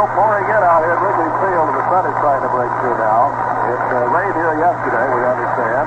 Still 0.00 0.16
pouring 0.16 0.48
in 0.48 0.64
out 0.64 0.80
here 0.80 0.96
at 0.96 1.02
Wrigley 1.04 1.28
Field, 1.44 1.68
and 1.68 1.76
the 1.76 1.84
sun 1.92 2.08
is 2.08 2.16
starting 2.24 2.40
to 2.48 2.52
break 2.56 2.72
through 2.80 2.96
now. 3.04 3.36
It 3.68 3.84
uh, 3.84 4.08
rained 4.16 4.32
here 4.32 4.56
yesterday, 4.56 5.04
we 5.12 5.20
understand. 5.28 5.84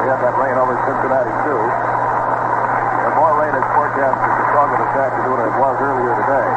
We 0.00 0.04
had 0.08 0.16
that 0.24 0.32
rain 0.40 0.56
over 0.56 0.72
Cincinnati, 0.88 1.34
too. 1.44 1.60
And 1.60 3.12
more 3.20 3.36
rain 3.36 3.52
is 3.52 3.66
forecast 3.76 4.16
for 4.16 4.32
Chicago 4.32 4.72
this 4.80 4.96
afternoon 4.96 5.36
than 5.44 5.48
it 5.52 5.58
was 5.60 5.76
earlier 5.76 6.14
today. 6.24 6.48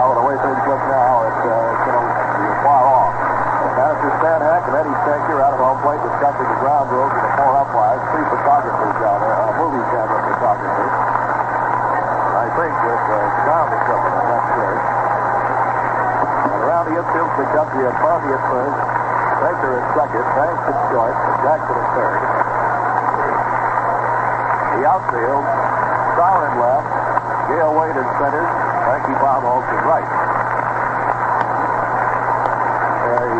How 0.00 0.16
the 0.16 0.24
way 0.24 0.36
things 0.40 0.62
look 0.64 0.80
now, 0.88 1.12
uh, 1.12 1.28
it's 1.28 1.44
going 1.44 1.76
to 1.76 2.40
be 2.40 2.52
far 2.64 2.82
off. 2.88 3.12
Manager 3.76 4.12
Stan 4.24 4.40
Hack 4.48 4.64
and 4.64 4.74
Eddie 4.80 4.96
Stanky 5.04 5.36
out 5.44 5.52
of 5.52 5.60
home 5.60 5.80
plate 5.84 6.00
discussing 6.08 6.48
the 6.48 6.58
ground 6.64 6.88
rules 6.88 7.12
with 7.12 7.20
the 7.20 7.32
four 7.36 7.52
umpires, 7.52 8.00
three 8.16 8.24
photographers 8.32 8.96
down 8.96 9.20
there, 9.20 9.36
uh, 9.44 9.60
movie 9.60 9.84
camera 9.92 10.24
photographers. 10.24 10.94
I 12.32 12.48
think 12.56 12.72
with 12.80 13.04
uh, 13.12 13.20
sound 13.44 13.68
equipment, 13.76 14.14
I'm 14.16 14.28
not 14.32 14.44
sure. 14.56 14.97
The 16.88 16.96
infield 16.96 17.28
pickup, 17.36 17.68
we 17.76 17.84
had 17.84 17.92
Farley 18.00 18.32
at 18.32 18.40
first, 18.48 18.80
Baker 19.44 19.76
at 19.76 19.84
second, 19.92 20.24
Banks 20.40 20.64
at 20.72 20.78
short, 20.88 21.12
Jackson 21.44 21.76
at 21.76 21.88
third. 21.92 22.20
The 24.72 24.82
outfield, 24.88 25.44
Sauer 26.16 26.48
left, 26.48 26.88
Gale 27.52 27.76
Wade 27.76 27.92
in 27.92 28.08
center, 28.16 28.40
Frankie 28.88 29.20
Baumholtz 29.20 29.68
in 29.68 29.84
right. 29.84 30.08
The 33.04 33.36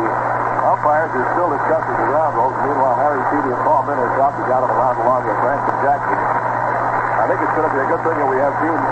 umpires 0.68 1.12
are 1.16 1.28
still 1.32 1.48
discussing 1.48 1.96
the 2.04 2.08
ground 2.12 2.36
rules. 2.36 2.52
Meanwhile, 2.68 3.00
Harry 3.00 3.24
Peavy 3.32 3.48
and 3.48 3.64
Paul 3.64 3.88
Minner 3.88 4.12
out. 4.20 4.36
We 4.36 4.44
got 4.44 4.60
them 4.60 4.76
around 4.76 5.00
along 5.00 5.24
with 5.24 5.40
Ransom 5.40 5.76
Jackson. 5.80 6.20
I 6.20 7.24
think 7.32 7.40
it's 7.40 7.54
going 7.56 7.64
to 7.64 7.72
be 7.72 7.80
a 7.80 7.88
good 7.96 8.02
thing 8.04 8.16
that 8.20 8.28
we 8.28 8.36
have 8.44 8.52
Gene 8.60 8.84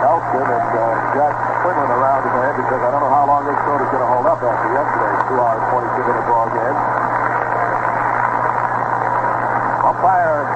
Elston 0.00 0.48
and 0.48 0.70
uh, 0.80 0.88
Jack 1.12 1.49
Around 1.70 2.26
because 2.58 2.82
I 2.82 2.90
don't 2.90 2.98
know 2.98 3.14
how 3.14 3.30
long 3.30 3.46
this 3.46 3.54
road 3.62 3.78
is 3.78 3.86
going 3.94 4.02
to 4.02 4.10
hold 4.10 4.26
up 4.26 4.42
after 4.42 4.74
yesterday's 4.74 5.22
two 5.30 5.38
hours, 5.38 5.62
22 5.70 6.02
minute 6.02 6.26
ball 6.26 6.50
game. 6.50 6.76
Umpire 9.86 10.50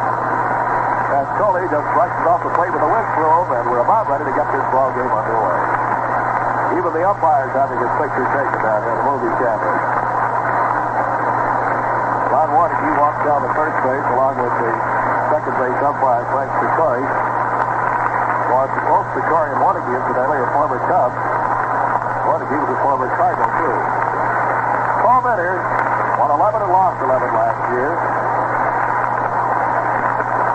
Dascoli 1.14 1.70
just 1.70 1.86
brushes 1.94 2.26
off 2.26 2.42
the 2.42 2.50
plate 2.58 2.74
with 2.74 2.82
a 2.82 2.90
windbroom, 2.90 3.46
and 3.46 3.62
we're 3.70 3.86
about 3.86 4.10
ready 4.10 4.26
to 4.26 4.34
get 4.34 4.42
this 4.50 4.66
ball 4.74 4.90
game 4.90 5.06
underway. 5.06 6.82
Even 6.82 6.90
the 6.90 7.06
umpire's 7.06 7.54
having 7.54 7.78
his 7.78 7.94
picture 7.94 8.26
taken 8.34 8.58
down 8.58 8.82
here 8.82 8.98
in 8.98 8.98
the 8.98 9.06
movie 9.06 9.34
camera. 9.38 9.74
Lon 12.34 12.48
Warneke 12.58 12.90
walks 12.98 13.22
down 13.22 13.38
the 13.46 13.54
first 13.54 13.78
base 13.86 14.06
along 14.18 14.34
with 14.42 14.50
the 14.50 14.70
second 15.30 15.54
base 15.62 15.78
umpire, 15.78 16.26
Frank 16.34 16.50
Secory. 18.64 18.88
Well, 18.88 19.04
both 19.04 19.08
Secory 19.12 19.48
and 19.52 19.60
Warneke, 19.60 19.92
incidentally, 19.92 20.38
are 20.40 20.48
former 20.56 20.80
Cubs. 20.88 21.16
Warneke 22.24 22.56
was 22.64 22.70
a 22.72 22.78
former 22.80 23.08
Cardinal, 23.12 23.50
too. 23.60 23.76
Paul 25.04 25.20
Minner 25.20 25.60
won 26.16 26.30
11 26.32 26.64
and 26.64 26.72
lost 26.72 26.96
11 27.04 27.28
last 27.36 27.60
year. 27.76 27.92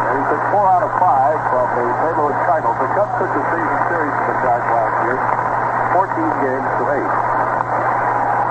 And 0.10 0.14
he 0.18 0.24
took 0.26 0.42
four 0.50 0.66
out 0.66 0.82
of 0.82 0.92
five 0.98 1.38
from 1.54 1.68
the 1.78 1.86
St. 1.86 2.16
Louis 2.18 2.38
Cardinals. 2.50 2.78
The 2.82 2.90
Cubs 2.98 3.14
took 3.22 3.30
the 3.30 3.44
season 3.54 3.78
series 3.94 4.14
from 4.18 4.26
the 4.26 4.38
Cards 4.42 4.68
last 4.74 4.96
year, 5.06 5.18
14 5.94 6.46
games 6.50 6.70
to 6.82 6.84
8. 6.90 7.06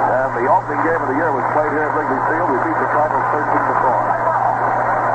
And 0.06 0.28
the 0.38 0.46
opening 0.46 0.82
game 0.86 1.00
of 1.02 1.08
the 1.10 1.18
year 1.18 1.34
was 1.34 1.42
played 1.50 1.74
here 1.74 1.90
at 1.90 1.92
Wrigley 1.98 2.20
Field. 2.30 2.46
We 2.46 2.58
beat 2.62 2.78
the 2.78 2.90
Cardinals 2.94 3.26
13 3.34 3.42
to 3.42 3.74
4. 3.74 4.06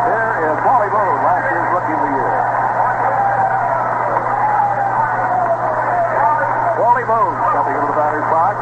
Here 0.04 0.52
is 0.52 0.58
Wally 0.68 0.90
Moon, 0.92 1.16
last 1.24 1.48
year's 1.48 1.70
Rookie 1.72 1.96
of 1.96 2.02
the 2.04 2.12
Year. 2.12 2.53
Wally 7.04 7.36
Moon 7.36 7.36
coming 7.52 7.76
into 7.76 7.88
the 7.92 7.98
batter's 8.00 8.28
box. 8.32 8.56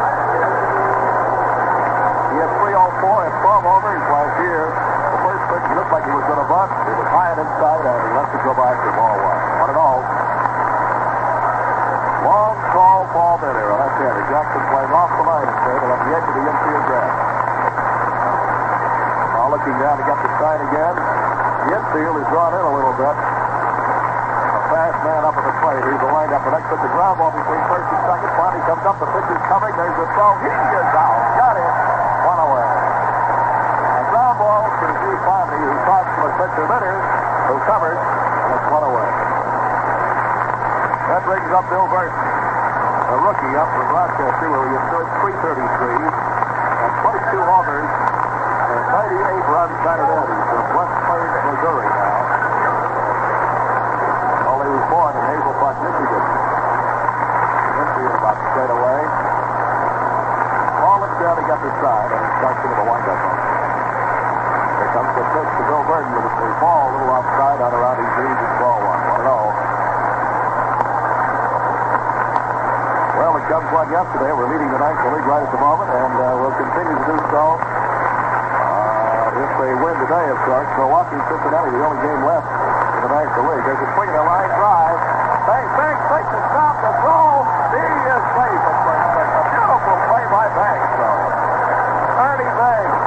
He 2.33 2.37
had 2.41 2.49
304 2.57 3.29
and 3.29 3.33
12 3.37 3.69
homers 3.69 4.01
last 4.09 4.35
year. 4.41 4.73
The 5.13 5.19
first 5.21 5.43
pitch 5.45 5.65
looked 5.77 5.93
like 5.93 6.05
he 6.09 6.13
was 6.15 6.25
going 6.25 6.41
to 6.41 6.49
bunt. 6.49 6.73
It 6.73 6.97
was 6.97 7.09
high 7.11 7.37
and 7.37 7.39
inside, 7.45 7.85
and 7.85 8.01
he 8.01 8.11
left 8.17 8.33
it 8.33 8.41
go 8.41 8.53
by 8.57 8.73
for 8.81 8.93
ball 8.97 9.13
one. 9.13 9.39
One 9.61 9.69
and 9.69 9.77
all. 9.77 10.01
Long, 12.25 12.55
tall 12.73 13.01
ball 13.13 13.37
there. 13.45 13.61
a 13.61 13.77
left-hander. 13.77 14.25
Jackson 14.25 14.63
playing 14.73 14.89
off 14.89 15.11
the 15.13 15.25
line 15.27 15.45
instead, 15.45 15.77
and 15.77 15.91
at 15.91 16.01
the 16.01 16.11
edge 16.17 16.25
of 16.25 16.33
the 16.33 16.43
infield 16.49 16.85
grass. 16.89 17.13
Now 19.37 19.53
looking 19.53 19.77
down 19.77 20.01
to 20.01 20.05
get 20.07 20.17
the 20.17 20.31
sign 20.41 20.59
again. 20.65 20.95
The 20.97 21.77
infield 21.77 22.15
is 22.17 22.27
drawn 22.33 22.57
in 22.57 22.63
a 22.65 22.73
little 22.73 22.95
bit. 22.97 23.30
A 24.91 24.93
fast 24.93 25.07
man 25.07 25.23
up 25.23 25.39
at 25.39 25.45
the 25.47 25.55
plate. 25.63 25.83
He's 25.87 26.03
the. 26.03 26.11
The 26.11 26.51
next 26.51 26.67
at 26.67 26.83
the 26.83 26.91
ground 26.91 27.15
ball 27.15 27.31
between 27.31 27.63
first 27.71 27.87
and 27.95 28.01
second. 28.11 28.27
Finally 28.35 28.63
comes 28.67 28.83
up. 28.83 28.99
The 28.99 29.07
pitch 29.07 29.29
is 29.31 29.43
coming. 29.47 29.71
There's 29.71 29.95
the 29.95 30.07
throw. 30.19 30.35
He 30.43 30.51
is 30.51 30.91
out. 30.91 31.15
Got 31.39 31.55
it. 31.55 31.71
One 32.27 32.39
away. 32.43 32.67
A 32.67 34.03
ground 34.11 34.35
ball 34.35 34.67
to 34.67 34.87
Dee 34.91 35.19
Fondy, 35.23 35.59
who 35.63 35.75
caught 35.87 36.07
a 36.11 36.27
pitcher 36.35 36.65
Minner, 36.67 36.97
who 37.47 37.55
covered, 37.71 37.95
and 37.95 38.51
it's 38.51 38.67
one 38.67 38.83
away. 38.83 39.09
That 41.07 41.21
brings 41.23 41.51
up 41.55 41.65
Bill 41.71 41.87
Virdon, 41.87 42.19
a 42.19 43.17
rookie 43.21 43.55
up 43.55 43.69
from 43.71 43.87
Rochester, 43.95 44.47
where 44.51 44.65
he 44.65 44.75
has 44.75 44.91
333 44.91 46.03
and 46.03 46.91
22 46.99 47.47
homers 47.47 47.87
and 47.87 48.83
98 48.91 49.55
runs 49.55 49.77
in. 49.87 50.19
He's 50.27 50.47
from 50.51 50.67
West 50.75 50.95
Plains, 51.07 51.31
Missouri 51.47 51.87
now. 51.95 52.11
Well, 54.51 54.59
he 54.67 54.71
was 54.73 54.87
born 54.91 55.13
in 55.15 55.20
Hazel 55.31 55.55
Park, 55.63 55.79
Michigan. 55.79 56.23
Infield 57.71 58.19
about 58.19 58.35
straight 58.51 58.67
away. 58.67 58.99
Ball 60.83 60.97
looks 60.99 61.17
down 61.23 61.35
to 61.39 61.45
get 61.47 61.59
the 61.63 61.71
side, 61.79 62.11
and 62.11 62.19
it 62.19 62.33
starts 62.43 62.59
into 62.67 62.75
the 62.75 62.87
windup. 62.91 63.21
Here 64.75 64.91
comes 64.91 65.11
the 65.15 65.23
pitch 65.31 65.51
to 65.55 65.63
Bill 65.71 65.83
Virdon 65.87 66.11
with 66.19 66.35
the 66.35 66.51
ball 66.59 66.83
a 66.83 66.91
little 66.99 67.15
offside 67.15 67.59
on 67.63 67.71
around 67.71 67.97
his 68.03 68.11
knees. 68.11 68.39
It's 68.43 68.57
ball 68.59 68.79
one. 68.83 68.99
One 69.07 69.23
and 69.23 69.31
oh. 69.31 69.47
Well, 73.15 73.31
the 73.31 73.43
Cubs 73.47 73.71
won 73.71 73.87
yesterday. 73.87 74.35
We're 74.35 74.51
leading 74.51 74.67
the 74.67 74.83
National 74.83 75.15
League 75.15 75.31
right 75.31 75.47
at 75.47 75.51
the 75.55 75.63
moment, 75.63 75.95
and 75.95 76.11
uh, 76.11 76.43
we'll 76.43 76.59
continue 76.59 76.91
to 76.91 77.05
do 77.07 77.15
so 77.31 77.55
uh, 77.55 79.43
if 79.47 79.51
they 79.63 79.71
win 79.79 79.95
today, 79.95 80.27
of 80.27 80.39
course. 80.43 80.67
Milwaukee 80.75 81.23
Cincinnati, 81.31 81.71
the 81.71 81.83
only 81.87 82.03
game 82.03 82.19
left 82.27 82.70
the 83.01 83.09
National 83.09 83.49
League. 83.49 83.65
There's 83.65 83.81
a 83.81 83.89
swing 83.97 84.13
and 84.13 84.21
a 84.21 84.25
line 84.29 84.51
drive. 84.61 84.99
Bang, 85.49 85.67
bang, 85.73 85.97
bang, 86.05 86.27
to 86.29 86.39
stop 86.53 86.75
the 86.85 86.91
throw. 87.01 87.41
He 87.73 87.81
is 87.81 88.23
safe 88.37 88.61
first 88.61 89.09
base. 89.17 89.33
A 89.41 89.43
beautiful 89.57 89.97
play 90.05 90.25
by 90.29 90.45
Banks, 90.53 90.91
though. 91.01 91.21
Ernie 92.21 92.53
Banks 92.61 93.01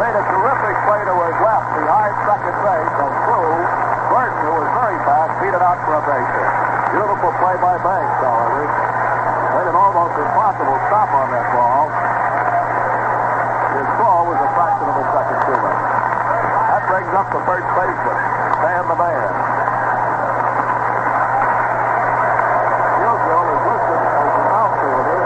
made 0.00 0.16
a 0.16 0.24
terrific 0.24 0.76
play 0.88 1.00
to 1.04 1.14
his 1.20 1.36
left 1.44 1.68
behind 1.76 2.12
second 2.24 2.56
base 2.64 2.94
and 2.96 3.12
threw. 3.28 3.52
Virdon, 4.08 4.40
who 4.40 4.52
was 4.56 4.70
very 4.72 4.98
fast, 5.04 5.32
beat 5.44 5.52
it 5.52 5.60
out 5.60 5.78
for 5.84 5.92
a 5.92 6.02
base 6.08 6.32
hit. 6.32 6.52
Beautiful 6.96 7.30
play 7.44 7.56
by 7.60 7.76
Banks, 7.84 8.16
however. 8.24 8.64
Made 9.52 9.68
an 9.68 9.76
almost 9.76 10.16
impossible 10.16 10.78
stop 10.88 11.12
on 11.12 11.28
that 11.28 11.46
ball. 11.52 11.92
His 13.68 13.88
ball 14.00 14.32
was 14.32 14.38
a 14.40 14.50
fraction 14.56 14.86
of 14.88 14.96
a 14.96 15.06
second 15.12 15.38
too 15.44 15.58
late. 15.60 15.82
That 16.72 16.82
brings 16.88 17.12
up 17.12 17.28
the 17.36 17.42
first 17.44 17.68
baseman, 17.76 18.37
Stan 18.58 18.84
the 18.90 18.98
Man. 18.98 19.30
Hillsville 22.98 23.48
is 23.54 23.62
listed 23.70 24.02
as 24.02 24.34
an 24.34 24.48
outfielder, 24.50 25.20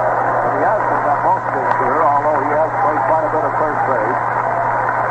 he 0.52 0.60
hasn't 0.60 1.02
got 1.02 1.18
most 1.24 1.46
of 1.48 1.54
his 1.56 1.72
although 1.80 2.38
he 2.44 2.50
has 2.52 2.70
played 2.84 3.02
quite 3.08 3.24
a 3.24 3.32
bit 3.32 3.44
of 3.48 3.52
first 3.56 3.82
base. 3.88 4.20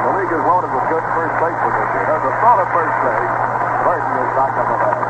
The 0.06 0.12
league 0.22 0.34
is 0.38 0.44
loaded 0.46 0.70
with 0.70 0.86
good 0.94 1.06
first 1.18 1.36
basemen 1.42 1.74
this 1.82 1.90
year. 1.98 2.06
There's 2.06 2.26
a 2.30 2.34
to 2.38 2.68
first 2.72 2.98
base. 3.02 3.34
Virdon 3.82 4.16
is 4.22 4.32
back 4.38 4.54
on 4.54 4.66
the 4.70 4.78
bat. 4.78 5.02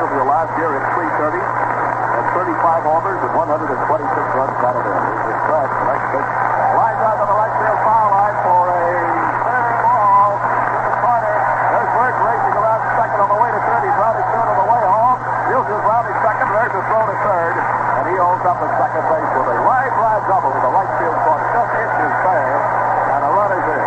Hillsville 0.00 0.28
last 0.32 0.52
year 0.56 0.70
hit 0.80 0.84
330 0.96 1.44
and 1.44 2.24
35 2.40 2.88
homers 2.88 3.20
and 3.20 3.32
126 3.36 4.36
runs 4.36 4.56
batted 4.64 4.84
in. 4.88 4.96
Stretch. 5.44 5.72
The 5.76 5.86
next 5.92 6.06
pitch 6.12 6.50
outside 7.00 7.16
of 7.16 7.28
the 7.32 7.38
right 7.40 7.54
field 7.56 7.80
foul 7.80 8.08
line 8.12 8.36
for 8.44 8.64
a 8.68 8.84
fair 9.40 9.72
ball 9.80 10.36
in 10.36 10.82
the 10.84 10.92
corner. 11.00 11.36
There's 11.72 11.90
Bert 11.96 12.16
racing 12.20 12.54
around 12.60 12.82
second 12.92 13.18
on 13.24 13.28
the 13.32 13.40
way 13.40 13.50
to 13.56 13.60
third. 13.64 13.82
He's 13.88 13.96
rounding 13.96 14.28
third 14.28 14.48
on 14.52 14.58
the 14.60 14.68
way 14.68 14.82
home. 14.84 15.18
Hughes 15.48 15.68
rounding 15.80 16.18
second. 16.20 16.46
There's 16.52 16.74
a 16.76 16.82
throw 16.92 17.04
to 17.08 17.16
third. 17.24 17.54
And 17.56 18.04
he 18.12 18.14
holds 18.20 18.44
up 18.44 18.60
at 18.60 18.72
second 18.90 19.06
base 19.06 19.30
with 19.38 19.46
a 19.46 19.54
wide, 19.62 19.94
wide 20.02 20.26
double 20.26 20.50
to 20.50 20.60
the 20.66 20.72
right 20.74 20.90
field 20.98 21.14
corner. 21.22 21.46
Just 21.54 21.70
inches 21.78 22.10
fair. 22.26 22.58
And 23.14 23.22
a 23.22 23.30
run 23.38 23.54
is 23.54 23.66
in. 23.70 23.86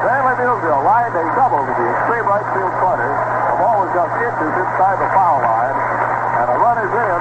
Stanley 0.00 0.36
Musial 0.40 0.80
lined 0.80 1.12
a 1.12 1.28
double 1.36 1.60
to 1.60 1.72
the 1.76 1.92
extreme 1.92 2.24
right 2.24 2.48
field 2.56 2.72
corner. 2.80 3.12
The 3.12 3.56
ball 3.60 3.84
was 3.84 3.92
just 3.92 4.16
inches 4.16 4.48
inside 4.48 4.96
the 4.96 5.12
foul 5.12 5.44
line. 5.44 5.76
And 6.40 6.48
a 6.48 6.56
run 6.56 6.80
is 6.80 6.88
in. 6.88 7.20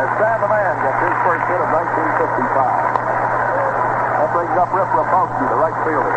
As 0.00 0.08
Stan 0.16 0.40
the 0.40 0.48
Man 0.48 0.72
gets 0.80 1.04
his 1.04 1.16
first 1.20 1.44
hit 1.52 1.60
of 1.60 1.68
1955. 1.68 4.24
That 4.24 4.32
brings 4.32 4.56
up 4.56 4.72
Rip 4.72 4.88
Repulski, 4.88 5.44
the 5.52 5.60
right 5.60 5.76
fielder. 5.84 6.16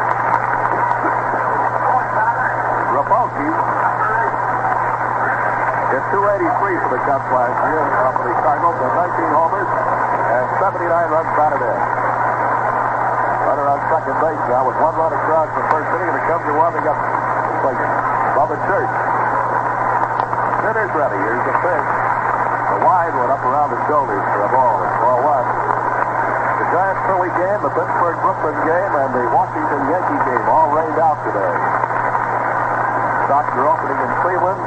Repulski 2.95 3.51
hit 5.93 6.01
283 6.09 6.81
for 6.81 6.89
the 6.89 7.01
Cubs 7.05 7.29
last 7.29 7.53
year 7.69 7.85
for 8.17 8.25
the 8.25 8.33
Cardinals 8.41 8.77
with 8.81 8.93
19 8.97 9.29
homers 9.29 9.69
and 9.69 10.45
79 10.57 10.89
runs 10.89 11.31
batted 11.37 11.61
in. 11.61 11.79
Runner 13.45 13.67
on 13.69 13.77
second 13.93 14.17
base 14.17 14.43
now 14.49 14.65
with 14.65 14.77
one 14.81 14.95
run 14.97 15.13
across 15.13 15.53
the 15.53 15.61
first 15.69 15.85
inning, 15.93 16.09
and 16.09 16.17
the 16.17 16.25
Cubs 16.25 16.45
are 16.49 16.57
warming 16.57 16.85
up. 16.89 16.97
Like 17.61 17.77
Bubba 18.33 18.57
Church. 18.65 18.93
Hitter's 20.65 20.93
ready. 20.97 21.19
Here's 21.29 21.45
the 21.45 21.55
pitch. 21.61 21.89
The 22.73 22.79
wide 22.81 23.13
one 23.13 23.29
up 23.29 23.43
around 23.45 23.69
the 23.77 23.81
shoulders 23.85 24.25
for 24.33 24.41
a 24.43 24.49
ball. 24.49 24.81
It's 24.81 24.97
ball 24.97 25.19
one. 25.21 25.45
The 25.45 26.67
Giants 26.73 27.01
Philly 27.05 27.31
game, 27.37 27.59
the 27.61 27.73
Pittsburgh 27.77 28.17
Brooklyn 28.17 28.57
game, 28.65 28.93
and 28.97 29.09
the 29.13 29.25
Washington 29.29 29.81
Yankee 29.93 30.21
game 30.25 30.45
all 30.49 30.73
rained 30.73 30.97
out 30.97 31.21
today. 31.21 31.53
Are 33.33 33.69
opening 33.69 33.97
in 33.97 34.11
Cleveland, 34.25 34.61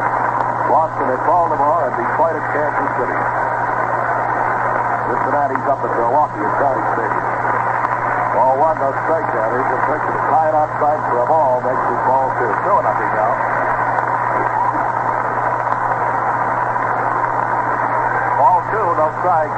Boston 0.66 1.06
at 1.14 1.22
Baltimore, 1.22 1.86
and 1.86 1.94
Detroit 1.94 2.34
at 2.34 2.46
Kansas 2.50 2.90
City. 2.98 3.18
Cincinnati's 5.06 5.66
up 5.70 5.78
at 5.78 5.92
Milwaukee 5.94 6.42
at 6.42 6.54
County 6.58 6.82
Stadium. 6.98 7.26
Ball 8.34 8.58
one, 8.58 8.76
no 8.82 8.90
strike 9.06 9.30
down. 9.30 9.48
Here's 9.54 9.70
the 9.70 9.78
pitch. 9.86 10.02
It's 10.02 10.26
high 10.28 10.50
and 10.50 10.58
outside 10.58 11.00
for 11.06 11.22
a 11.22 11.26
ball. 11.30 11.62
Makes 11.62 11.86
his 11.86 12.02
ball 12.04 12.26
two. 12.36 12.50
Two 12.66 12.78
nothing 12.82 13.12
now. 13.14 13.32
Ball 18.42 18.60
two, 18.74 18.86
no 18.98 19.06
strike. 19.22 19.54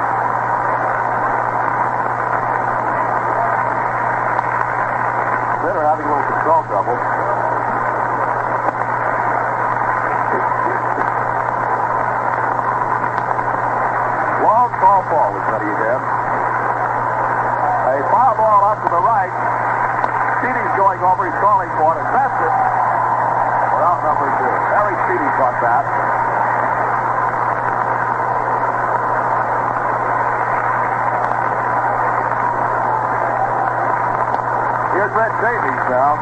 Center 5.65 5.83
having 5.83 6.05
a 6.05 6.09
little 6.13 6.29
control 6.29 6.61
trouble. 6.69 7.38
Ball 15.09 15.33
is. 15.33 15.49
A 17.89 18.05
foul 18.13 18.37
ball 18.37 18.61
up 18.69 18.77
to 18.85 18.89
the 18.93 19.01
right. 19.01 19.33
Chiti's 20.45 20.73
going 20.77 21.01
over. 21.01 21.25
He's 21.25 21.33
calling 21.41 21.67
for 21.81 21.97
it. 21.97 22.05
And 22.05 22.13
that's 22.13 22.37
it. 22.37 22.53
We're 23.73 23.81
out 23.81 24.05
number 24.05 24.29
two. 24.37 24.53
Harry 24.71 24.93
Chiti 25.09 25.29
caught 25.41 25.57
that. 25.65 25.83
Here's 34.93 35.13
Red 35.17 35.33
Davies 35.41 35.83
now. 35.89 36.13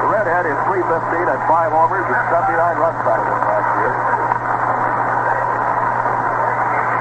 The 0.00 0.08
redhead 0.14 0.46
is 0.46 0.58
315 0.70 1.26
and 1.26 1.42
five 1.50 1.74
homers 1.74 2.06
and 2.06 2.24
79 2.30 2.78
runs 2.78 3.00
batted 3.02 3.26
in 3.26 3.40
last 3.42 3.70
year. 3.82 3.94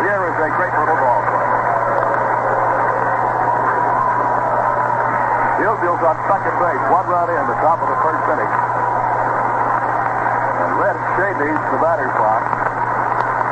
Here 0.10 0.24
is 0.32 0.38
a 0.40 0.49
great 0.60 0.76
little 0.76 1.00
ball 1.00 1.24
player. 1.24 1.56
Hillfield's 5.64 6.04
on 6.04 6.20
second 6.28 6.56
base. 6.60 6.84
One 6.92 7.08
run 7.08 7.32
in 7.32 7.48
the 7.48 7.56
top 7.64 7.80
of 7.80 7.88
the 7.88 7.96
first 8.04 8.20
inning. 8.28 8.52
And 10.60 10.72
Red 10.84 11.00
Davies, 11.16 11.64
the 11.72 11.80
batter's 11.80 12.12
box. 12.20 12.44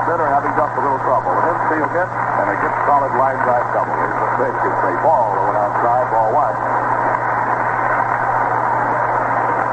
Center 0.04 0.27
having 0.27 0.51
just 0.51 0.74
a 0.75 0.81
little 0.83 1.00
trouble. 1.07 1.31
An 1.31 1.48
infield 1.48 1.92
hit 1.95 2.12
and 2.12 2.48
a 2.51 2.56
good 2.59 2.75
solid 2.83 3.15
line 3.15 3.39
drive 3.39 3.71
double. 3.71 3.95
Here's 4.03 4.19
the 4.19 4.27
pitch. 4.44 4.60
It's 4.68 4.83
a 4.83 4.94
ball 5.00 5.31
went 5.48 5.56
outside. 5.63 6.12
Ball 6.12 6.27
one. 6.36 6.56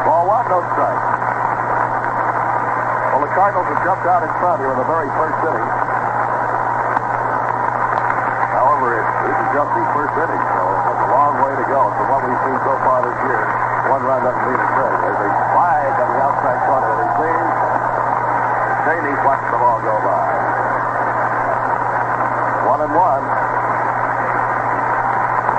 Ball 0.07 0.23
one, 0.23 0.47
no 0.55 0.63
strike. 0.71 1.03
Well, 3.11 3.23
the 3.27 3.33
Cardinals 3.35 3.67
have 3.75 3.83
jumped 3.83 4.07
out 4.07 4.23
in 4.23 4.31
front 4.39 4.63
here 4.63 4.71
in 4.71 4.79
the 4.79 4.87
very 4.87 5.11
first 5.19 5.39
inning. 5.51 5.95
However, 8.55 8.99
it, 8.99 9.07
this 9.25 9.37
is 9.41 9.50
just 9.56 9.71
the 9.73 9.85
first 9.97 10.15
inning, 10.21 10.44
so 10.53 10.62
it's 10.93 11.05
a 11.05 11.11
long 11.17 11.35
way 11.41 11.53
to 11.56 11.67
go. 11.67 11.81
From 11.97 12.06
what 12.12 12.21
we've 12.29 12.43
seen 12.44 12.59
so 12.61 12.75
far 12.85 13.00
this 13.00 13.19
year, 13.25 13.41
one 13.88 14.03
run 14.05 14.21
doesn't 14.21 14.44
mean 14.44 14.61
a 14.61 14.69
thing. 14.69 14.94
There's 15.00 15.23
a 15.25 15.32
flag 15.56 15.93
on 15.97 16.09
the 16.12 16.21
outside 16.21 16.61
corner 16.69 16.93
that 16.93 17.00
he 17.00 17.11
sees. 17.25 17.49
Cheney 18.85 19.15
watched 19.25 19.49
the 19.49 19.59
ball 19.65 19.81
go 19.81 19.97
by. 20.05 20.29
One 22.69 22.81
and 22.85 22.93
one. 22.93 23.25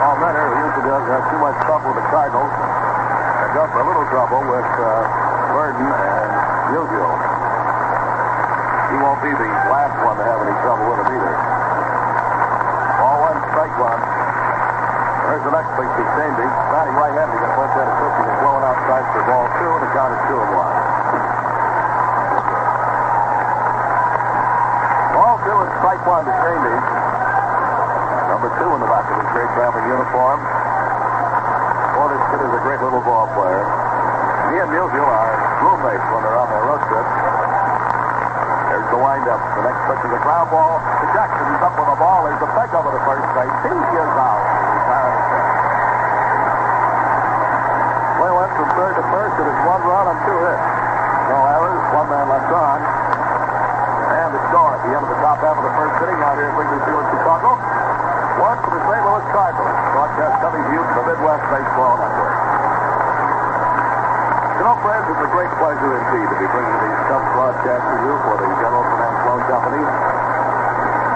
Paul 0.05 0.17
Minner, 0.21 0.45
who 0.45 0.55
usually 0.61 0.85
doesn't 0.85 1.09
have 1.09 1.25
too 1.33 1.41
much 1.41 1.57
trouble 1.65 1.89
with 1.89 1.97
the 1.97 2.07
Cardinals, 2.13 2.53
had 2.53 3.49
just 3.57 3.73
a 3.73 3.81
little 3.81 4.05
trouble 4.13 4.45
with 4.45 4.69
uh, 4.77 4.93
Virdon 5.57 5.89
and 5.89 6.29
Musial. 6.69 7.13
He 8.93 8.95
won't 9.01 9.21
be 9.25 9.33
the 9.33 9.49
last 9.73 9.97
one 10.05 10.21
to 10.21 10.25
have 10.29 10.39
any 10.45 10.53
trouble 10.61 10.85
with 10.93 11.01
him 11.01 11.17
either. 11.17 11.54
One. 13.85 14.01
There's 14.01 15.45
the 15.45 15.53
next 15.53 15.69
big 15.77 15.85
to 15.85 16.03
Chambers. 16.17 16.53
Batting 16.73 16.97
he's 16.97 17.05
going 17.05 17.53
to 17.53 17.53
punch 17.53 17.73
that 17.77 17.85
at 17.85 17.97
50 18.01 18.33
and 18.33 18.37
blowing 18.41 18.65
outside 18.65 19.05
for 19.13 19.21
ball 19.29 19.45
two, 19.61 19.71
and 19.77 19.81
the 19.85 19.91
count 19.93 20.09
is 20.09 20.21
two 20.25 20.37
and 20.41 20.51
one. 20.57 20.75
Ball 25.13 25.37
two 25.37 25.57
and 25.61 25.71
strike 25.77 26.01
one 26.01 26.23
to 26.25 26.33
Chambers. 26.33 26.85
Number 28.25 28.49
two 28.57 28.69
in 28.73 28.79
the 28.81 28.89
back 28.89 29.05
of 29.05 29.21
his 29.21 29.29
great 29.37 29.51
family 29.53 29.85
uniform. 29.85 30.39
Boy, 30.41 32.05
this 32.09 32.25
kid 32.25 32.41
is 32.41 32.53
a 32.57 32.61
great 32.65 32.81
little 32.81 33.05
ball 33.05 33.29
player. 33.37 33.69
He 34.49 34.65
and 34.65 34.69
Musial 34.73 35.05
are 35.05 35.33
roommates 35.61 36.05
when 36.09 36.21
they're 36.25 36.41
on 36.41 36.49
their 36.49 36.65
road 36.73 36.81
trip. 36.89 37.24
The 38.95 39.03
windup. 39.03 39.43
The 39.59 39.63
next 39.67 39.81
pitch 39.91 40.07
is 40.07 40.13
a 40.15 40.21
ground 40.23 40.47
ball 40.55 40.79
to 40.79 41.05
Jackson. 41.11 41.43
Up 41.59 41.75
with 41.75 41.83
the 41.83 41.99
ball. 41.99 42.23
There's 42.31 42.39
a 42.39 42.47
peg 42.55 42.71
over 42.71 42.95
the 42.95 43.03
first 43.03 43.27
base. 43.35 43.51
He 43.67 43.75
is 43.75 44.15
out. 44.15 44.39
The. 44.87 45.03
Play 48.23 48.31
went 48.31 48.51
from 48.55 48.71
third 48.79 48.95
to 48.95 49.03
first. 49.11 49.35
It 49.35 49.51
is 49.51 49.59
one 49.67 49.83
run 49.83 50.15
and 50.15 50.19
two 50.23 50.39
hits. 50.47 50.63
No 51.27 51.43
errors. 51.43 51.83
One 51.91 52.07
man 52.07 52.23
left 52.31 52.47
on. 52.55 52.79
And 54.15 54.31
the 54.31 54.39
score 54.47 54.71
at 54.79 54.81
the 54.87 54.91
end 54.95 55.03
of 55.03 55.11
the 55.11 55.19
top 55.19 55.43
half 55.43 55.59
of 55.59 55.65
the 55.67 55.75
first 55.75 55.99
inning 55.99 56.23
out 56.23 56.39
here 56.39 56.47
at 56.47 56.55
Wrigley 56.55 56.79
Field 56.87 57.03
Chicago. 57.19 57.59
One 58.47 58.57
for 58.63 58.79
the 58.79 58.83
St. 58.87 59.03
Louis 59.03 59.27
Cardinals. 59.35 59.75
Broadcast 59.91 60.39
coming 60.39 60.63
to 60.63 60.71
you 60.71 60.79
from 60.87 61.03
the 61.03 61.19
Midwest 61.19 61.43
Baseball 61.51 61.99
Network. 61.99 62.54
Know, 64.65 64.73
friends, 64.81 65.05
it's 65.05 65.21
a 65.21 65.29
great 65.29 65.53
pleasure 65.61 65.93
indeed 65.93 66.25
to 66.25 66.37
be 66.41 66.49
bringing 66.49 66.77
these 66.81 67.01
Cubs 67.05 67.29
broadcasts 67.37 67.85
to 67.85 67.95
you 68.01 68.13
for 68.25 68.33
the 68.33 68.49
General 68.57 68.81
Finance 68.81 69.21
Loan 69.29 69.41
Company. 69.45 69.77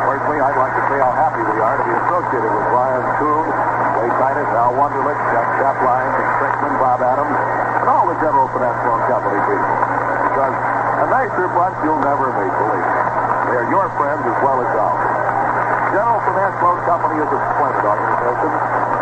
Personally, 0.06 0.38
I'd 0.38 0.60
like 0.62 0.76
to 0.78 0.86
say 0.86 1.02
how 1.02 1.10
happy 1.18 1.42
we 1.42 1.58
are 1.58 1.82
to 1.82 1.86
be 1.90 1.94
associated 1.98 2.46
with 2.46 2.66
Brian 2.70 3.02
Kuhn, 3.18 3.50
Wade 3.98 4.18
Titus, 4.22 4.50
Al 4.54 4.78
Wunderlich, 4.78 5.18
Jeff 5.34 5.50
Chapline, 5.58 6.10
Dick 6.14 6.30
Frickman, 6.38 6.78
Bob 6.78 7.02
Adams, 7.02 7.34
and 7.82 7.88
all 7.90 8.06
the 8.06 8.18
General 8.22 8.46
Finance 8.54 8.82
Loan 8.86 9.02
Company 9.10 9.42
people. 9.42 9.78
Because 10.30 10.54
a 10.54 11.08
nicer 11.10 11.50
bunch 11.50 11.78
you'll 11.82 12.06
never 12.06 12.30
meet, 12.30 12.54
believe. 12.54 12.90
They 13.50 13.66
are 13.66 13.70
your 13.74 13.90
friends 13.98 14.30
as 14.30 14.38
well 14.46 14.62
as 14.62 14.70
ours. 14.78 15.10
General 15.98 16.22
Finance 16.22 16.58
Loan 16.62 16.80
Company 16.86 17.18
is 17.18 17.30
a 17.34 17.40
splendid 17.58 17.82
organization. 17.82 18.52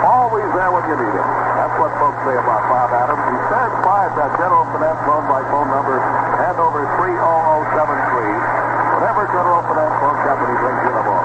Always 0.08 0.48
there 0.56 0.72
when 0.72 0.88
you 0.88 0.96
need 1.04 1.16
it. 1.20 1.47
What 1.78 1.94
folks 2.02 2.18
say 2.26 2.34
about 2.34 2.66
Bob 2.74 2.90
Adams. 2.90 3.22
He 3.22 3.38
stands 3.54 3.78
by 3.86 4.10
at 4.10 4.18
that 4.18 4.34
General 4.42 4.66
Finance 4.74 4.98
Loan 5.06 5.30
by 5.30 5.46
phone 5.54 5.70
number 5.70 6.02
and 6.02 6.58
over 6.58 6.90
30073. 6.98 7.14
Whatever 8.98 9.30
General 9.30 9.62
Finance 9.62 9.94
Loan 10.02 10.18
Company 10.26 10.58
brings 10.58 10.82
you 10.82 10.90
the 10.98 11.06
ball. 11.06 11.22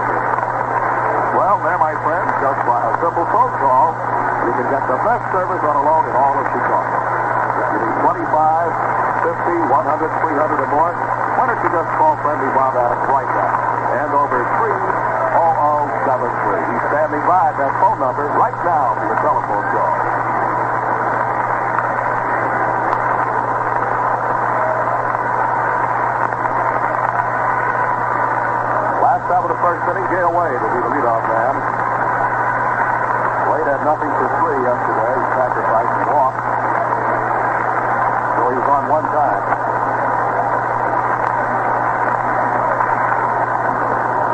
Well, 1.40 1.56
there, 1.64 1.80
my 1.80 1.97
friends, 2.04 2.28
just 2.44 2.61
by 2.68 2.85
a 2.85 2.92
simple 3.00 3.25
phone 3.32 3.49
call, 3.64 3.97
you 4.44 4.52
can 4.61 4.68
get 4.68 4.85
the 4.92 5.00
best 5.00 5.25
service 5.32 5.64
on 5.64 5.73
a 5.73 5.85
loan 5.88 6.04
in 6.04 6.12
all 6.21 6.37
of 6.37 6.44
Chicago. 6.52 7.00
If 7.00 7.73
you 7.73 7.88
need 7.88 7.97
25, 8.12 9.25
50, 9.25 9.73
100, 9.73 9.73
300 9.73 10.37
or 10.37 10.68
more, 10.68 10.92
why 11.40 11.49
don't 11.49 11.64
you 11.64 11.73
just 11.73 11.88
call 11.97 12.21
friendly 12.21 12.52
Bob 12.52 12.76
Adams 12.76 13.09
right 13.09 13.30
now. 13.32 13.56
And 14.04 14.12
over 14.12 14.44
30073. 14.61 16.76
He's 16.76 16.85
standing 16.92 17.25
by 17.25 17.40
at 17.49 17.56
that 17.56 17.73
phone 17.80 18.04
number 18.04 18.28
right 18.37 18.59
now 18.68 19.00
for 19.00 19.09
your 19.09 19.16
telephone 19.25 19.64
call. 19.73 19.97
Last 29.02 29.28
out 29.28 29.44
of 29.44 29.50
the 29.52 29.61
first 29.61 29.82
inning, 29.92 30.09
Gale 30.09 30.32
Wade 30.32 30.56
will 30.56 30.73
be 30.73 30.80
the 30.85 30.92
leadoff 30.92 31.25
man. 31.28 31.54
Wade 33.52 33.68
had 33.68 33.82
nothing 33.85 34.09
for 34.16 34.28
three 34.40 34.61
yesterday. 34.62 35.12
He 35.16 35.26
sacrificed 35.37 35.97
a 36.00 36.06
walk. 36.12 36.35
So 38.37 38.40
he 38.49 38.56
was 38.56 38.68
on 38.73 38.85
one 38.88 39.06
time. 39.12 39.42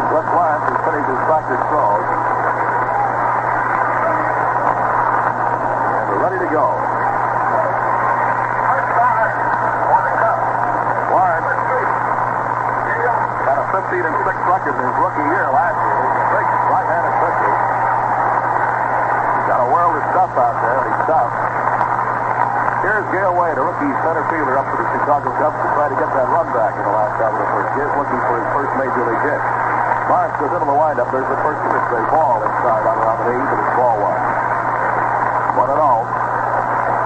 Gus 0.08 0.24
Lawrence 0.32 0.64
has 0.68 0.78
finished 0.88 1.08
his 1.12 1.20
practice 1.28 1.62
throws. 1.68 2.08
And 5.98 6.04
we're 6.08 6.22
ready 6.24 6.38
to 6.42 6.48
go. 6.48 6.64
Lawrence 11.12 11.46
had 13.46 13.58
a 13.58 13.66
15 13.68 14.04
and 14.04 14.16
6 14.26 14.38
record 14.48 14.74
in 14.76 14.82
his 14.84 14.96
rookie 15.00 15.22
year 15.28 15.46
last 15.54 15.76
year. 15.76 15.98
He's 16.02 16.18
a 16.18 16.26
big 16.34 16.46
right-handed 16.68 17.14
pitcher. 17.20 17.52
He's 19.38 19.46
got 19.48 19.60
a 19.64 19.68
world 19.72 19.94
of 19.96 20.04
stuff 20.12 20.32
out 20.34 20.56
there, 20.60 20.76
and 20.82 20.86
he's 20.88 21.02
tough. 21.08 21.32
Here's 22.84 23.06
Gale 23.12 23.34
Wade, 23.38 23.56
a 23.58 23.62
rookie 23.64 23.92
center 24.02 24.24
fielder 24.28 24.58
up 24.60 24.66
for 24.68 24.76
the 24.82 24.88
Chicago 24.98 25.30
Cubs 25.40 25.56
to 25.56 25.68
try 25.78 25.86
to 25.88 25.96
get 25.96 26.10
that 26.12 26.28
run 26.28 26.48
back 26.52 26.72
in 26.76 26.82
the 26.84 26.92
last 26.94 27.16
half 27.22 27.32
of 27.32 27.38
the 27.40 27.48
first. 27.54 27.70
He's 27.76 27.92
looking 27.96 28.20
for 28.28 28.34
his 28.40 28.48
first 28.52 28.72
major 28.76 29.02
league 29.08 29.24
hit. 29.24 29.40
Lawrence 30.08 30.27
goes 30.38 30.54
into 30.54 30.70
the 30.70 30.78
windup. 30.78 31.10
There's 31.10 31.26
the 31.26 31.40
first 31.42 31.58
pitch. 31.66 31.86
They 31.90 32.04
ball 32.14 32.38
inside 32.46 32.86
on 32.86 32.94
around 32.94 33.18
the 33.26 33.34
and 33.34 33.58
it's 33.58 33.74
ball 33.74 33.98
one. 33.98 34.22
One 35.58 35.70
and 35.74 35.82
all. 35.82 36.06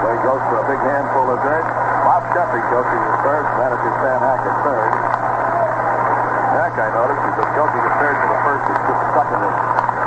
Wade 0.05 0.21
goes 0.21 0.43
for 0.53 0.61
a 0.61 0.67
big 0.69 0.81
handful 0.85 1.33
of 1.33 1.41
dirt. 1.41 1.65
Bob 2.05 2.29
Sheffy 2.37 2.61
coaching 2.69 3.01
at 3.01 3.17
third, 3.25 3.45
manager 3.57 3.93
Stan 4.05 4.21
Hack 4.21 4.41
at 4.45 4.57
third. 4.69 4.91
Hack, 6.61 6.75
I 6.77 6.89
noticed, 6.93 7.25
is 7.25 7.49
coaching 7.57 7.81
at 7.81 7.95
third 8.05 8.17
for 8.21 8.29
the 8.37 8.41
first, 8.45 8.65
it's 8.69 8.85
just 8.85 9.01
stuck 9.17 9.29
in 9.33 9.41
his 9.41 9.57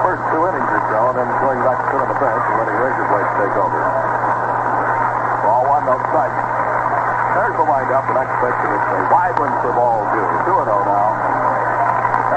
first 0.06 0.22
two 0.30 0.42
innings 0.46 0.70
or 0.70 0.82
so, 0.94 1.00
and 1.10 1.16
then 1.18 1.30
going 1.42 1.60
back 1.66 1.82
to 1.82 1.86
sit 1.90 1.98
on 2.06 2.10
the 2.14 2.20
bench 2.22 2.44
and 2.46 2.56
letting 2.62 2.78
Razor 2.78 3.06
Blades 3.10 3.34
take 3.42 3.56
over. 3.58 3.80
Ball 5.50 5.64
one, 5.66 5.84
no 5.90 5.98
strike. 6.14 6.36
There's 7.42 7.58
the 7.58 7.66
windup, 7.66 8.06
the 8.06 8.16
next 8.22 8.36
pitch, 8.38 8.60
and 8.70 8.72
it's 8.78 8.86
a 8.86 8.98
wide 9.10 9.34
one 9.42 9.54
for 9.66 9.74
ball 9.74 10.06
two. 10.14 10.30
2 10.46 10.62
0 10.62 10.86
now. 10.86 11.25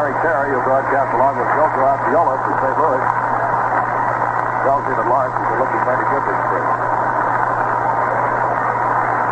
Harry 0.08 0.24
Caray, 0.24 0.48
who 0.56 0.64
broadcast 0.64 1.12
along 1.20 1.36
with 1.36 1.52
Joe 1.52 1.68
Garagiola 1.68 2.40
from 2.40 2.56
St. 2.64 2.76
Louis, 2.80 3.04
tells 4.64 4.80
me 4.88 4.92
that 4.96 5.04
Lawrence 5.04 5.36
is 5.36 5.52
looking 5.60 5.82
mighty 5.84 6.06
good 6.08 6.24
this 6.24 6.40
spring. 6.48 6.68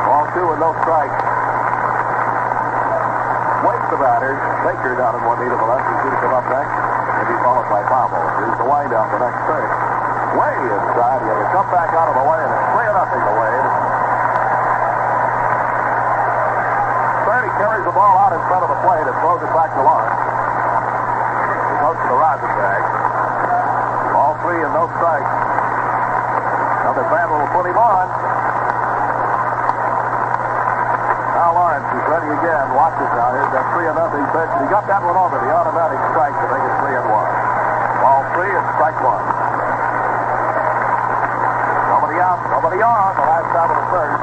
Ball 0.04 0.24
two 0.36 0.46
and 0.52 0.60
no 0.60 0.76
strike. 0.84 1.16
Waits 3.64 3.88
the 3.88 3.96
batter. 4.04 4.36
Baker 4.68 5.00
down 5.00 5.16
in 5.16 5.24
one 5.24 5.40
knee 5.40 5.48
to 5.48 5.56
the 5.56 5.64
left. 5.64 5.80
He's 5.80 5.96
going 5.96 6.12
to 6.12 6.20
come 6.20 6.36
up 6.36 6.44
next. 6.44 6.76
And 6.76 7.24
be 7.24 7.36
followed 7.40 7.68
by 7.72 7.80
Pablo. 7.88 8.20
Here's 8.36 8.60
the 8.60 8.68
windup, 8.68 9.08
the 9.16 9.20
next 9.24 9.40
pitch. 9.48 9.72
Way 10.36 10.60
inside. 10.60 11.24
He 11.24 11.28
had 11.32 11.40
to 11.40 11.48
come 11.56 11.68
back 11.72 11.88
out 11.96 12.12
of 12.12 12.20
the 12.20 12.26
way, 12.28 12.36
and 12.36 12.52
it's 12.52 12.84
3 12.84 12.84
nothing 12.92 13.22
to 13.24 13.32
Wade. 13.32 13.68
Third, 17.24 17.44
he 17.48 17.52
carries 17.64 17.84
the 17.88 17.96
ball 17.96 18.28
out 18.28 18.36
in 18.36 18.44
front 18.44 18.60
of 18.60 18.68
the 18.68 18.80
plate 18.84 19.08
and 19.08 19.16
throws 19.24 19.40
it 19.40 19.48
back 19.56 19.72
to 19.72 19.80
Lawrence. 19.80 20.25
Goes 22.06 22.38
the. 22.38 22.50
All 24.14 24.38
three 24.46 24.62
and 24.62 24.70
no 24.70 24.86
strikes. 24.94 25.32
Another 26.86 27.06
fan 27.10 27.26
will 27.26 27.50
put 27.50 27.66
him 27.66 27.74
on. 27.74 28.06
Now 31.34 31.50
Lawrence 31.50 31.90
is 31.90 32.04
ready 32.06 32.30
again. 32.30 32.66
Watches 32.78 33.10
now. 33.10 33.34
Here's 33.34 33.50
that 33.50 33.66
three 33.74 33.90
and 33.90 33.98
nothing 33.98 34.22
pitch. 34.30 34.52
He 34.54 34.66
got 34.70 34.86
that 34.86 35.02
one 35.02 35.18
over 35.18 35.34
the 35.42 35.50
automatic 35.50 35.98
strike 36.14 36.36
to 36.38 36.46
make 36.46 36.62
it 36.62 36.74
three 36.78 36.94
and 36.94 37.08
one. 37.10 37.28
Ball 38.00 38.22
three 38.38 38.54
and 38.54 38.66
strike 38.78 38.98
one. 39.02 39.24
Nobody 41.90 42.22
out, 42.22 42.38
nobody 42.54 42.80
on. 42.86 43.18
The 43.18 43.26
last 43.26 43.50
out 43.50 43.70
of 43.74 43.78
the 43.82 43.88
first. 43.90 44.22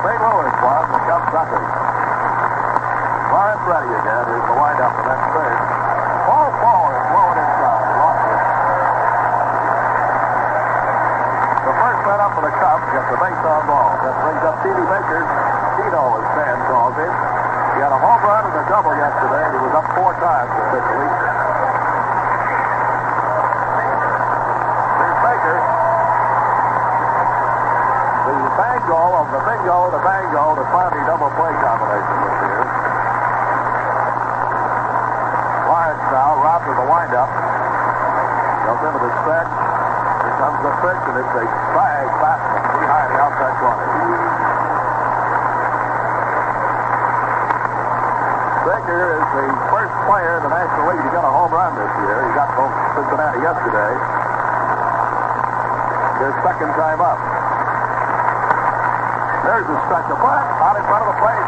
St. 0.00 0.16
Louis 0.16 0.54
won. 0.64 0.84
The 0.96 1.00
Cubs 1.04 1.28
nothing. 1.28 1.66
Lawrence 3.36 3.64
ready 3.68 3.90
again. 4.00 4.24
Here's 4.32 4.48
the 4.48 4.56
windup 4.56 4.92
the 4.96 5.04
next 5.12 5.28
third. 5.36 5.60
Ball 6.26 6.50
four 6.62 6.90
is 6.94 7.04
blowing 7.10 7.38
inside. 7.42 7.84
Lost 8.00 8.22
it. 8.30 8.42
The 11.60 11.74
for 12.34 12.42
the 12.46 12.54
Cubs 12.62 12.86
gets 12.94 13.10
a 13.10 13.18
base 13.18 13.42
on 13.42 13.62
ball. 13.66 13.90
That 14.06 14.14
brings 14.22 14.42
up 14.46 14.56
T.D. 14.62 14.78
Baker. 14.78 15.22
Tito, 15.80 16.02
as 16.20 16.26
Stan 16.36 16.58
calls 16.70 16.94
him. 16.94 17.12
He 17.74 17.78
had 17.82 17.90
a 17.90 17.98
home 17.98 18.22
run 18.22 18.44
and 18.46 18.54
a 18.54 18.64
double 18.70 18.94
yesterday, 18.94 19.42
and 19.50 19.52
he 19.56 19.60
was 19.64 19.74
up 19.74 19.86
four 19.96 20.12
times 20.20 20.52
officially. 20.68 21.10
Here's 25.00 25.20
Baker. 25.26 25.58
The 28.30 28.36
bango 28.60 29.02
of 29.16 29.26
the 29.34 29.40
bingo, 29.42 29.76
the 29.90 30.02
bango, 30.04 30.44
the 30.54 30.66
Fondy 30.70 31.00
double 31.08 31.30
play 31.34 31.54
combination 31.64 32.16
this 32.20 32.36
year. 32.46 32.62
Lawrence 35.66 36.06
now, 36.14 36.30
robbed 36.38 36.68
of 36.68 36.76
the 36.78 36.86
windup. 36.86 37.30
Goes 38.66 38.82
into 38.86 39.00
the 39.02 39.12
stretch. 39.24 39.69
Here 40.30 40.38
comes 40.38 40.62
the 40.62 40.70
and 41.10 41.16
it's 41.18 41.34
a 41.42 41.46
flag 41.74 42.06
fastball 42.22 42.62
pretty 42.70 42.86
high 42.86 43.10
outside 43.18 43.54
corner. 43.58 43.86
Baker 48.62 49.02
is 49.18 49.26
the 49.26 49.46
first 49.74 49.90
player 50.06 50.38
in 50.38 50.42
the 50.46 50.54
National 50.54 50.86
League 50.86 51.02
to 51.02 51.10
get 51.10 51.26
a 51.26 51.34
home 51.34 51.50
run 51.50 51.74
this 51.74 51.90
year. 52.06 52.14
He 52.22 52.30
got 52.38 52.46
from 52.54 52.70
Cincinnati 52.94 53.42
yesterday. 53.42 53.92
His 56.22 56.34
second 56.46 56.70
time 56.78 57.02
up. 57.02 57.18
There's 59.50 59.66
a 59.66 59.78
stretch 59.90 60.14
of 60.14 60.18
butt 60.22 60.46
out 60.62 60.78
in 60.78 60.84
front 60.86 61.02
of 61.02 61.08
the 61.10 61.18
plate. 61.18 61.46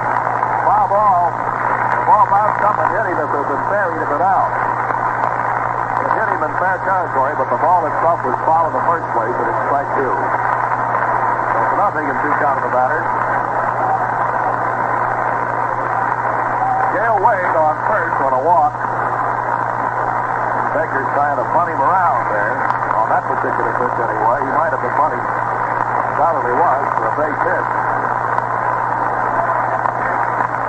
Foul 0.67 0.91
ball. 0.91 1.31
The 1.31 2.03
ball 2.11 2.27
bounced 2.35 2.67
up 2.67 2.77
and 2.83 2.89
hit 2.99 3.15
him 3.15 3.31
it 3.31 3.31
had 3.31 3.47
been 3.47 3.63
he'd 3.95 4.03
have 4.03 4.11
been 4.11 4.27
out. 4.27 4.72
Him 6.43 6.51
in 6.51 6.59
fair 6.59 6.79
territory, 6.83 7.39
but 7.39 7.47
the 7.55 7.61
ball 7.63 7.87
itself 7.87 8.19
was 8.27 8.35
foul 8.43 8.67
in 8.67 8.75
the 8.75 8.83
first 8.91 9.07
place, 9.15 9.31
and 9.31 9.47
it's 9.47 9.63
strike 9.71 9.87
two. 9.95 10.11
So 10.11 11.59
for 11.71 11.79
nothing 11.79 12.05
and 12.11 12.19
two 12.19 12.35
count 12.43 12.59
of 12.59 12.65
the 12.67 12.75
batter. 12.75 12.99
Gale 16.99 17.19
Wade 17.23 17.55
on 17.55 17.75
first 17.87 18.17
on 18.27 18.33
a 18.35 18.43
walk. 18.43 18.75
Baker's 20.75 21.11
trying 21.15 21.39
to 21.39 21.47
bunt 21.55 21.71
him 21.71 21.79
around 21.79 22.27
there. 22.35 22.59
On 22.99 23.07
that 23.07 23.23
particular 23.23 23.71
pitch 23.79 23.97
anyway. 24.03 24.43
He 24.43 24.53
might 24.59 24.75
have 24.75 24.83
been 24.83 24.97
bunting. 24.99 25.23
Undoubtedly 25.23 26.55
was 26.59 26.83
for 26.99 27.07
a 27.07 27.15
base 27.23 27.41
hit. 27.47 27.65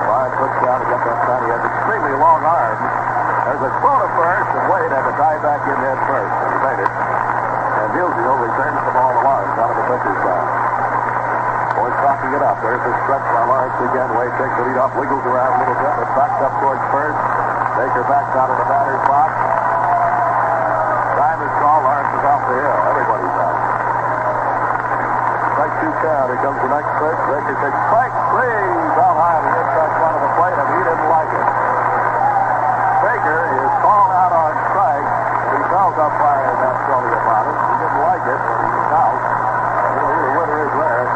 Ryan 0.05 0.31
puts 0.37 0.57
down 0.61 0.77
to 0.81 0.87
get 0.91 1.01
that 1.01 1.17
sign. 1.25 1.41
He 1.45 1.49
has 1.49 1.63
extremely 1.65 2.13
long 2.21 2.41
arms. 2.45 3.12
There's 3.43 3.59
a 3.59 3.71
throw 3.83 3.99
to 3.99 4.07
first, 4.15 4.49
and 4.55 4.63
Wade 4.71 4.87
had 4.87 5.03
to 5.03 5.15
dive 5.19 5.43
back 5.43 5.59
in 5.67 5.75
head 5.75 5.99
first, 6.07 6.31
and 6.31 6.47
he 6.47 6.59
made 6.63 6.79
it. 6.79 6.87
And 6.87 7.89
Hilsey 7.91 8.23
returns 8.23 8.79
the 8.87 8.93
ball 8.95 9.11
to 9.11 9.19
Lawrence 9.19 9.55
out 9.59 9.67
of 9.67 9.77
the 9.83 9.85
pitcher's 9.91 10.19
side. 10.23 10.47
Boys 11.75 11.97
talking 11.99 12.31
it 12.31 12.39
up. 12.39 12.63
There's 12.63 12.79
the 12.79 12.95
stretch 13.03 13.27
by 13.35 13.43
Lawrence 13.43 13.75
again. 13.83 14.15
Wade 14.15 14.31
takes 14.39 14.55
the 14.55 14.63
lead 14.63 14.79
off, 14.79 14.95
wiggles 14.95 15.27
around 15.27 15.59
a 15.59 15.59
little 15.59 15.75
bit, 15.75 15.91
but 15.91 16.07
backs 16.15 16.39
up 16.39 16.55
towards 16.63 16.83
first. 16.95 17.19
Baker 17.75 18.05
backs 18.07 18.31
out 18.31 18.47
of 18.47 18.57
the 18.63 18.67
batter's 18.71 19.03
box. 19.11 19.29
Time 21.19 21.39
is 21.43 21.53
called. 21.59 21.83
Lawrence 21.83 22.13
is 22.15 22.23
off 22.23 22.43
the 22.47 22.55
hill. 22.63 22.77
Everybody's 22.95 23.37
out. 23.43 23.59
Strike 25.51 25.75
two 25.83 25.93
count. 25.99 26.25
Here 26.31 26.41
comes 26.47 26.59
the 26.63 26.71
next 26.71 26.91
pitch. 26.95 27.19
Baker 27.27 27.55
takes 27.59 27.79
strike 27.91 28.15
three. 28.31 28.63
Out 29.03 29.19
high 29.19 29.35
on 29.35 29.43
the 29.43 29.53
inside 29.59 29.91
front 29.99 30.15
of 30.15 30.21
the 30.23 30.31
plate, 30.39 30.55
and 30.55 30.67
he 30.71 30.79
didn't 30.79 31.09
like 31.11 31.31
it. 31.35 31.62
Baker 33.23 33.55
is 33.55 33.71
called 33.79 34.11
out 34.11 34.35
on 34.35 34.51
strike. 34.67 35.07
He 35.55 35.59
tells 35.71 35.95
umpire 35.95 36.43
not 36.59 36.75
sorry 36.91 37.07
about 37.07 37.47
it. 37.47 37.55
He 37.55 37.73
didn't 37.79 37.99
like 38.03 38.25
it, 38.27 38.35
but 38.35 38.59
he's 38.67 38.91
out. 38.99 39.15
You 39.15 39.95
know 39.95 40.11
who 40.11 40.19
the 40.27 40.33
winner 40.43 40.59
is 40.67 40.73
there. 40.75 41.07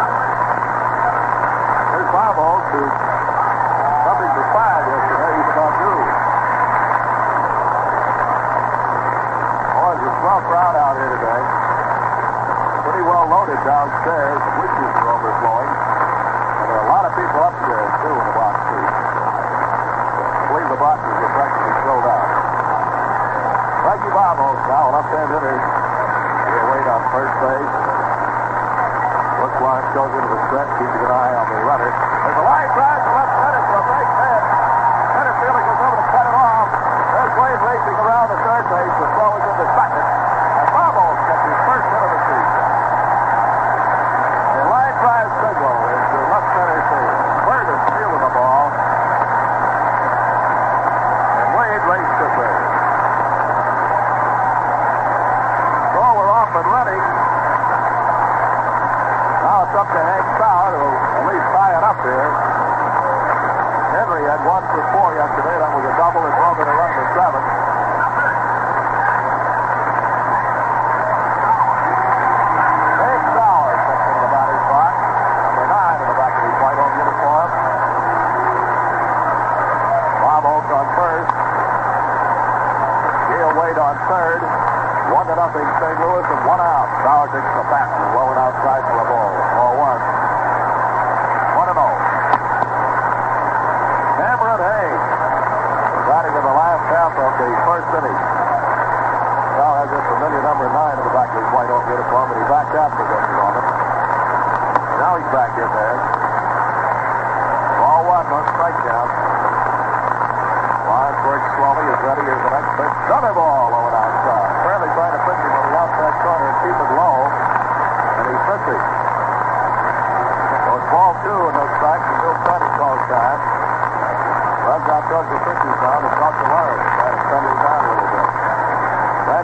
Here's 1.92 2.10
Barbold, 2.16 2.64
who 2.72 2.80
something 4.08 4.32
to 4.40 4.44
five 4.56 4.84
yesterday. 4.88 5.32
He's 5.36 5.52
about 5.52 5.74
due. 5.84 6.00
Boy, 9.76 9.92
there's 10.00 10.08
a 10.08 10.16
swell 10.24 10.42
crowd 10.48 10.76
out 10.80 10.96
here 10.96 11.12
today. 11.12 11.44
Pretty 12.88 13.04
well 13.04 13.28
loaded 13.28 13.60
downstairs. 13.68 14.40
The 14.48 14.52
bleachers 14.56 14.96
are 14.96 15.12
overflowing. 15.12 15.72
And 15.76 16.66
there 16.72 16.80
are 16.80 16.88
a 16.88 16.92
lot 16.96 17.04
of 17.04 17.12
people 17.20 17.40
upstairs, 17.52 17.92
too, 18.00 18.16
in 18.16 18.26
the 18.32 18.36
box 18.40 18.57
believe 20.58 20.74
the 20.74 20.82
boxes 20.82 21.14
are 21.14 21.34
practically 21.38 21.76
sold 21.86 22.06
out. 22.10 22.26
Frankie 23.86 24.10
Baumholtz 24.10 24.64
now, 24.66 24.90
left-hand 24.90 25.30
hitter. 25.30 25.54
They 25.54 26.64
wait 26.74 26.88
on 26.90 27.02
first 27.14 27.36
base. 27.46 27.74
Brooks 29.38 29.60
Lawrence 29.62 29.92
goes 29.94 30.12
into 30.18 30.30
the 30.34 30.42
stretch, 30.50 30.72
keeping 30.82 31.04
an 31.06 31.14
eye 31.14 31.34
on 31.38 31.46
the 31.46 31.62
runner. 31.62 31.94
There's 31.94 32.40
a 32.42 32.46
line 32.50 32.70
drive 32.74 33.02
to 33.06 33.12
left 33.14 33.34
center 33.38 33.62
for 33.70 33.78
a 33.78 33.84
break 33.86 34.10
hit. 34.18 34.44
Center 35.14 35.36
fielder 35.46 35.62
goes 35.62 35.82
over 35.86 35.98
to 36.02 36.06
cut 36.10 36.26
it 36.26 36.36
off. 36.42 36.70
There's 36.74 37.34
Wade 37.38 37.62
racing 37.62 37.98
around 38.02 38.28
the 38.34 38.40
third 38.42 38.66
base. 38.66 38.98
as 38.98 39.14
well 39.14 39.32
as 39.38 39.44
in 39.46 39.56
the 39.62 39.70
second. 39.78 40.17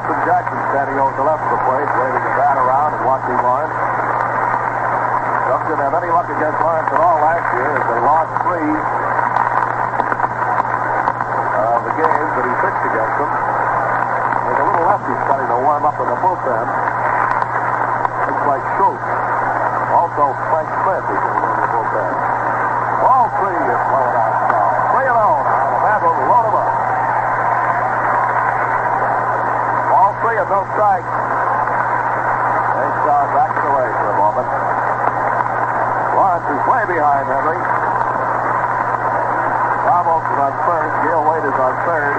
Jackson 0.03 0.59
standing 0.75 0.99
over 0.99 1.15
the 1.15 1.23
left 1.23 1.43
of 1.47 1.51
the 1.55 1.61
plate, 1.63 1.87
waving 1.95 2.23
the 2.27 2.35
bat 2.35 2.59
around 2.59 2.91
and 2.99 3.03
watching 3.07 3.39
Lawrence. 3.39 3.71
Ducks 5.47 5.63
didn't 5.67 5.83
have 5.83 5.95
any 5.95 6.11
luck 6.11 6.27
against 6.27 6.59
Lawrence 6.59 6.91
at 6.91 6.99
all 6.99 7.23
last 7.23 7.47
year 7.55 7.71
as 7.71 7.83
they 7.87 7.99
lost 8.03 8.31
three 8.43 8.71
of 11.55 11.79
the 11.87 11.93
games 11.95 12.31
that 12.35 12.45
he 12.47 12.53
pitched 12.63 12.83
against 12.83 13.15
them. 13.15 13.31
There's 14.43 14.59
a 14.59 14.65
little 14.75 14.87
lefty 14.91 15.15
starting 15.23 15.49
to 15.55 15.59
warm 15.63 15.83
up 15.87 15.95
in 15.95 16.07
the 16.11 16.19
bullpen. 16.19 16.65
Looks 18.27 18.47
like 18.47 18.63
Schultz. 18.75 19.07
Also 19.87 20.35
Frank 20.51 20.67
Smith 20.83 21.05
is 21.15 21.21
in 21.23 21.59
the 21.63 21.69
bullpen. 21.71 22.11
All 23.07 23.27
three 23.39 23.55
is 23.55 23.81
blowing 23.87 24.15
outside. 24.19 24.79
Three 24.99 25.07
and 25.07 25.15
oh 25.15 25.47
now. 25.47 25.63
The 25.63 25.79
man 25.79 25.99
will 26.03 26.17
load 26.27 26.45
him 26.47 26.55
up. 26.59 26.71
Ball 29.93 30.11
three 30.33 30.41
and 30.41 30.49
no 30.49 30.65
strikes. 30.73 31.13
Shaw 33.05 33.21
backing 33.37 33.65
away 33.69 33.89
for 34.01 34.09
a 34.09 34.17
moment. 34.17 34.49
Lawrence 36.17 36.47
is 36.49 36.61
way 36.65 36.83
behind 36.89 37.25
Henry. 37.29 37.61
Ramos 39.85 40.25
is 40.25 40.39
on 40.41 40.53
first. 40.65 40.93
Gail 41.05 41.21
Wade 41.29 41.45
is 41.45 41.53
on 41.53 41.73
third. 41.85 42.17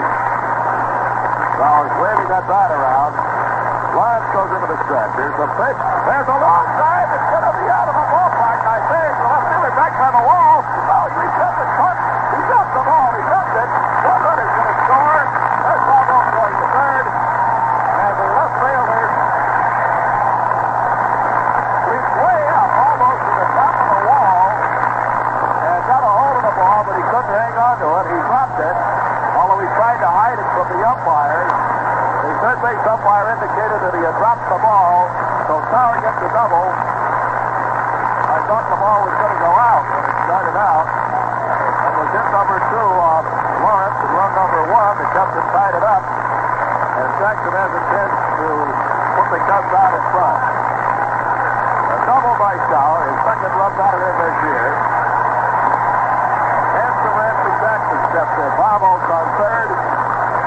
Bowers 1.59 1.94
waving 1.98 2.31
that 2.31 2.46
bat 2.46 2.70
around. 2.70 3.18
Lawrence 3.98 4.29
goes 4.31 4.50
into 4.62 4.68
the 4.70 4.79
stretch. 4.87 5.11
Here's 5.18 5.35
the 5.35 5.50
pitch. 5.59 5.81
There's 6.07 6.29
a 6.31 6.38
long 6.38 6.66
drive. 6.79 7.11
It's 7.18 7.29
going 7.35 7.46
to 7.50 7.55
be 7.59 7.66
out 7.66 7.90
of 7.90 7.98
the 7.98 8.07
ballpark, 8.14 8.61
I 8.62 8.79
think. 8.94 9.11
The 9.11 9.27
left 9.27 9.46
fielder 9.50 9.74
back 9.74 9.92
by 9.98 10.11
the 10.14 10.22
wall. 10.22 10.62
Oh, 10.62 11.07
he 11.18 11.27
jumped 11.35 11.59
it. 11.59 11.70
Cut. 11.83 11.98
He 12.31 12.38
jumped 12.46 12.74
the 12.79 12.85
ball. 12.87 13.11
He 13.11 13.22
jumped 13.27 13.57
it. 13.59 13.70
One 14.07 14.22
runner's 14.22 14.55
going 14.55 14.70
to 14.70 14.79
score. 14.87 15.18
There's 15.66 15.83
Bravo 15.83 16.18
going 16.31 16.55
to 16.62 16.66
third. 16.74 17.07
And 17.94 18.14
the 18.18 18.27
left 18.35 18.55
fielder 18.59 19.07
reached 21.94 22.14
way 22.18 22.40
up 22.50 22.70
almost 22.74 23.22
to 23.22 23.33
the 23.38 23.48
top 23.55 23.74
of 23.79 23.87
the 23.94 24.00
wall 24.11 24.50
and 25.55 25.81
got 25.87 26.03
a 26.03 26.11
hold 26.11 26.35
of 26.35 26.44
the 26.50 26.55
ball, 26.59 26.81
but 26.83 26.94
he 26.98 27.05
couldn't 27.07 27.31
hang 27.31 27.55
on 27.55 27.79
to 27.79 27.87
it. 28.03 28.11
He 28.11 28.18
dropped 28.27 28.59
it, 28.59 28.77
although 29.38 29.62
he 29.62 29.70
tried 29.79 29.94
to 30.05 30.12
hide 30.12 30.37
it 30.37 30.49
from 30.53 30.69
the 30.69 30.85
umpires. 30.85 31.49
The 31.49 32.33
third 32.45 32.61
base 32.61 32.85
umpire 32.85 33.40
indicated 33.40 33.81
that 33.88 33.93
he 33.97 34.05
had 34.05 34.12
dropped 34.21 34.45
the 34.53 34.61
ball, 34.61 35.09
so 35.49 35.64
Sauer 35.73 35.97
gets 36.05 36.21
the 36.21 36.29
double. 36.29 36.69
I 36.69 38.38
thought 38.45 38.69
the 38.69 38.81
ball 38.85 39.01
was 39.09 39.17
going 39.17 39.33
to 39.33 39.40
go 39.40 39.49
out 39.49 39.85
when 39.88 40.05
it 40.05 40.19
started 40.29 40.57
out. 40.61 40.85
And 40.85 41.93
was 42.05 42.11
hit 42.12 42.27
number 42.37 42.61
two 42.69 42.88
off 43.01 43.25
Lawrence 43.64 43.97
and 44.05 44.12
run 44.12 44.33
number 44.37 44.62
one. 44.77 44.93
The 45.01 45.09
had 45.09 45.49
tied 45.57 45.73
it 45.73 45.85
up. 45.88 46.05
And 46.05 47.09
Jackson 47.17 47.55
has 47.57 47.73
a 47.73 47.83
chance 47.88 48.12
to 48.12 48.49
put 49.17 49.27
the 49.33 49.40
Cubs 49.40 49.73
out 49.73 49.93
in 49.97 50.05
front. 50.12 50.40
A 51.81 51.97
double 52.05 52.37
by 52.37 52.61
Sauer, 52.69 53.09
his 53.09 53.21
second 53.25 53.53
run 53.57 53.73
batter 53.81 54.05
in 54.05 54.17
this 54.21 54.37
year. 54.53 54.69
Hanson 56.77 57.12
Ransom 57.17 57.57
Jackson 58.14 58.31
steps 58.31 58.46
in. 58.46 58.53
Bob 58.62 58.79
Oates 58.79 59.11
on 59.11 59.27
third. 59.42 59.74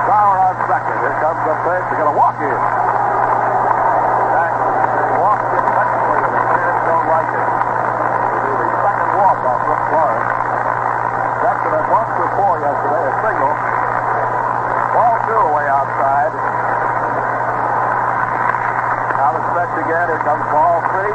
Sauer 0.07 0.39
on 0.39 0.55
second. 0.71 0.97
Here 1.03 1.19
comes 1.19 1.41
the 1.43 1.55
pitch. 1.67 1.83
They're 1.91 1.99
going 1.99 2.15
to 2.15 2.19
walk 2.19 2.39
in. 2.39 2.59
Walked 5.19 5.51
it. 5.51 5.67
The 8.47 8.71
second 8.87 9.09
walk 9.19 9.39
off 9.43 9.67
had 9.67 9.83
yesterday, 12.63 13.03
a 13.03 13.13
single. 13.19 13.51
Ball 14.95 15.15
two 15.27 15.41
away 15.51 15.67
outside. 15.67 16.31
Now 19.11 19.35
the 19.35 19.43
stretch 19.51 19.75
again. 19.83 20.07
Here 20.07 20.23
comes 20.23 20.43
ball 20.55 20.79
three. 20.95 21.11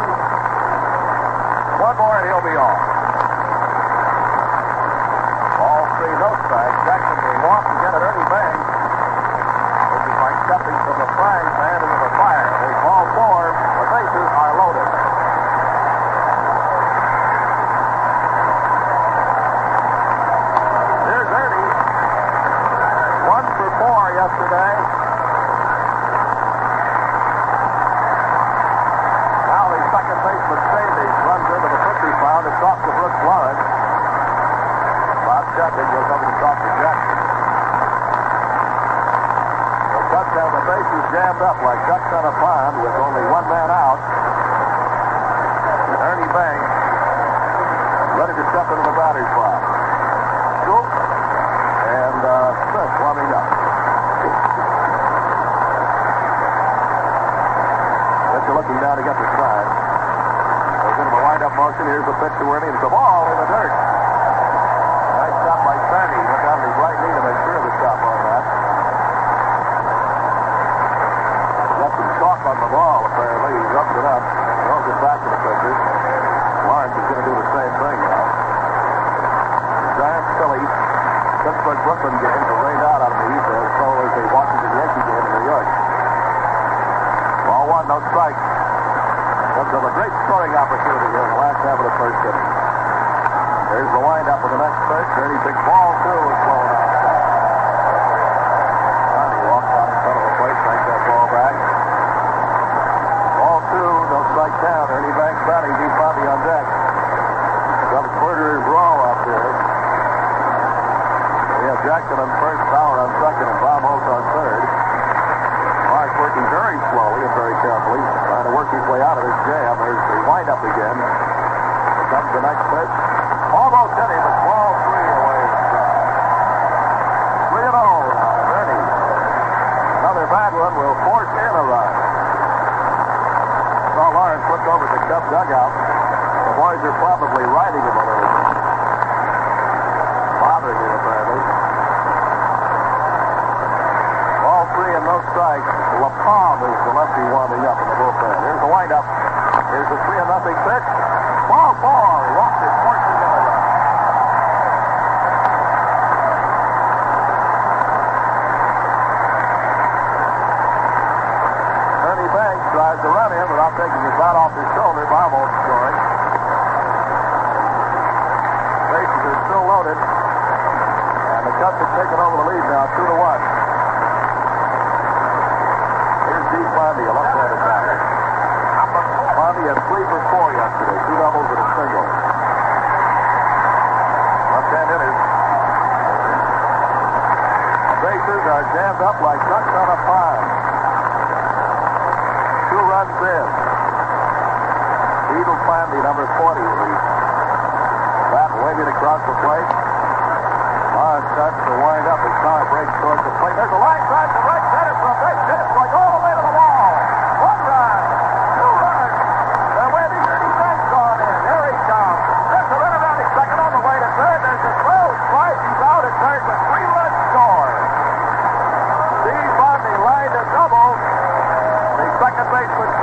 One 1.81 1.97
more 1.97 2.13
and 2.21 2.29
he'll 2.29 2.45
be 2.45 2.57
off. 2.61 2.92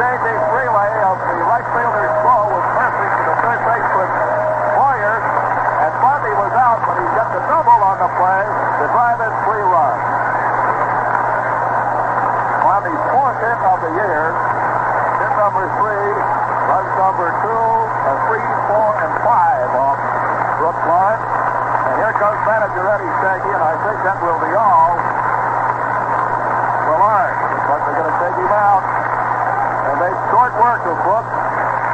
J.J. 0.10 0.26
relay 0.26 0.90
of 1.06 1.22
the 1.22 1.38
right 1.46 1.62
fielder's 1.70 2.10
throw 2.26 2.50
was 2.50 2.66
perfect 2.82 3.14
to 3.14 3.24
the 3.30 3.36
third 3.46 3.62
baseman 3.62 4.10
Boyer. 4.74 5.18
And 5.22 5.94
Bodney 6.02 6.34
was 6.34 6.50
out, 6.58 6.82
but 6.82 6.98
he 6.98 7.06
got 7.14 7.30
the 7.30 7.46
double 7.46 7.78
on 7.78 7.98
the 8.02 8.10
play 8.18 8.42
to 8.42 8.86
drive 8.90 9.22
in 9.22 9.30
three 9.46 9.62
runs. 9.70 10.02
Bodney's 12.66 13.06
fourth 13.14 13.38
hit 13.38 13.60
of 13.62 13.78
the 13.86 13.92
year. 14.02 14.34
Hit 15.22 15.34
number 15.38 15.66
three, 15.78 16.10
runs 16.74 16.92
number 16.98 17.30
two, 17.46 17.70
and 18.10 18.18
three, 18.34 18.50
four, 18.66 18.90
and 19.06 19.14
five 19.22 19.70
off 19.78 20.02
Brooks 20.58 20.86
line. 20.90 21.22
And 21.22 21.94
here 22.02 22.18
comes 22.18 22.42
manager 22.50 22.82
Eddie 22.82 23.14
Shaggy, 23.22 23.52
and 23.54 23.62
I 23.62 23.78
think 23.86 23.98
that 24.10 24.18
will 24.26 24.42
be 24.42 24.58
all 24.58 24.98
for 26.82 26.98
Lawrence. 26.98 27.38
Looks 27.46 27.70
like 27.70 27.84
they're 27.86 28.00
going 28.02 28.10
to 28.10 28.18
take 28.26 28.38
him 28.42 28.54
out. 28.58 29.09
They 30.00 30.16
short 30.32 30.56
work 30.56 30.80
of 30.88 30.96
Brooks. 31.04 31.36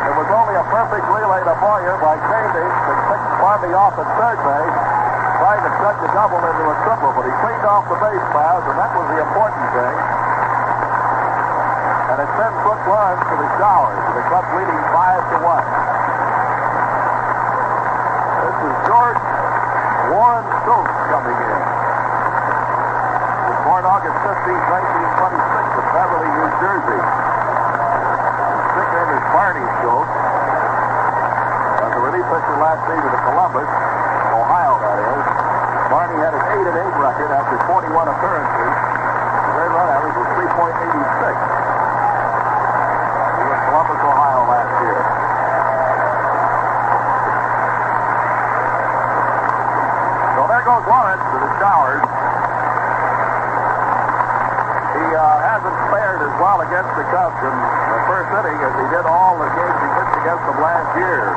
It 0.06 0.14
was 0.14 0.30
only 0.30 0.54
a 0.54 0.66
perfect 0.70 1.10
relay 1.10 1.42
to 1.42 1.58
Boyer 1.58 1.98
by 1.98 2.14
Candy 2.22 2.62
to 2.62 2.94
pick 3.10 3.22
Barney 3.42 3.74
off 3.74 3.98
at 3.98 4.06
third 4.22 4.38
base, 4.46 4.78
trying 5.42 5.66
to 5.66 5.74
cut 5.82 5.98
the 6.06 6.14
double 6.14 6.38
into 6.38 6.70
a 6.70 6.76
triple, 6.86 7.18
but 7.18 7.26
he 7.26 7.34
cleaned 7.42 7.66
off 7.66 7.90
the 7.90 7.98
base 7.98 8.22
paths, 8.30 8.62
and 8.70 8.78
that 8.78 8.94
was 8.94 9.10
the 9.10 9.26
important 9.26 9.66
thing. 9.74 9.98
And 12.14 12.18
it 12.22 12.30
sends 12.38 12.58
Brooks 12.62 12.86
Lawrence 12.86 13.26
to 13.26 13.36
the 13.42 13.50
showers, 13.58 13.98
with 13.98 14.16
the 14.22 14.26
Cubs 14.30 14.52
leading 14.54 14.82
five 14.94 15.22
to 15.26 15.38
one. 15.42 15.66
This 18.46 18.58
is 18.70 18.76
George 18.86 19.22
Warren 20.14 20.46
Schultz 20.62 20.94
coming 21.10 21.40
in. 21.42 21.62
He 23.34 23.50
was 23.50 23.62
born 23.66 23.82
August 23.90 24.18
15, 24.30 24.46
1926 24.46 25.74
in 25.74 25.86
Beverly, 25.90 26.30
New 26.38 26.50
Jersey. 26.62 27.34
Nickname 28.96 29.20
is 29.20 29.28
Barney 29.36 29.68
Schultz. 29.84 30.08
As 30.08 31.92
a 31.92 32.00
relief 32.00 32.24
pitcher 32.32 32.56
last 32.64 32.80
season 32.88 33.12
at 33.12 33.28
Columbus, 33.28 33.68
Ohio, 33.68 34.80
that 34.80 34.96
is, 35.04 35.24
Barney 35.92 36.16
had 36.24 36.32
an 36.32 36.40
8 36.40 36.64
and 36.64 36.80
8 36.80 37.04
record 37.04 37.28
after 37.28 37.60
41 37.76 37.92
appearances. 37.92 38.72
His 38.72 39.56
earned 39.60 39.76
run 39.76 39.92
average 40.00 40.16
was 40.16 40.32
3.86. 40.40 40.80
He 43.36 43.44
was 43.52 43.60
Columbus, 43.68 44.00
Ohio 44.00 44.42
last 44.48 44.72
year. 44.80 45.04
So 50.40 50.42
there 50.48 50.64
goes 50.64 50.84
Lawrence 50.88 51.26
to 51.36 51.38
the 51.44 51.52
showers. 51.60 52.00
He 54.96 55.08
uh, 55.20 55.20
hasn't 55.44 55.78
fared 55.92 56.24
as 56.24 56.32
well 56.40 56.64
against 56.64 56.96
the 56.96 57.04
Cubs 57.12 57.44
in 57.44 57.85
first 58.16 58.32
inning 58.32 58.56
as 58.64 58.72
he 58.80 58.88
did 58.96 59.04
all 59.04 59.36
the 59.36 59.50
games 59.60 59.76
he 59.76 59.90
pitched 59.92 60.16
against 60.24 60.44
them 60.48 60.56
last 60.64 60.88
year. 60.96 61.36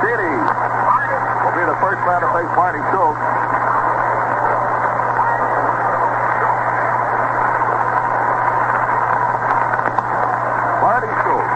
Didi 0.00 0.32
will 1.44 1.52
be 1.52 1.64
the 1.68 1.76
first 1.84 2.00
man 2.08 2.24
to 2.24 2.28
face 2.32 2.48
Barney 2.56 2.80
Schultz. 2.88 3.20
Barney 10.80 11.12
Schultz. 11.12 11.52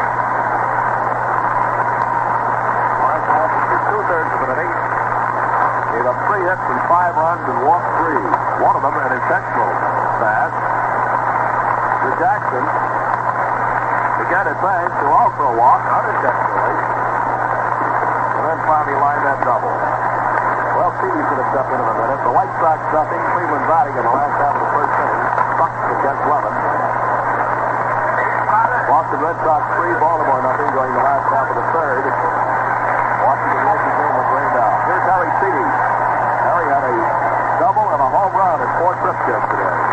Two-thirds 3.88 4.32
of 4.36 4.40
an 4.52 4.60
three 6.28 6.44
hits 6.44 6.60
and 6.60 6.80
five 6.92 7.16
runs 7.16 7.40
and 7.48 7.64
walked 7.64 7.88
three. 8.04 8.20
One 8.60 8.76
of 8.76 8.84
them 8.84 8.92
an 8.92 9.16
intentional 9.16 9.69
to 12.20 12.26
Jackson. 12.28 12.64
Again 14.28 14.44
at 14.52 14.58
Banks, 14.60 14.96
who 15.00 15.08
also 15.08 15.56
walked 15.56 15.88
unintentionally. 15.88 16.76
And 18.36 18.44
then 18.44 18.60
finally 18.68 18.96
lined 19.00 19.24
that 19.24 19.40
double. 19.40 19.72
Well, 19.72 20.92
Stevie's 21.00 21.28
going 21.32 21.40
to 21.40 21.48
step 21.48 21.64
in 21.72 21.80
in 21.80 21.88
a 21.88 21.96
minute. 21.96 22.20
The 22.28 22.34
White 22.36 22.52
Sox 22.60 22.76
nothing. 22.92 23.20
Cleveland 23.32 23.64
batting 23.64 23.96
in 23.96 24.04
the 24.04 24.12
last 24.12 24.36
half 24.36 24.52
of 24.52 24.60
the 24.60 24.72
first 24.76 24.92
inning. 25.00 25.24
Bucks 25.56 25.80
against 25.80 26.22
Lemon. 26.28 26.56
Boston 28.90 29.20
Red 29.22 29.38
Sox 29.40 29.62
three, 29.80 29.94
Baltimore 29.96 30.42
nothing 30.44 30.68
during 30.76 30.92
the 30.92 31.04
last 31.04 31.24
half 31.32 31.46
of 31.48 31.56
the 31.56 31.66
third. 31.72 32.04
Washington 32.04 33.64
Yankee 33.64 33.94
game 33.96 34.14
was 34.18 34.28
rained 34.34 34.56
out. 34.60 34.76
Here's 34.84 35.06
Harry 35.08 35.30
Seeley. 35.40 35.72
Harry 36.44 36.66
had 36.68 36.84
a 36.84 36.94
double 37.64 37.86
and 37.86 38.02
a 38.02 38.10
home 38.12 38.34
run 38.36 38.58
and 38.60 38.72
four 38.82 38.92
trips 39.00 39.24
yesterday. 39.24 39.89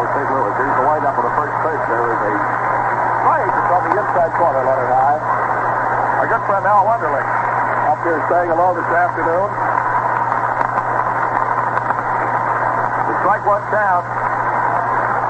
For 0.00 0.06
St. 0.16 0.28
Louis. 0.32 0.54
Here's 0.56 0.76
the 0.80 0.86
windup 0.86 1.12
of 1.18 1.24
the 1.28 1.34
first 1.36 1.54
pitch. 1.60 1.82
There 1.90 2.06
is 2.08 2.20
a 2.24 2.34
strike 3.20 3.52
from 3.68 3.82
the 3.84 3.92
inside 4.00 4.32
corner, 4.38 4.62
Leonard 4.64 4.92
High. 4.96 5.20
Our 6.24 6.28
good 6.30 6.44
friend 6.48 6.64
Al 6.64 6.88
Wunderlich 6.88 7.28
up 7.90 8.00
here 8.00 8.22
saying 8.32 8.48
hello 8.48 8.72
this 8.72 8.88
afternoon. 8.88 9.48
The 13.10 13.14
strike 13.20 13.44
one 13.44 13.64
down. 13.68 14.02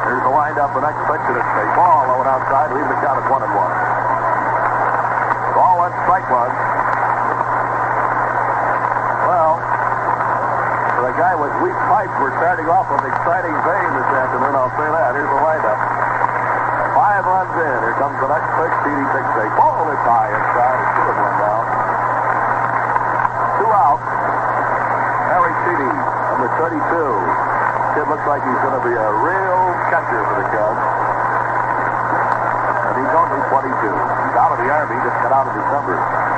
Here's 0.06 0.22
the 0.22 0.34
windup, 0.34 0.70
the 0.70 0.82
next 0.86 1.02
pitch, 1.08 1.24
and 1.24 1.36
it's 1.40 1.50
a 1.50 1.66
ball 1.74 2.06
low 2.06 2.20
and 2.22 2.30
outside, 2.30 2.70
leaving 2.70 2.90
the 2.94 3.00
count 3.02 3.18
at 3.18 3.26
one 3.26 3.42
and 3.42 3.54
one. 3.56 3.74
Ball 5.56 5.74
one, 5.82 5.92
strike 6.06 6.28
one. 6.30 6.52
Well, 9.26 9.54
for 10.94 10.99
a 11.10 11.18
guy 11.18 11.34
with 11.34 11.50
weak 11.66 11.74
pipes, 11.90 12.14
we're 12.22 12.30
starting 12.38 12.70
off 12.70 12.86
with 12.86 13.02
exciting 13.02 13.50
vein 13.66 13.90
this 13.98 14.10
afternoon, 14.14 14.54
I'll 14.54 14.70
say 14.78 14.86
that. 14.86 15.10
Here's 15.18 15.26
the 15.26 15.42
windup. 15.42 15.78
Five 16.94 17.26
runs 17.26 17.50
in. 17.50 17.78
Here 17.82 17.98
comes 17.98 18.14
the 18.22 18.30
next 18.30 18.46
pitch. 18.54 18.74
CD 18.86 18.94
takes 19.10 19.32
a 19.42 19.46
ball 19.58 19.90
that's 19.90 20.06
high 20.06 20.30
inside. 20.30 20.78
It's 20.78 20.92
two 20.94 21.06
and 21.10 21.18
one 21.18 21.36
down. 21.42 21.64
Two 23.58 23.70
out. 23.74 24.02
Harry 25.34 25.54
CD, 25.66 25.82
number 25.82 26.50
32. 26.62 26.78
Kid 26.78 28.06
looks 28.06 28.26
like 28.30 28.42
he's 28.46 28.62
going 28.62 28.78
to 28.78 28.84
be 28.86 28.94
a 28.94 29.10
real 29.26 29.62
catcher 29.90 30.22
for 30.30 30.36
the 30.38 30.46
Cubs. 30.46 30.84
And 32.86 32.94
he's 33.02 33.14
only 33.18 33.42
22. 33.50 33.66
He's 33.66 34.36
out 34.38 34.54
of 34.54 34.62
the 34.62 34.68
Army, 34.70 34.94
just 35.02 35.18
got 35.26 35.34
out 35.34 35.50
in 35.50 35.58
December. 35.58 36.29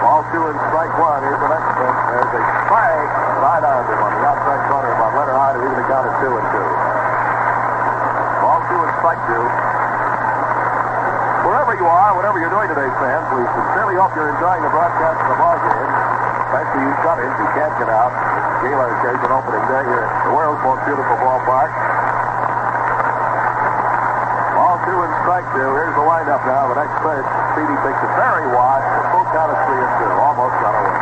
Ball 0.00 0.24
two 0.32 0.44
and 0.48 0.58
strike 0.72 0.94
one. 0.96 1.20
Here's 1.20 1.40
the 1.44 1.52
next 1.52 1.70
pitch. 1.76 1.98
There's 2.08 2.32
a 2.32 2.42
strike 2.64 3.12
right 3.44 3.64
on 3.64 3.84
him 3.84 4.00
on 4.00 4.12
the 4.16 4.22
outside 4.24 4.62
corner 4.72 4.90
about 4.96 5.12
Leonard 5.12 5.36
High 5.36 5.52
to 5.54 5.60
even 5.60 5.76
the 5.76 5.86
count 5.88 6.08
at 6.08 6.16
two 6.24 6.32
and 6.32 6.46
two. 6.50 6.68
Ball 8.40 8.60
two 8.64 8.80
and 8.80 8.92
strike 9.04 9.22
two. 9.28 9.44
Wherever 11.44 11.72
you 11.76 11.84
are, 11.84 12.16
whatever 12.16 12.40
you're 12.40 12.52
doing 12.52 12.68
today, 12.72 12.88
fans, 13.00 13.28
we 13.32 13.44
sincerely 13.44 13.96
hope 14.00 14.12
you're 14.16 14.32
enjoying 14.32 14.64
the 14.64 14.72
broadcast 14.72 15.20
of 15.20 15.28
the 15.32 15.38
ball 15.40 15.56
game. 15.60 15.90
Especially 16.48 16.82
you 16.82 16.92
shut-ins 17.04 17.36
who 17.36 17.46
can't 17.56 17.74
get 17.80 17.88
out. 17.92 18.12
Gala 18.64 18.88
occasion 18.92 19.30
opening 19.32 19.64
day 19.68 19.84
here 19.84 20.04
at 20.04 20.24
the 20.28 20.32
world's 20.36 20.60
most 20.64 20.82
beautiful 20.84 21.16
ballpark. 21.20 21.70
Ball 24.56 24.76
two 24.84 24.98
and 25.00 25.09
strike 25.22 25.46
two. 25.52 25.68
Here's 25.76 25.94
the 25.96 26.04
windup 26.04 26.42
now. 26.48 26.68
The 26.72 26.78
next 26.80 26.96
pitch. 27.04 27.26
Speedy 27.54 27.76
picks 27.84 28.00
it 28.00 28.12
very 28.16 28.46
wide. 28.52 28.84
The 28.84 29.04
full 29.12 29.26
count 29.32 29.50
of 29.52 29.58
three 29.68 29.80
and 29.80 29.92
two. 30.00 30.12
Almost 30.16 30.56
got 30.64 30.74
away. 30.74 30.96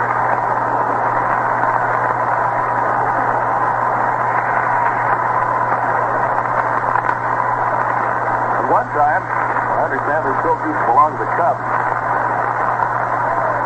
At 8.59 8.67
one 8.69 8.89
time, 8.93 9.23
I 9.23 9.81
understand 9.87 10.21
there's 10.27 10.41
still 10.43 10.59
keeps 10.63 10.83
belong 10.91 11.15
to 11.15 11.21
the 11.23 11.31
Cubs. 11.39 11.63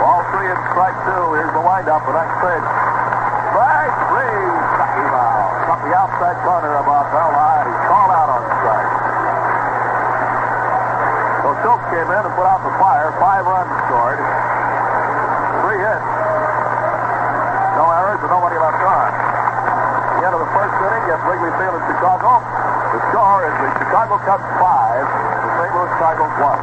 Ball 0.00 0.20
three 0.36 0.48
and 0.52 0.60
strike 0.76 0.98
two. 1.08 1.24
Here's 1.36 1.54
the 1.56 1.64
windup. 1.64 2.02
The 2.04 2.14
next 2.16 2.36
pitch. 2.44 2.66
Strike 3.56 3.96
three. 4.12 4.40
Him 4.92 5.08
out. 5.16 5.80
The 5.88 5.96
outside 5.96 6.36
corner 6.44 6.76
about 6.76 7.08
well 7.16 7.32
high. 7.32 7.64
He's 7.64 7.82
called 7.88 8.12
out 8.12 8.28
on 8.28 8.44
strike. 8.60 8.92
So 11.42 11.51
Schultz 11.62 11.86
came 11.94 12.10
in 12.10 12.22
and 12.26 12.34
put 12.34 12.42
out 12.42 12.58
the 12.66 12.74
fire. 12.82 13.14
Five 13.22 13.46
runs 13.46 13.70
scored. 13.86 14.18
Three 15.62 15.78
hits. 15.78 16.08
No 17.78 17.86
errors 17.86 18.18
and 18.18 18.30
nobody 18.34 18.58
left 18.58 18.82
on. 18.82 19.10
The 20.18 20.26
end 20.26 20.34
of 20.34 20.42
the 20.42 20.50
first 20.50 20.74
inning 20.82 21.06
at 21.06 21.22
Wrigley 21.22 21.54
Field 21.62 21.78
in 21.78 21.84
Chicago. 21.86 22.42
The 22.42 23.00
score 23.14 23.46
is 23.46 23.54
the 23.62 23.70
Chicago 23.78 24.18
Cubs 24.26 24.48
five, 24.58 25.06
the 25.06 25.50
St. 25.62 25.70
Louis 25.70 25.92
Cardinals 26.02 26.34
one. 26.42 26.62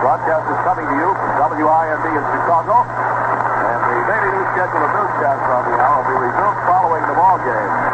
Broadcast 0.00 0.44
is 0.48 0.60
coming 0.64 0.88
to 0.88 0.96
you 0.96 1.08
from 1.12 1.52
WIND 1.60 2.04
in 2.16 2.24
Chicago. 2.32 2.76
And 2.80 3.80
the 3.92 3.96
daily 4.08 4.30
news 4.40 4.48
schedule 4.56 4.80
of 4.80 4.92
newscasts 5.04 5.48
on 5.52 5.62
the 5.68 5.76
hour 5.84 6.00
will 6.00 6.08
be 6.08 6.16
resumed 6.32 6.60
following 6.64 7.04
the 7.12 7.16
ball 7.16 7.36
game. 7.44 7.93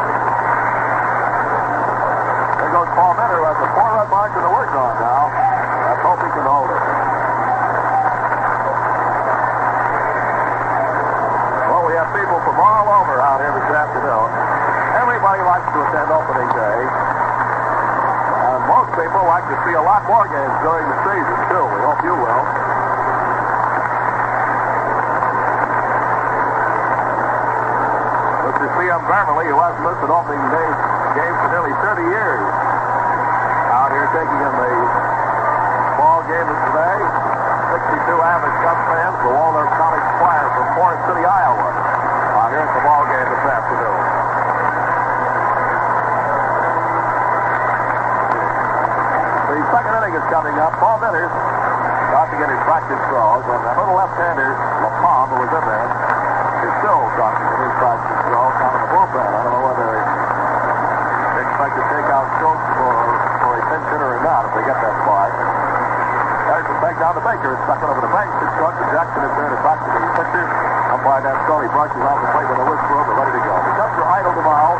Minner 2.90 3.46
has 3.46 3.54
a 3.54 3.70
four-run 3.78 4.10
margin 4.10 4.42
to 4.42 4.50
work 4.50 4.74
on 4.74 4.92
now. 4.98 5.30
Let's 5.30 6.02
hope 6.02 6.18
he 6.26 6.30
can 6.34 6.42
hold 6.42 6.70
it. 6.74 6.82
Well, 11.70 11.86
we 11.86 11.94
have 11.94 12.10
people 12.10 12.38
from 12.42 12.58
all 12.58 12.86
over 12.90 13.14
out 13.22 13.38
here 13.38 13.54
this 13.54 13.70
afternoon. 13.70 14.30
Everybody 14.98 15.38
likes 15.46 15.70
to 15.70 15.78
attend 15.86 16.10
opening 16.10 16.50
day. 16.50 16.80
And 18.50 18.60
most 18.66 18.90
people 18.98 19.22
like 19.22 19.46
to 19.46 19.56
see 19.62 19.74
a 19.78 19.84
lot 19.86 20.02
more 20.10 20.26
games 20.26 20.56
during 20.66 20.82
the 20.90 20.98
season, 21.06 21.38
too. 21.46 21.62
We 21.62 21.80
hope 21.86 22.02
you 22.02 22.14
will. 22.18 22.42
Mr. 28.50 28.66
C.M. 28.82 29.02
Beverly, 29.06 29.46
who 29.46 29.62
hasn't 29.62 29.86
missed 29.86 30.02
an 30.02 30.10
opening 30.10 30.42
day 30.50 30.70
game 31.14 31.34
for 31.38 31.48
nearly 31.54 31.74
30 31.86 32.02
years, 32.02 32.69
taking 34.10 34.42
in 34.42 34.54
the 34.58 34.74
ball 36.02 36.26
game 36.26 36.48
of 36.50 36.58
today. 36.66 36.98
62 37.70 38.10
avid 38.10 38.54
Cubs 38.58 38.84
fans, 38.90 39.14
the 39.22 39.30
Waldorf 39.30 39.70
College 39.78 40.02
Choir 40.18 40.50
from 40.50 40.66
Forest 40.74 41.02
City, 41.06 41.22
Iowa, 41.22 41.70
out 42.34 42.50
here 42.50 42.66
the 42.66 42.82
ball 42.82 43.06
game 43.06 43.28
this 43.30 43.46
afternoon. 43.46 44.02
The 49.46 49.62
second 49.70 49.94
inning 49.94 50.14
is 50.18 50.26
coming 50.26 50.58
up. 50.58 50.74
Paul 50.82 50.98
Minters 50.98 51.30
about 51.30 52.34
to 52.34 52.36
get 52.42 52.50
his 52.50 52.62
practice 52.66 52.98
throws, 53.14 53.46
and 53.46 53.62
that 53.62 53.78
little 53.78 53.94
left-hander, 53.94 54.50
LaPalme, 54.82 55.30
who 55.30 55.38
was 55.46 55.52
in 55.54 55.64
there, 55.70 55.86
is 56.66 56.74
still 56.82 57.02
talking 57.14 57.46
with 57.46 57.62
his 57.62 57.74
practice 57.78 58.18
throws 58.26 58.54
down 58.58 58.74
in 58.74 58.82
the 58.82 58.90
bullpen. 58.90 59.22
I 59.22 59.38
don't 59.46 59.54
know 59.54 59.64
whether 59.70 59.86
they 59.86 61.42
expect 61.46 61.78
to 61.78 61.84
take 61.94 62.10
out 62.10 62.26
Schultz 62.42 62.66
for, 62.74 63.29
for 63.50 63.58
a 63.58 63.66
pinch 63.66 63.86
hitter 63.90 64.10
or 64.14 64.22
not 64.22 64.46
if 64.46 64.52
they 64.54 64.62
get 64.62 64.78
that. 64.78 64.94
There's 64.94 66.66
the 66.70 66.78
back 66.78 66.94
down 67.02 67.18
to 67.18 67.22
Baker. 67.26 67.50
It's 67.50 67.62
stuck 67.66 67.82
over 67.82 67.98
the 67.98 68.12
bench. 68.14 68.30
It's 68.30 68.54
short. 68.62 68.78
Jackson 68.94 69.22
is 69.26 69.32
there 69.34 69.50
to 69.50 69.58
talk 69.66 69.78
to 69.82 69.90
the 69.90 70.02
pitcher. 70.22 70.46
Umpire 70.94 71.22
Dan 71.26 71.34
Scully 71.46 71.66
brushes 71.74 72.04
off 72.06 72.18
the 72.22 72.30
plate 72.30 72.46
with 72.46 72.62
a 72.62 72.66
whisper 72.70 72.94
over, 72.94 73.12
ready 73.18 73.34
to 73.34 73.42
go. 73.42 73.54
The 73.58 73.74
Cubs 73.74 73.96
are 73.98 74.06
idle 74.06 74.34
tomorrow. 74.38 74.74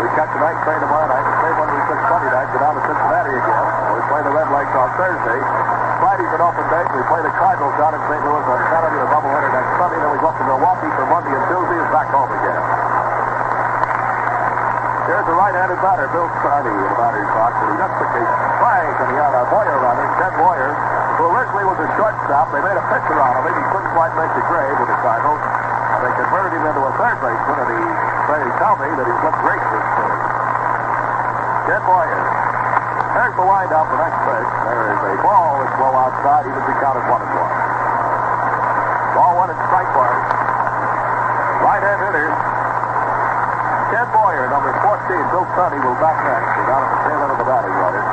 We 0.00 0.08
catch 0.16 0.32
a 0.32 0.40
night 0.40 0.56
train 0.64 0.80
tomorrow 0.80 1.08
night. 1.10 1.26
The 1.26 1.36
same 1.42 1.56
one 1.60 1.68
we 1.68 1.80
took 1.84 2.00
Sunday 2.08 2.32
night. 2.32 2.48
Go 2.48 2.58
down 2.64 2.74
to 2.80 2.82
Cincinnati 2.88 3.34
again. 3.44 3.66
We 3.92 4.00
play 4.08 4.22
the 4.24 4.32
Red 4.32 4.48
Legs 4.56 4.72
on 4.72 4.88
Thursday. 4.96 5.38
Friday's 6.00 6.32
an 6.32 6.42
open 6.48 6.64
day. 6.72 6.84
We 6.96 7.02
play 7.12 7.22
the 7.28 7.34
Cardinals 7.36 7.76
down 7.76 7.92
in 7.92 8.02
St. 8.08 8.22
Louis 8.24 8.46
on 8.48 8.60
Saturday. 8.72 9.00
A 9.04 9.08
doubleheader 9.12 9.50
next 9.52 9.72
Sunday. 9.76 9.98
Then 10.00 10.10
we 10.16 10.18
go 10.24 10.28
up 10.32 10.36
to 10.40 10.44
Milwaukee 10.48 10.92
for 10.96 11.04
Monday 11.12 11.32
and 11.36 11.44
Tuesday 11.52 11.76
and 11.76 11.90
back 11.92 12.08
home 12.08 12.32
again. 12.32 12.97
Here's 15.08 15.24
the 15.24 15.40
right-handed 15.40 15.80
batter, 15.80 16.04
Bill 16.12 16.28
Sarni, 16.44 16.68
in 16.68 16.84
the 16.84 16.92
batter's 17.00 17.32
box. 17.32 17.56
And 17.64 17.68
he 17.72 17.76
just 17.80 17.96
took 17.96 18.12
a 18.12 18.22
strike, 18.60 18.96
and 19.00 19.08
he 19.08 19.16
had 19.16 19.32
a 19.32 19.48
Boyer 19.48 19.78
running, 19.80 20.10
Ted 20.20 20.36
Boyer, 20.36 20.76
who 21.16 21.32
originally 21.32 21.64
was 21.64 21.80
a 21.80 21.88
shortstop. 21.96 22.52
They 22.52 22.60
made 22.60 22.76
a 22.76 22.84
pitcher 22.92 23.16
out 23.16 23.40
of 23.40 23.48
him. 23.48 23.56
He 23.56 23.64
couldn't 23.72 23.92
quite 23.96 24.12
make 24.20 24.28
the 24.36 24.44
grade 24.52 24.76
with 24.76 24.92
the 24.92 25.00
Cardinals. 25.00 25.40
And 25.40 26.00
they 26.04 26.12
converted 26.12 26.60
him 26.60 26.64
into 26.68 26.82
a 26.84 26.92
third 27.00 27.16
baseman, 27.24 27.56
and 27.56 27.70
he, 27.72 27.80
they 28.28 28.42
tell 28.60 28.76
me 28.76 28.88
that 29.00 29.06
he's 29.08 29.22
looked 29.24 29.40
great 29.40 29.64
this. 29.64 29.88
Ted 31.72 31.82
Boyer. 31.88 32.24
There's 33.16 33.32
the 33.32 33.46
windup, 33.48 33.86
the 33.88 33.98
next 34.04 34.20
pitch. 34.28 34.50
There 34.68 34.92
is 34.92 35.00
a 35.08 35.14
ball 35.24 35.56
that's 35.64 35.76
low 35.80 35.96
outside, 35.96 36.44
even 36.44 36.60
if 36.60 36.68
he 36.68 36.76
counted 36.84 37.08
one 37.08 37.24
and 37.24 37.32
one. 37.32 37.56
Ball 39.16 39.32
one 39.40 39.48
and 39.56 39.60
strike 39.72 39.88
one. 39.96 40.20
Right-hand 41.64 42.00
hitter, 42.04 42.28
Ted 43.88 44.04
Boyer, 44.12 44.52
number 44.52 44.68
14. 44.84 45.32
Bill 45.32 45.48
Sarni 45.56 45.80
will 45.80 45.96
back 45.96 46.20
next. 46.20 46.44
We're 46.60 46.68
down 46.68 46.84
at 46.84 46.92
the 46.92 47.00
tail 47.08 47.20
end 47.24 47.32
of 47.32 47.38
the 47.40 47.48
batting 47.48 47.72
order. 47.72 48.04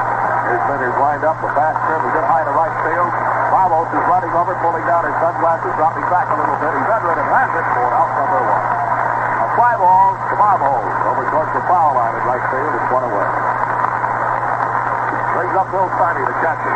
Here's 0.47 0.63
Minner's 0.71 0.95
lined 1.03 1.27
up. 1.27 1.35
The 1.43 1.51
fast 1.51 1.75
curve 1.83 1.99
is 1.99 2.15
hit 2.15 2.23
high 2.31 2.47
to 2.47 2.53
right 2.55 2.75
field. 2.87 3.11
Ramos 3.51 3.91
is 3.91 4.05
running 4.07 4.31
over, 4.39 4.55
pulling 4.63 4.87
down 4.87 5.03
his 5.03 5.17
sunglasses, 5.19 5.75
dropping 5.75 6.07
back 6.07 6.31
a 6.31 6.35
little 6.39 6.55
bit. 6.63 6.71
He's 6.79 6.87
veteran 6.87 7.19
and 7.19 7.27
has 7.27 7.51
it 7.59 7.67
for 7.75 7.91
out 7.91 8.07
number 8.07 8.39
one. 8.39 8.65
A 9.35 9.47
fly 9.59 9.73
ball 9.75 10.15
to 10.15 10.33
Ramos 10.39 10.95
over 11.11 11.23
towards 11.27 11.51
the 11.51 11.63
foul 11.67 11.91
line 11.91 12.15
at 12.15 12.23
right 12.23 12.45
field. 12.55 12.71
It's 12.71 12.89
one 12.95 13.05
away. 13.11 13.29
Brings 15.35 15.55
up 15.59 15.67
Bill 15.75 15.89
Sonny, 15.99 16.23
the 16.23 16.35
catcher. 16.39 16.75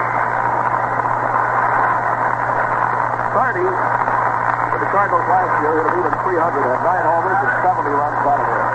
30 3.31 3.63
for 3.63 4.79
the 4.83 4.89
Cardinals 4.91 5.27
last 5.31 5.53
year. 5.63 5.71
Hit 5.71 5.87
a 5.87 5.91
even 6.03 6.13
300 6.19 6.67
and 6.67 6.83
nine 6.83 7.05
homers 7.07 7.39
and 7.47 7.51
70 7.63 7.95
runs 7.95 8.19
out 8.27 8.43
of 8.43 8.68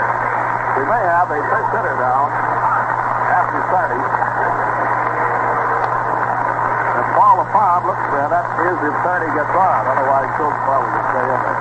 We 0.85 0.93
may 0.93 1.01
have 1.01 1.33
a 1.33 1.41
pinch 1.41 1.69
hitter 1.73 1.97
down 1.97 2.29
after 2.29 3.57
30. 3.73 3.97
And 6.93 7.07
Paul 7.17 7.41
LaPalme 7.41 7.89
looks 7.89 8.05
there. 8.13 8.29
That 8.29 8.45
is 8.69 8.77
if 8.85 8.93
30 9.01 9.33
gets 9.33 9.49
on. 9.57 9.81
Otherwise, 9.89 10.29
Schultz 10.37 10.61
probably 10.69 10.93
will 10.93 11.09
stay 11.09 11.25
in 11.25 11.41
there. 11.41 11.61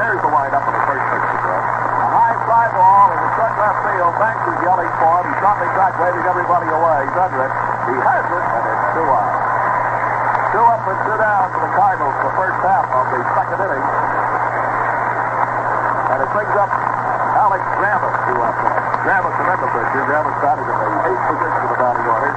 There's 0.00 0.20
the 0.24 0.32
windup 0.32 0.64
of 0.64 0.72
the 0.72 0.84
first 0.88 1.04
pitch. 1.12 1.28
A 1.28 2.08
high 2.08 2.40
fly 2.48 2.72
ball 2.72 3.12
in 3.12 3.20
the 3.20 3.30
short 3.36 3.52
left 3.60 3.84
field. 3.84 4.16
Banks 4.16 4.44
is 4.48 4.56
yelling 4.64 4.88
for 4.96 5.12
him. 5.20 5.24
He's 5.28 5.40
dropping 5.44 5.72
back, 5.76 5.92
waving 6.00 6.24
everybody 6.24 6.72
away. 6.72 7.04
He's 7.04 7.20
under 7.20 7.36
it. 7.36 7.52
He 7.52 7.94
has 8.00 8.24
it, 8.32 8.44
and 8.48 8.64
it's 8.64 8.86
two 8.96 9.08
out. 9.12 9.28
Two 10.56 10.64
up 10.72 10.88
and 10.88 11.00
two 11.04 11.16
down 11.20 11.52
for 11.52 11.60
the 11.68 11.72
Cardinals 11.76 12.16
the 12.16 12.32
first 12.32 12.58
half 12.64 12.88
of 12.96 13.04
the 13.12 13.20
second 13.36 13.60
inning. 13.60 13.84
And 16.16 16.18
it 16.24 16.32
brings 16.32 16.56
up 16.56 17.01
Alex 17.42 17.58
Grammas, 17.74 18.14
who 18.30 18.38
up 18.38 18.54
there. 18.54 18.78
Grammas, 19.02 19.34
remember, 19.34 19.66
pitcher. 19.74 20.06
Grammas 20.06 20.36
batted 20.38 20.62
in 20.62 20.78
the 20.78 21.10
eighth 21.10 21.26
position 21.26 21.58
of 21.58 21.70
the 21.74 21.78
batting 21.82 22.06
order. 22.06 22.30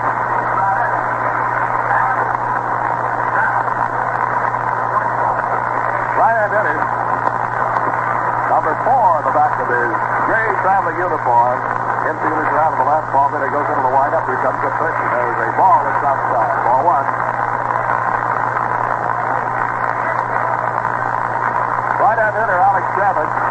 Ryan 6.18 6.52
Ennis, 6.58 6.82
number 8.50 8.74
four 8.82 9.22
on 9.22 9.24
the 9.30 9.36
back 9.38 9.54
of 9.62 9.70
his 9.70 9.94
gray 10.26 10.50
traveling 10.66 10.98
uniform. 10.98 11.62
Infielders 12.10 12.50
out 12.58 12.74
of 12.74 12.82
the 12.82 12.90
last 12.90 13.06
ball. 13.14 13.30
Then 13.30 13.46
it 13.46 13.54
goes 13.54 13.70
into 13.70 13.86
the 13.86 13.94
windup. 13.94 14.26
Here 14.26 14.42
comes 14.42 14.58
the 14.58 14.74
pitch, 14.74 14.98
and 15.06 15.10
there's 15.14 15.38
a 15.38 15.50
ball 15.54 15.86
that's 15.86 16.02
outside. 16.02 16.66
Ball 16.66 16.82
one. 16.82 17.06
Right 22.02 22.18
at 22.18 22.34
hitter, 22.34 22.58
Alex 22.58 22.86
Grammas. 22.98 23.45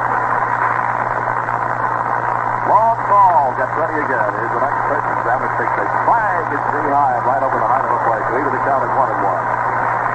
Long 2.75 2.99
ball. 3.07 3.55
Gets 3.55 3.71
ready 3.79 4.03
again. 4.03 4.35
Here's 4.35 4.51
the 4.51 4.59
next 4.59 4.83
pitch. 4.91 5.07
Grammas 5.23 5.55
takes 5.63 5.79
a 5.79 5.87
flag. 6.11 6.43
It's 6.51 6.67
knee 6.75 6.91
high, 6.91 7.23
right 7.23 7.39
over 7.47 7.55
the 7.55 7.71
height 7.71 7.87
of 7.87 7.93
the 7.95 8.03
plate. 8.03 8.27
Lead 8.35 8.51
the 8.51 8.63
count 8.67 8.83
at 8.83 8.91
one 8.99 9.15
and 9.15 9.23
one. 9.23 9.47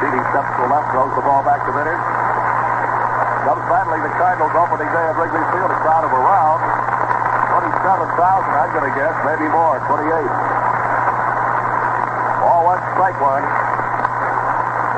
Beatty 0.04 0.20
steps 0.36 0.52
to 0.60 0.68
the 0.68 0.70
left, 0.76 0.92
throws 0.92 1.08
the 1.16 1.24
ball 1.24 1.40
back 1.48 1.64
to 1.64 1.72
Vitters. 1.72 2.04
Comes 3.48 3.64
battling 3.72 4.04
the 4.04 4.12
Cardinals 4.20 4.52
opening 4.60 4.92
day 4.92 5.06
at 5.08 5.16
Wrigley 5.16 5.40
Field. 5.56 5.72
A 5.72 5.80
crowd 5.88 6.04
of 6.04 6.12
around 6.12 6.60
27,000, 7.80 8.20
I'm 8.20 8.72
going 8.76 8.92
to 8.92 8.96
guess. 9.00 9.16
Maybe 9.24 9.48
more. 9.48 9.80
28. 9.88 10.04
Ball 12.44 12.76
one, 12.76 12.82
strike 12.92 13.20
one. 13.24 13.48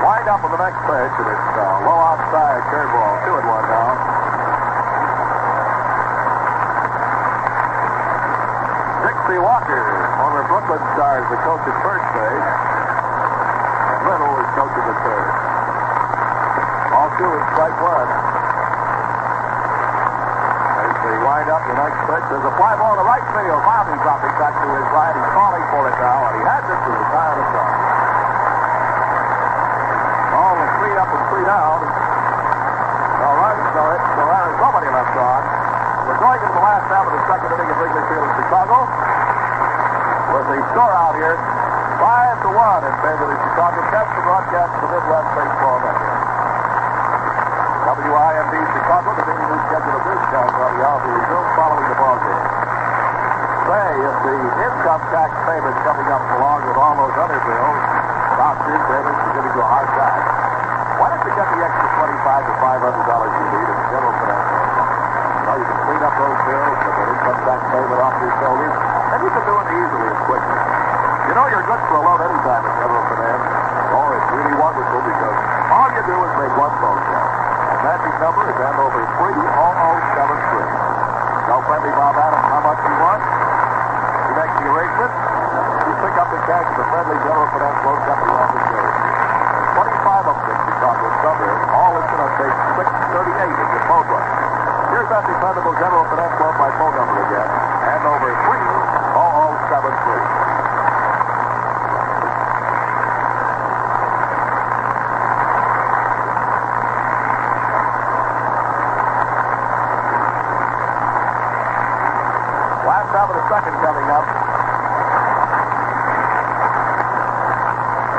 Wind 0.02 0.26
up 0.34 0.42
on 0.42 0.50
the 0.50 0.62
next 0.66 0.82
pitch, 0.90 1.14
and 1.14 1.30
it's 1.30 1.50
uh, 1.62 1.86
low 1.86 2.10
outside 2.10 2.66
curveball. 2.74 3.22
Two 3.22 3.38
and 3.38 3.46
one 3.46 3.70
now. 3.70 4.11
Walker, 9.40 9.80
former 10.20 10.44
Brooklyn 10.50 10.84
Stars, 10.98 11.24
the 11.32 11.40
coach 11.46 11.64
at 11.64 11.78
first 11.86 12.08
base. 12.12 12.48
And 13.92 14.02
Little 14.12 14.34
is 14.36 14.50
coaching 14.58 14.88
at 14.92 14.98
third. 15.08 15.32
All 16.92 17.10
two 17.16 17.32
and 17.32 17.46
strike 17.56 17.78
one. 17.80 18.10
As 20.82 20.96
they 21.06 21.18
wind 21.24 21.48
up 21.48 21.64
the 21.64 21.76
next 21.80 22.00
pitch, 22.12 22.26
there's 22.28 22.44
a 22.44 22.54
fly 22.60 22.76
ball 22.76 23.00
to 23.00 23.06
right 23.08 23.24
field. 23.32 23.62
Bobby 23.64 23.96
dropping 24.04 24.36
back 24.36 24.58
to 24.58 24.68
his 24.68 24.88
right. 24.92 25.16
He's 25.16 25.32
calling 25.32 25.64
for 25.72 25.84
it 25.88 25.96
now, 26.02 26.20
and 26.28 26.34
he 26.36 26.44
has 26.44 26.66
it 26.68 26.80
to 26.82 26.92
the 26.92 27.06
side 27.16 27.38
of 27.40 27.46
the. 27.46 27.62
Ball 30.36 30.56
is 30.60 30.72
three 30.82 30.96
up 31.00 31.08
and 31.08 31.24
three 31.32 31.46
down. 31.48 31.80
No 33.22 33.30
runs, 33.38 33.64
no 33.80 33.84
hits, 33.96 34.10
no 34.18 34.26
errors, 34.28 34.58
nobody 34.60 34.90
left 34.92 35.16
on. 35.16 35.42
We're 36.10 36.20
going 36.20 36.42
into 36.42 36.58
the 36.58 36.66
last 36.66 36.90
half 36.90 37.06
of 37.06 37.14
the 37.14 37.24
second 37.30 37.54
inning 37.54 37.70
at 37.70 37.78
Wrigley 37.80 38.04
Field 38.10 38.26
in 38.26 38.34
Chicago. 38.42 39.21
With 40.32 40.48
the 40.48 40.64
score 40.72 40.96
out 40.96 41.12
here, 41.20 41.36
five 42.00 42.40
to 42.40 42.50
one 42.56 42.82
in 42.88 42.96
favor 43.04 43.28
of 43.28 43.36
the 43.36 43.40
Chicago 43.52 43.84
Cubs 43.92 44.12
to 44.16 44.22
broadcast 44.24 44.72
the 44.80 44.88
Midwest 44.88 45.28
Baseball 45.36 45.78
Network. 45.84 46.22
WIND 47.92 48.64
Chicago, 48.72 49.10
the 49.12 49.26
big 49.28 49.40
new 49.44 49.60
schedule 49.68 49.92
of 49.92 50.08
audio 50.08 50.88
will 50.88 51.04
be 51.04 51.12
resumed 51.20 51.52
following 51.60 51.84
the 51.84 51.98
ball 52.00 52.16
game. 52.24 52.48
Say, 53.68 53.92
if 54.08 54.16
the 54.24 54.36
income 54.72 55.04
tax 55.12 55.32
payment 55.52 55.76
coming 55.84 56.08
up 56.08 56.24
along 56.40 56.60
with 56.64 56.80
all 56.80 56.96
those 56.96 57.16
other 57.20 57.40
bills, 57.44 57.80
doctors, 58.40 58.84
dentists, 58.88 59.24
are 59.28 59.34
getting 59.36 59.52
to 59.52 59.62
a 59.62 59.68
hard 59.68 59.90
time, 60.00 60.24
why 60.96 61.08
don't 61.12 61.28
you 61.28 61.34
get 61.36 61.48
the 61.52 61.60
extra 61.60 61.88
25 62.08 62.48
to 62.48 62.54
$500 62.56 63.36
you 63.36 63.48
need 63.52 63.68
in 63.68 63.78
the 63.84 63.88
general 63.92 64.16
financial? 64.16 64.64
You 64.64 65.44
know, 65.44 65.56
you 65.60 65.68
can 65.68 65.80
clean 65.92 66.02
up 66.08 66.16
those 66.16 66.40
bills, 66.48 66.76
get 66.88 66.94
that 66.96 67.08
income 67.20 67.40
tax 67.44 67.60
payment 67.68 68.00
off 68.00 68.16
your 68.16 68.34
shoulders, 68.40 68.91
and 69.12 69.20
you 69.20 69.28
can 69.28 69.44
do 69.44 69.56
it 69.60 69.68
easily 69.76 70.08
and 70.08 70.20
quickly. 70.24 70.60
You 71.28 71.36
know 71.36 71.44
you're 71.52 71.68
good 71.68 71.84
for 71.84 72.00
a 72.00 72.04
load 72.08 72.24
anytime 72.24 72.64
at 72.64 72.80
General 72.80 73.04
Finance. 73.12 73.44
Oh, 73.92 74.08
it's 74.16 74.30
really 74.32 74.56
wonderful 74.56 75.04
because 75.04 75.38
all 75.68 75.92
you 75.92 76.04
do 76.08 76.16
is 76.16 76.32
make 76.40 76.56
one 76.56 76.72
phone 76.80 76.96
call. 76.96 77.28
The 77.28 77.78
magic 77.92 78.14
number 78.24 78.48
is 78.48 78.56
Andover 78.56 79.04
3073. 79.04 81.44
Tell 81.44 81.60
friendly 81.68 81.92
Bob 81.92 82.16
Adams 82.24 82.48
how 82.56 82.64
much 82.64 82.80
you 82.88 82.96
want. 83.04 83.20
He 83.20 84.32
makes 84.32 84.56
the 84.64 84.66
arrangement. 84.72 85.12
You 85.12 85.92
pick 86.08 86.16
up 86.16 86.32
the 86.32 86.40
cash 86.48 86.68
at 86.72 86.78
the 86.80 86.88
friendly 86.88 87.20
General 87.28 87.48
Finance 87.52 87.80
Loan 87.84 88.00
Company 88.08 88.32
office 88.32 88.64
25 88.72 90.24
of 90.24 90.36
them. 90.40 90.56
the 90.56 90.72
Chicago 90.72 91.08
suburb, 91.20 91.60
all 91.76 92.00
is 92.00 92.08
going 92.16 92.28
to 92.28 92.32
take 92.40 92.56
638 92.80 93.60
in 93.60 93.68
your 93.76 93.84
phone 93.92 94.08
book. 94.08 94.24
Here's 94.88 95.12
that 95.12 95.28
dependable 95.28 95.76
General 95.76 96.08
Finance 96.08 96.36
Loan 96.40 96.56
by 96.56 96.72
phone 96.80 96.96
number 96.96 97.20
again. 97.28 97.52
Andover 97.92 98.32
3 98.40 99.01
seventh 99.72 100.04
three. 100.04 100.26
Last 112.84 113.16
out 113.16 113.32
of 113.32 113.36
the 113.40 113.48
second 113.48 113.76
coming 113.80 114.12
up. 114.12 114.28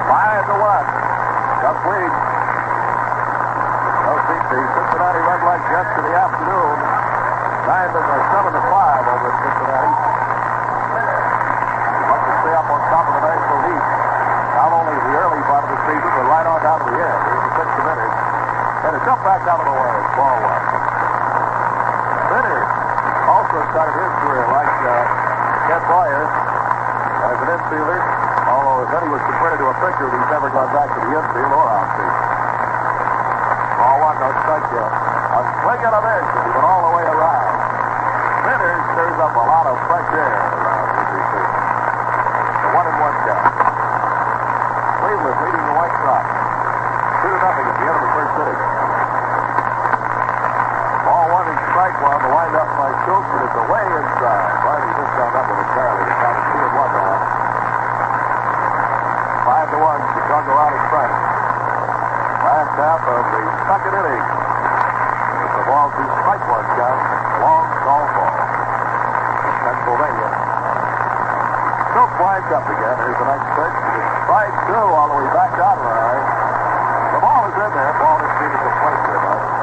Five 0.09 0.49
to 0.49 0.57
one. 0.57 0.89
Tough 1.61 1.85
lead. 1.85 2.13
They'll 4.09 4.25
beat 4.25 4.45
the 4.49 4.61
Cincinnati 4.73 5.21
Red 5.21 5.41
Leg 5.45 5.61
Jets 5.69 5.93
to 5.93 6.01
the 6.01 6.15
afternoon. 6.17 6.77
Nine 7.69 7.93
to 7.93 8.01
seven 8.33 8.53
to 8.57 8.63
five 8.73 9.05
over 9.05 9.29
the 9.29 9.52
back 19.23 19.47
out 19.47 19.63
of 19.63 19.67
the 19.67 19.77
way. 19.77 19.95
Ball 20.19 20.37
one. 20.43 20.65
Minner's 22.35 22.71
also 23.31 23.59
started 23.71 23.95
his 23.95 24.13
career 24.23 24.45
like 24.51 24.75
uh, 24.83 24.95
Ken 25.71 25.83
Boyer 25.87 26.27
as 26.27 27.39
an 27.39 27.49
infielder. 27.55 27.99
Although 28.51 29.03
he 29.03 29.11
was 29.15 29.23
converted 29.25 29.63
to 29.63 29.67
a 29.71 29.77
pitcher, 29.79 30.07
he's 30.11 30.29
never 30.29 30.51
gone 30.51 30.71
back 30.75 30.91
to 30.91 31.01
the 31.07 31.11
infield 31.15 31.53
or 31.55 31.67
outfield. 31.71 32.17
Ball 33.79 33.97
one, 34.03 34.17
no 34.19 34.29
strike 34.43 34.67
yet. 34.75 34.91
A 34.91 35.41
swing 35.63 35.81
and 35.87 35.95
a 35.97 36.03
miss, 36.03 36.27
and 36.27 36.43
he 36.43 36.51
went 36.53 36.67
all 36.67 36.83
the 36.91 36.95
way 36.99 37.07
around. 37.07 37.47
Minters 38.43 38.83
stirs 38.93 39.19
up 39.23 39.35
a 39.39 39.45
lot 39.47 39.65
of 39.71 39.79
fresh 39.87 40.11
air 40.19 40.35
around 40.35 40.93
Field. 41.13 41.53
The 42.63 42.71
one 42.75 42.87
and 42.91 42.99
one 42.99 43.17
count. 43.23 43.47
Cleveland 44.99 45.39
leading 45.47 45.67
the 45.67 45.77
White 45.79 45.97
Sox. 46.03 46.25
Two 47.23 47.31
to 47.31 47.39
nothing 47.39 47.67
at 47.71 47.77
the 47.79 47.87
end 47.87 47.97
of 47.97 48.03
the 48.03 48.13
first 48.13 48.33
inning. 48.43 48.61
Ball 51.07 51.25
one 51.33 51.47
and 51.49 51.61
strike 51.71 51.92
one. 52.03 52.19
The 52.19 52.31
windup 52.35 52.69
by 52.75 52.91
Schultz, 53.07 53.31
and 53.31 53.43
it's 53.47 53.59
away 53.63 53.85
inside. 53.87 54.43
Uh, 54.43 54.67
Barney 54.67 54.91
just 54.91 55.15
on 55.23 55.31
with 55.39 55.63
it 55.63 55.71
barely. 55.73 56.03
It's 56.03 56.19
down 56.19 56.35
to 56.35 56.43
two 56.43 56.59
and 56.59 56.75
one 56.75 56.93
now. 56.99 57.15
Five 59.47 59.69
to 59.71 59.79
one. 59.79 60.03
Chicago 60.19 60.53
out 60.59 60.75
in 60.75 60.85
front. 60.91 61.13
Last 62.43 62.75
half 62.75 63.03
of 63.07 63.23
the 63.23 63.43
second 63.71 63.93
inning. 64.03 64.25
It's 64.27 65.55
the 65.55 65.65
ball 65.71 65.89
to 65.95 66.03
strike 66.03 66.45
one 66.51 66.67
count. 66.75 67.01
Long 67.39 67.67
call 67.87 68.05
ball. 68.19 68.35
Pennsylvania. 69.63 70.31
Schultz 71.95 72.15
winds 72.19 72.51
up 72.51 72.67
again. 72.67 72.97
Here's 72.99 73.19
the 73.23 73.29
next 73.31 73.49
pitch. 73.55 73.79
Strike 74.27 74.57
two 74.67 74.87
all 74.91 75.07
the 75.07 75.19
way 75.23 75.29
back 75.31 75.55
out 75.55 75.79
of 75.79 75.87
line. 75.87 76.27
The 77.15 77.21
ball 77.23 77.43
is 77.47 77.57
in 77.63 77.71
there. 77.79 77.95
Ball 77.95 78.19
is 78.27 78.35
needed 78.43 78.59
to 78.59 78.71
place 78.83 79.03
there, 79.07 79.23
but 79.23 79.62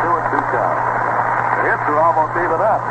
two 0.00 0.12
and 0.16 0.26
two 0.32 0.44
count. 0.52 0.78
The 1.60 1.62
hits 1.68 1.84
are 1.92 2.00
almost 2.00 2.32
even 2.40 2.60
up. 2.60 2.82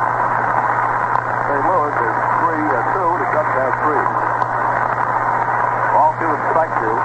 St. 1.49 1.63
Louis 1.65 1.95
is 1.97 2.17
three 2.45 2.65
and 2.69 2.85
two. 2.93 3.09
The 3.17 3.27
Cubs 3.33 3.53
have 3.57 3.73
three. 3.81 4.05
Ball 5.97 6.11
two 6.21 6.29
and 6.29 6.43
strike 6.53 6.73
two. 6.77 6.95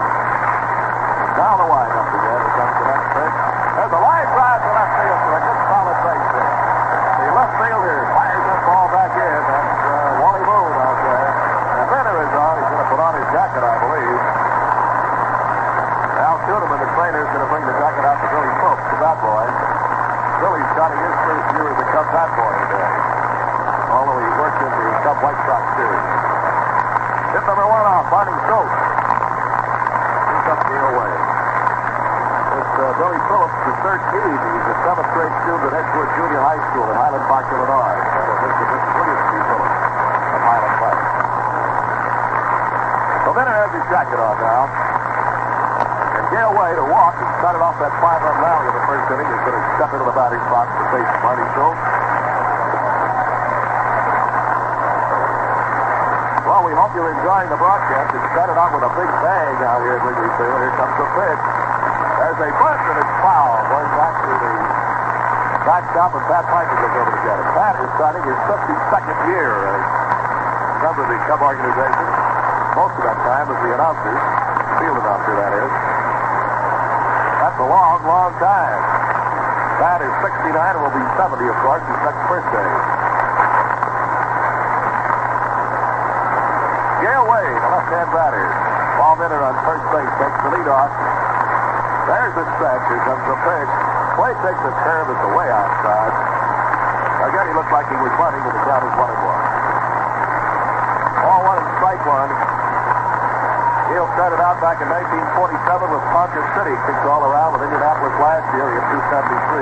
Now 1.41 1.57
the 1.57 1.65
wind 1.65 1.93
up 1.97 2.09
again. 2.13 2.37
Here 2.37 2.55
comes 2.61 2.75
the 2.77 2.87
next 2.93 3.09
pitch. 3.17 3.37
There's 3.81 3.95
a 3.97 4.03
line 4.05 4.29
drive 4.37 4.61
to 4.61 4.71
left 4.77 4.93
field 5.01 5.21
for 5.25 5.33
a 5.35 5.41
good 5.41 5.61
solid 5.73 5.99
base 6.05 6.29
hit. 6.37 6.53
The 7.25 7.33
left 7.33 7.55
fielder 7.57 7.99
fires 8.13 8.45
that 8.45 8.61
ball 8.69 8.87
back 8.93 9.13
in. 9.17 9.41
That's 9.49 9.81
uh, 9.89 10.21
Wally 10.21 10.45
Moon 10.45 10.73
out 10.85 10.99
there. 11.01 11.29
And 11.81 11.87
Minner 11.89 12.17
is 12.21 12.33
on. 12.37 12.55
He's 12.61 12.69
going 12.69 12.85
to 12.85 12.91
put 12.93 13.01
on 13.01 13.13
his 13.17 13.29
jacket, 13.33 13.63
I 13.65 13.75
believe. 13.81 14.21
Al 16.21 16.39
Kuhneman, 16.45 16.79
the 16.85 16.91
trainer, 16.93 17.21
is 17.25 17.31
going 17.33 17.45
to 17.45 17.51
bring 17.51 17.65
the 17.65 17.77
jacket 17.81 18.05
out 18.05 18.21
to 18.21 18.29
Billy 18.29 18.53
Pope, 18.61 18.81
the 18.93 18.99
bat 19.01 19.17
boy. 19.25 19.64
Billy's 20.45 20.69
starting 20.77 21.01
his 21.01 21.17
first 21.25 21.47
year 21.57 21.73
as 21.73 21.79
a 21.81 21.89
Cub 21.89 22.05
bat 22.13 22.29
boy 22.37 22.53
today. 22.69 22.93
Although 23.97 24.21
he 24.21 24.29
worked 24.37 24.61
in 24.61 24.69
the 24.77 24.89
Cub 25.01 25.17
White 25.25 25.41
Sox 25.49 25.65
series. 25.73 26.05
Hit 27.33 27.49
number 27.49 27.65
one 27.65 27.81
off, 27.89 28.13
Barney 28.13 28.37
Schultz. 28.45 28.69
He's 28.69 30.47
up 30.53 30.61
the 30.69 30.77
away. 30.85 31.13
It's 32.61 32.77
uh, 32.77 32.93
Billy 33.01 33.21
Phillips, 33.25 33.57
the 33.57 33.73
13. 33.89 34.21
He's 34.21 34.67
a 34.69 34.77
seventh 34.85 35.11
grade 35.17 35.33
student 35.49 35.65
at 35.65 35.81
Edgewood 35.81 36.13
Junior 36.13 36.43
High 36.45 36.61
School 36.69 36.93
in 36.93 36.97
Highland 37.01 37.25
Park, 37.25 37.49
Illinois. 37.49 38.05
And 38.05 38.29
uh, 38.29 38.45
Mr. 38.45 38.65
Mr. 38.69 38.91
William 39.01 39.21
C. 39.25 39.33
Phillips 39.49 39.81
of 39.81 40.41
Highland 40.45 40.77
Park. 40.77 41.01
So 43.25 43.29
Minner 43.33 43.57
has 43.65 43.73
his 43.81 43.87
jacket 43.89 44.21
on 44.21 44.37
now. 44.45 44.69
Gale 46.35 46.51
Wade, 46.51 46.75
who 46.75 46.91
walked 46.91 47.23
and 47.23 47.31
started 47.39 47.63
off 47.63 47.79
that 47.79 47.95
five-run 48.03 48.35
rally 48.43 48.67
in 48.67 48.75
the 48.75 48.83
first 48.91 49.07
inning, 49.07 49.23
is 49.23 49.43
going 49.47 49.55
to 49.55 49.65
step 49.79 49.95
into 49.95 50.03
the 50.03 50.17
batting 50.19 50.43
box 50.51 50.67
to 50.67 50.83
face 50.91 51.07
Barney 51.23 51.47
Schultz. 51.55 51.79
Well, 56.43 56.67
we 56.67 56.75
hope 56.75 56.91
you're 56.99 57.15
enjoying 57.15 57.55
the 57.55 57.61
broadcast. 57.63 58.19
It 58.19 58.23
started 58.35 58.59
out 58.59 58.75
with 58.75 58.83
a 58.83 58.91
big 58.99 59.07
bang 59.23 59.63
out 59.63 59.79
here 59.87 59.95
at 59.95 60.03
Wrigley 60.03 60.27
Field. 60.35 60.59
Here 60.59 60.75
comes 60.75 60.95
the 60.99 61.07
pitch. 61.15 61.43
There's 62.19 62.41
a 62.43 62.51
bunt 62.51 62.83
and 62.83 62.97
it's 62.99 63.15
foul. 63.23 63.55
Going 63.71 63.91
back 63.95 64.15
to 64.19 64.35
the 64.35 64.55
backstop, 65.71 66.19
and 66.19 66.25
Pat 66.27 66.45
Piper 66.51 66.77
goes 66.83 66.95
over 66.99 67.13
to 67.15 67.23
get 67.23 67.37
it. 67.39 67.47
Pat 67.55 67.79
is 67.79 67.91
starting 67.95 68.27
his 68.27 68.41
52nd 68.51 69.19
year 69.31 69.55
as 69.71 69.83
member 70.83 71.07
of 71.07 71.15
the 71.15 71.19
Cub 71.31 71.47
organization. 71.47 72.07
Most 72.75 72.99
of 72.99 73.07
that 73.07 73.23
time 73.23 73.47
as 73.55 73.59
the 73.63 73.71
announcer, 73.71 74.19
field 74.83 74.99
announcer, 74.99 75.35
that 75.39 75.55
is. 75.63 75.84
That's 77.55 77.71
a 77.71 77.71
long, 77.71 78.03
long 78.03 78.35
time. 78.43 78.83
Pat 79.79 80.03
is 80.03 80.11
69 80.27 80.59
and 80.59 80.83
will 80.83 80.91
be 80.91 81.07
70, 81.15 81.39
of 81.39 81.55
course, 81.63 81.87
his 81.87 82.01
next 82.03 82.19
birthday. 82.27 82.71
Gale 86.99 87.27
Wade, 87.31 87.63
a 87.63 87.71
left-hand 87.79 88.11
batter. 88.11 88.51
Paul 88.99 89.15
Minner 89.23 89.39
on 89.39 89.55
first 89.63 89.87
base 89.95 90.15
takes 90.19 90.35
the 90.43 90.51
lead 90.51 90.67
off. 90.67 90.91
There's 92.11 92.35
the 92.35 92.47
stretch. 92.59 92.83
Here 92.91 93.03
comes 93.07 93.23
the 93.23 93.39
pitch. 93.47 93.71
Wade 94.19 94.39
takes 94.43 94.59
a 94.59 94.75
curve. 94.83 95.15
It's 95.15 95.25
away 95.31 95.47
outside. 95.47 96.11
Again, 97.31 97.45
he 97.47 97.55
looked 97.55 97.71
like 97.71 97.87
he 97.87 97.95
was 98.03 98.11
running, 98.19 98.43
but 98.43 98.51
the 98.51 98.63
count 98.67 98.83
is 98.83 98.95
one 98.99 99.15
and 99.15 99.23
one. 99.23 99.43
Ball 101.23 101.41
one 101.55 101.59
and 101.63 101.71
strike 101.79 102.03
one. 102.03 102.54
Gale 103.85 104.09
started 104.17 104.41
out 104.41 104.57
back 104.65 104.81
in 104.81 104.89
1947 104.89 105.93
with 105.93 106.01
Ponca 106.09 106.41
City. 106.57 106.73
Kicked 106.89 107.05
all 107.05 107.21
around 107.21 107.53
with 107.53 107.69
Indianapolis 107.69 108.17
last 108.17 108.49
year. 108.57 108.65
He 108.73 108.81
hit 108.81 108.97
273. 108.97 109.61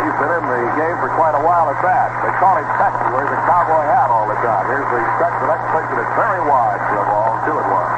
He's 0.00 0.16
been 0.16 0.32
in 0.32 0.44
the 0.48 0.62
game 0.80 0.96
for 0.96 1.12
quite 1.12 1.36
a 1.36 1.42
while 1.44 1.68
at 1.68 1.76
that. 1.84 2.08
They 2.24 2.32
call 2.40 2.56
him 2.56 2.64
Texas. 2.80 3.04
He 3.04 3.12
wears 3.12 3.28
a 3.36 3.40
cowboy 3.44 3.84
hat 3.84 4.08
all 4.08 4.24
the 4.24 4.38
time. 4.40 4.64
Here's 4.72 4.88
the 4.88 5.00
stretch. 5.20 5.36
The 5.44 5.48
next 5.52 5.68
and 5.76 6.00
it's 6.00 6.14
very 6.16 6.40
wide 6.48 6.80
for 6.88 7.04
a 7.04 7.04
ball. 7.04 7.36
Two 7.44 7.52
and 7.52 7.68
one. 7.68 7.92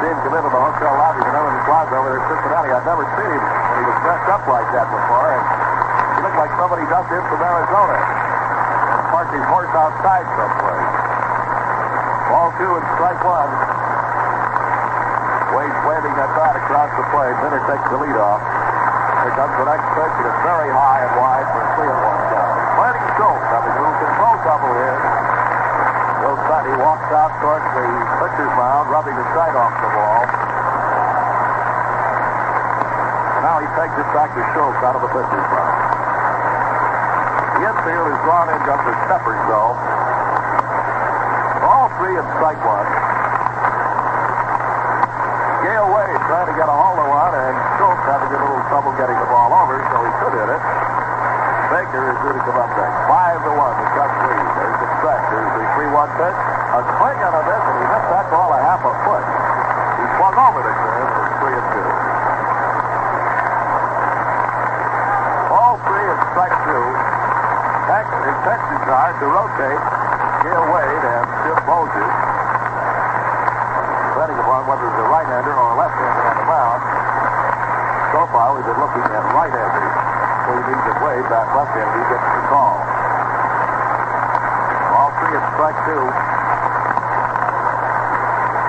Seen 0.00 0.16
come 0.16 0.32
into 0.32 0.48
the 0.48 0.62
hotel 0.64 0.96
lobby 0.96 1.20
in 1.28 1.34
Evans 1.36 1.60
Plaza 1.68 1.92
over 1.92 2.08
there 2.08 2.24
in 2.24 2.28
Cincinnati. 2.40 2.72
I've 2.72 2.88
never 2.88 3.04
seen 3.20 3.28
him 3.36 3.44
when 3.44 3.76
he 3.84 3.84
was 3.84 4.00
dressed 4.00 4.32
up 4.32 4.48
like 4.48 4.64
that 4.72 4.88
before. 4.88 5.28
And 5.28 5.44
he 5.44 6.20
looked 6.24 6.40
like 6.40 6.52
somebody 6.56 6.88
dumped 6.88 7.12
in 7.12 7.20
from 7.28 7.44
Arizona 7.44 8.19
his 9.34 9.46
horse 9.50 9.70
outside 9.74 10.26
someplace. 10.34 10.92
Ball 12.30 12.50
two 12.58 12.72
and 12.78 12.86
strike 12.94 13.22
one. 13.26 13.52
Wade's 15.54 15.80
waving 15.86 16.14
that 16.14 16.30
bat 16.38 16.54
across 16.54 16.90
the 16.94 17.06
plate. 17.10 17.34
Takes 17.70 17.86
the 17.90 17.98
lead 18.02 18.18
off. 18.18 18.42
Here 19.20 19.36
comes 19.36 19.52
the 19.60 19.68
next 19.68 19.84
pitch, 19.94 20.16
it's 20.26 20.40
very 20.42 20.72
high 20.72 21.04
and 21.04 21.12
wide 21.20 21.44
for 21.52 21.62
three 21.76 21.92
and 21.92 22.02
one 22.02 22.22
count. 22.32 22.56
Barney 22.80 23.04
Schultz 23.20 23.46
having 23.52 23.74
a 23.76 23.80
little 23.84 24.00
control 24.00 24.34
trouble 24.40 24.72
here. 24.74 24.98
Bill 26.24 26.38
Sarni 26.48 26.74
walks 26.80 27.10
out 27.12 27.32
towards 27.44 27.68
the 27.76 27.84
pitcher's 28.16 28.54
mound, 28.56 28.88
rubbing 28.88 29.14
the 29.14 29.26
side 29.36 29.54
off 29.54 29.74
the 29.76 29.90
ball. 29.92 30.22
Now 33.44 33.56
he 33.60 33.68
takes 33.76 33.96
it 34.00 34.08
back 34.16 34.32
to 34.32 34.42
Schultz 34.56 34.80
out 34.82 34.96
of 34.96 35.02
the 35.04 35.12
pitcher's 35.12 35.48
mound. 35.52 35.89
The 37.80 37.88
infield 37.88 38.12
is 38.12 38.20
drawn 38.28 38.44
in 38.52 38.60
just 38.68 38.82
for 38.84 38.92
steppers, 39.08 39.40
though. 39.48 39.72
All 41.64 41.88
three 41.96 42.12
and 42.12 42.28
strike 42.36 42.60
one. 42.60 42.84
Gale 45.64 45.88
Wade 45.88 46.20
trying 46.28 46.48
to 46.52 46.56
get 46.60 46.68
a 46.68 46.76
hold 46.76 47.00
of 47.00 47.08
one, 47.08 47.32
and 47.40 47.56
Schultz 47.80 48.04
having 48.04 48.36
a 48.36 48.40
little 48.40 48.60
trouble 48.68 48.92
getting 49.00 49.16
the 49.16 49.28
ball 49.32 49.48
over, 49.64 49.80
so 49.80 49.96
he 49.96 50.12
could 50.20 50.34
hit 50.36 50.52
it. 50.52 50.62
Baker 51.72 52.04
is 52.12 52.20
due 52.20 52.36
to 52.36 52.42
come 52.44 52.60
up 52.60 52.68
next. 52.76 53.00
Five 53.08 53.40
to 53.48 53.52
one, 53.56 53.72
the 53.72 53.88
Cubs 53.96 54.18
lead. 54.28 54.46
There's 54.60 54.76
the 54.76 54.88
stretch. 55.00 55.24
There's 55.32 55.52
the 55.56 55.64
three-one 55.80 56.10
pitch. 56.20 56.36
A 56.36 56.80
swing 57.00 57.16
on 57.24 57.32
a 57.32 57.42
this, 57.48 57.64
and 57.64 57.76
he 57.80 57.86
missed 57.96 58.10
that 58.12 58.26
ball 58.28 58.52
a 58.52 58.60
half 58.60 58.84
a 58.84 58.92
foot. 59.08 59.24
He 59.24 60.04
swung 60.20 60.36
over 60.36 60.60
the 60.68 60.74
curve. 60.84 61.08
It's 61.16 61.32
three 61.40 61.56
and 61.56 61.68
two. 61.72 61.88
All 65.48 65.80
three 65.88 66.04
and 66.12 66.20
strike 66.36 66.56
two. 66.68 67.09
Texas 67.90 68.22
intentions 68.22 68.86
are 68.86 69.10
to 69.18 69.26
rotate 69.26 69.82
Gale 70.46 70.62
Wade 70.70 71.02
and 71.10 71.26
Jim 71.42 71.58
Bolger 71.66 72.06
depending 74.14 74.38
upon 74.46 74.62
whether 74.70 74.86
it's 74.86 75.00
a 75.02 75.08
right-hander 75.10 75.50
or 75.50 75.74
a 75.74 75.76
left-hander 75.80 76.22
on 76.22 76.36
the 76.38 76.46
mound. 76.46 76.80
So 78.14 78.20
far, 78.30 78.54
we've 78.54 78.62
been 78.62 78.78
looking 78.78 79.02
at 79.02 79.26
right-handers. 79.34 79.90
So 79.90 80.50
he 80.54 80.62
means 80.70 80.84
that 80.86 81.02
Wade, 81.02 81.26
that 81.34 81.46
left-hander, 81.50 81.98
he 81.98 82.06
gets 82.14 82.26
the 82.30 82.42
call. 82.46 82.78
All 84.94 85.10
three 85.18 85.34
at 85.34 85.44
strike 85.58 85.78
two. 85.90 86.04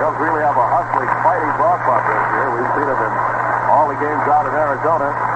Cubs 0.02 0.18
really 0.18 0.42
have 0.42 0.58
a 0.58 0.66
hustling, 0.66 1.10
fighting 1.22 1.52
ball 1.62 1.78
club 1.86 2.02
this 2.10 2.26
year. 2.42 2.48
We've 2.58 2.72
seen 2.74 2.90
them 2.90 2.98
in 2.98 3.12
all 3.70 3.86
the 3.86 3.98
games 4.02 4.26
out 4.26 4.50
in 4.50 4.54
Arizona. 4.58 5.31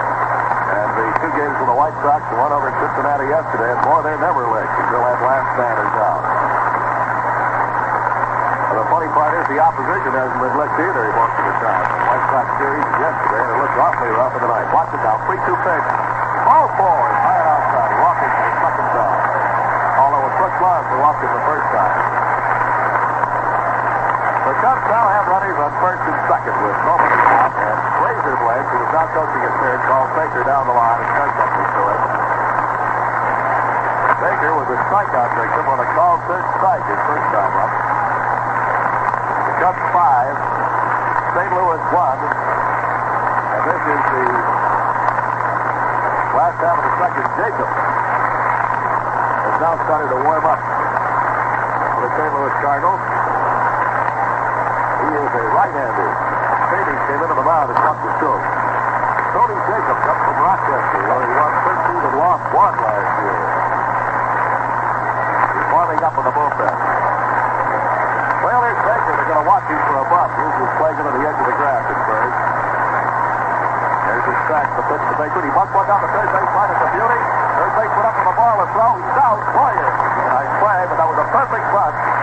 And 0.76 0.92
the 0.92 1.08
two 1.24 1.32
games 1.40 1.56
with 1.56 1.72
the 1.72 1.78
White 1.78 1.96
Sox, 2.04 2.20
the 2.28 2.36
one 2.36 2.52
over 2.52 2.68
in 2.68 2.76
Cincinnati 2.76 3.32
yesterday, 3.32 3.72
and 3.72 3.80
boy, 3.80 4.04
they're 4.04 4.20
never 4.20 4.44
licked 4.44 4.76
until 4.76 5.00
that 5.08 5.24
last 5.24 5.48
stander's 5.56 5.96
out. 6.04 6.20
And 8.68 8.76
the 8.84 8.88
funny 8.92 9.08
part 9.16 9.32
is 9.40 9.48
the 9.48 9.56
opposition 9.56 10.12
hasn't 10.12 10.36
been 10.36 10.52
licked 10.52 10.76
either 10.76 11.16
most 11.16 11.32
of 11.32 11.44
the 11.48 11.56
time. 11.64 11.80
The 11.80 12.04
White 12.12 12.26
Sox 12.28 12.46
series 12.60 12.84
yesterday, 13.00 13.40
and 13.40 13.50
it 13.56 13.58
looked 13.64 13.78
awfully 13.80 14.12
rough 14.20 14.36
in 14.36 14.42
the 14.44 14.52
night. 14.52 14.68
Watch 14.76 14.92
it 14.92 15.00
now. 15.00 15.16
3-2 15.24 15.48
pitch. 15.64 15.88
Ball 16.44 16.68
forward. 16.76 17.14
High 17.24 17.40
outside. 17.40 17.92
Walking 17.96 18.32
for 18.36 18.44
the 18.44 18.56
second 18.60 18.88
time. 18.92 19.20
Although 19.96 20.28
it 20.28 20.34
took 20.36 20.54
long 20.60 20.82
to 20.92 20.96
walk 21.00 21.16
it 21.24 21.30
the 21.32 21.44
first 21.48 21.68
time. 21.72 21.95
The 24.56 24.64
Cubs 24.64 24.88
now 24.88 25.04
have 25.04 25.28
runners 25.28 25.52
on 25.60 25.68
first 25.84 26.00
and 26.00 26.16
second 26.32 26.56
with 26.64 26.78
nobody 26.88 27.12
out. 27.28 27.52
And 27.60 27.76
Ray 28.00 28.16
Blades, 28.40 28.64
who 28.72 28.78
was 28.80 28.88
now 28.88 29.04
coaching 29.12 29.44
at 29.44 29.52
third, 29.60 29.84
called 29.84 30.08
Baker 30.16 30.48
down 30.48 30.64
the 30.64 30.72
line 30.72 30.96
and 30.96 31.10
said 31.12 31.28
something 31.36 31.68
to 31.76 31.82
him. 31.92 32.02
Baker 34.16 34.50
was 34.56 34.68
a 34.72 34.78
strikeout 34.88 35.28
victim 35.36 35.64
on 35.68 35.76
a 35.76 35.88
called 35.92 36.24
third 36.24 36.40
strike 36.56 36.80
his 36.88 36.96
first 37.04 37.28
time 37.36 37.52
up. 37.52 37.72
The 39.44 39.54
Cubs 39.60 39.84
five, 39.92 40.34
St. 41.36 41.52
Louis 41.52 41.84
one, 41.92 42.16
and 42.16 43.60
this 43.60 43.82
is 43.92 44.02
the 44.08 44.24
last 46.32 46.56
half 46.64 46.80
of 46.80 46.84
the 46.88 46.94
second. 46.96 47.28
Jacob 47.44 47.68
has 47.76 49.56
now 49.60 49.76
started 49.84 50.08
to 50.16 50.18
warm 50.24 50.48
up 50.48 50.64
for 51.92 52.08
the 52.08 52.12
St. 52.16 52.32
Louis 52.40 52.56
Cardinals. 52.64 53.35
Is 55.16 55.32
a 55.32 55.48
right-hander. 55.48 56.12
Sadie 56.68 56.92
came 57.08 57.24
into 57.24 57.36
the 57.40 57.46
mound 57.48 57.72
and 57.72 57.78
talked 57.80 58.04
to 58.04 58.12
Schultz. 58.20 58.44
Tony 59.32 59.56
Jacobs 59.64 60.04
up 60.12 60.18
from 60.28 60.36
Rochester, 60.44 61.00
where 61.08 61.24
he 61.24 61.32
won 61.40 61.52
13 61.56 62.04
and 62.04 62.14
lost 62.20 62.44
one 62.52 62.76
last 62.84 63.10
year. 63.24 63.40
He's 65.56 65.68
warming 65.72 66.00
up 66.04 66.14
in 66.20 66.24
the 66.28 66.34
bullpen. 66.36 66.76
Well, 68.44 68.60
there's 68.60 68.76
Baker. 68.84 69.12
They're 69.16 69.30
going 69.32 69.40
to 69.40 69.48
watch 69.48 69.64
him 69.72 69.80
for 69.88 69.96
a 69.96 70.04
bunt. 70.04 70.30
Here's 70.36 70.56
his 70.60 70.72
flag 70.84 70.94
into 71.00 71.12
the 71.16 71.24
edge 71.24 71.38
of 71.40 71.46
the 71.48 71.56
grass 71.64 71.84
at 71.88 72.00
first. 72.12 72.36
There's 74.04 74.26
his 74.36 74.40
sack, 74.52 74.68
the 74.76 74.84
pitch 74.84 75.00
to 75.00 75.16
Baker. 75.16 75.40
He 75.48 75.52
busts 75.56 75.72
one 75.72 75.88
down 75.88 76.04
the 76.04 76.12
third 76.12 76.28
base 76.28 76.52
line. 76.52 76.70
It's 76.76 76.84
a 76.84 76.90
beauty. 76.92 77.20
Third 77.56 77.72
base 77.72 77.92
went 77.96 78.04
up 78.04 78.16
with 78.20 78.28
the 78.28 78.36
ball 78.36 78.56
to 78.60 78.68
throw. 78.68 79.00
He's 79.00 79.16
out. 79.16 79.40
Boyer. 79.56 79.90
Nice 80.28 80.52
play, 80.60 80.80
but 80.92 80.96
that 81.00 81.08
was 81.08 81.18
a 81.24 81.28
perfect 81.32 81.64
bunt. 81.72 82.15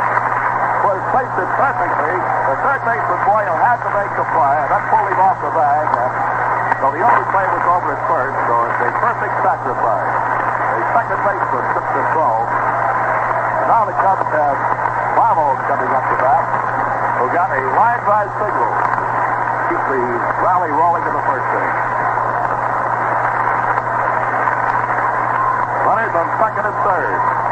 Was 0.94 1.02
placed 1.10 1.34
it 1.42 1.50
perfectly. 1.58 2.14
The 2.22 2.58
third 2.62 2.82
baseman 2.86 3.22
Boyer 3.26 3.58
had 3.66 3.82
to 3.82 3.90
make 3.98 4.14
the 4.14 4.30
play, 4.30 4.56
and 4.62 4.70
that 4.70 4.84
pulled 4.94 5.10
him 5.10 5.18
off 5.26 5.42
the 5.42 5.50
bag. 5.58 5.90
So 5.90 6.94
the 6.94 7.02
only 7.02 7.26
play 7.34 7.50
was 7.50 7.66
over 7.66 7.98
at 7.98 8.02
first, 8.06 8.38
so 8.46 8.54
it's 8.70 8.78
a 8.78 8.92
perfect 9.02 9.34
sacrifice. 9.42 10.14
A 10.14 10.82
second 10.94 11.20
baseman 11.26 11.66
took 11.74 11.88
the 11.98 12.04
throw. 12.14 12.46
And 12.46 13.68
now 13.74 13.90
the 13.90 13.98
Cubs 14.06 14.22
have 14.38 14.58
Vamos 15.18 15.58
coming 15.66 15.90
up 15.98 16.06
to 16.14 16.18
bat, 16.22 16.46
who 17.18 17.26
got 17.34 17.50
a 17.50 17.62
line 17.74 18.02
drive 18.06 18.30
signal. 18.38 18.74
keep 19.74 19.82
the 19.98 20.02
rally 20.46 20.70
rolling 20.78 21.02
in 21.10 21.14
the 21.18 21.26
first 21.26 21.48
inning. 21.58 21.78
Runners 25.90 26.14
on 26.22 26.28
second 26.38 26.66
and 26.70 26.78
third. 26.86 27.43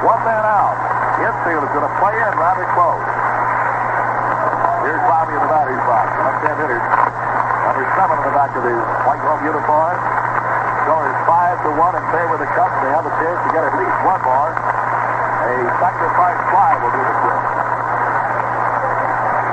One 0.00 0.20
man 0.24 0.44
out. 0.48 0.76
Infield 1.20 1.60
is 1.60 1.72
going 1.76 1.84
to 1.84 1.94
play 2.00 2.16
in 2.16 2.32
rather 2.40 2.64
close. 2.72 3.04
Here's 4.80 5.04
Bobby 5.04 5.36
in 5.36 5.42
the 5.44 5.50
batter's 5.52 5.84
box. 5.84 6.08
Left-hand 6.24 6.56
hitter. 6.56 6.80
Number 6.80 7.84
seven 8.00 8.16
in 8.16 8.24
the 8.24 8.32
back 8.32 8.52
of 8.56 8.64
his 8.64 8.80
white 9.04 9.20
glove 9.20 9.44
uniform. 9.44 9.96
Score 10.88 11.04
is 11.04 11.18
five 11.28 11.60
to 11.68 11.70
one 11.76 11.92
in 12.00 12.04
favor 12.16 12.32
of 12.32 12.40
the 12.40 12.48
Cubs. 12.56 12.72
They 12.80 12.88
have 12.96 13.04
a 13.04 13.12
chance 13.20 13.38
to 13.44 13.50
get 13.52 13.60
at 13.60 13.76
least 13.76 13.98
one 14.08 14.24
more. 14.24 14.50
A 14.56 15.68
sacrifice 15.84 16.40
fly 16.48 16.72
will 16.80 16.92
do 16.96 17.02
the 17.04 17.16
trick. 17.20 17.44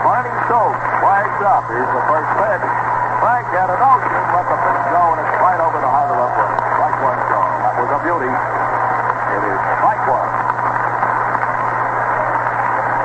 Barney 0.07 0.35
Schultz 0.47 0.79
flags 1.03 1.39
up. 1.43 1.67
Here's 1.67 1.91
the 1.91 2.03
first 2.07 2.31
pitch. 2.39 2.65
Frank 3.19 3.45
had 3.51 3.67
an 3.67 3.79
notion, 3.83 4.15
let 4.31 4.47
the 4.47 4.57
pitch 4.63 4.83
go, 4.95 5.01
and 5.11 5.19
it's 5.27 5.35
right 5.43 5.59
over 5.59 5.75
the 5.83 5.91
heart 5.91 6.07
of 6.07 6.17
the 6.23 6.29
plate. 6.39 6.55
Strike 6.71 6.97
one 7.03 7.19
call. 7.27 7.51
That 7.67 7.75
was 7.83 7.89
a 7.91 7.99
beauty. 7.99 8.56
It 9.37 9.45
is 9.45 9.61
strike 9.77 10.01
one. 10.09 10.31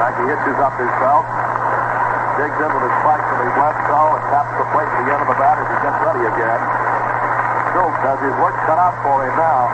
Frankie 0.00 0.28
hitches 0.32 0.58
up 0.64 0.72
his 0.80 0.88
belt, 0.96 1.28
digs 2.40 2.56
in 2.56 2.70
with 2.72 2.88
his 2.88 2.96
spikes 3.04 3.28
in 3.36 3.38
his 3.44 3.56
left 3.60 3.80
toe, 3.84 4.16
and 4.16 4.24
taps 4.32 4.48
the 4.56 4.64
plate 4.72 4.88
at 4.88 4.96
the 5.04 5.12
end 5.12 5.20
of 5.20 5.28
the 5.28 5.36
bat 5.36 5.60
as 5.60 5.68
he 5.68 5.76
gets 5.84 5.98
ready 6.00 6.24
again. 6.24 6.60
Schultz 7.76 8.00
has 8.00 8.16
his 8.24 8.32
work 8.40 8.56
cut 8.64 8.80
out 8.80 8.96
for 9.04 9.28
him 9.28 9.36
now. 9.36 9.68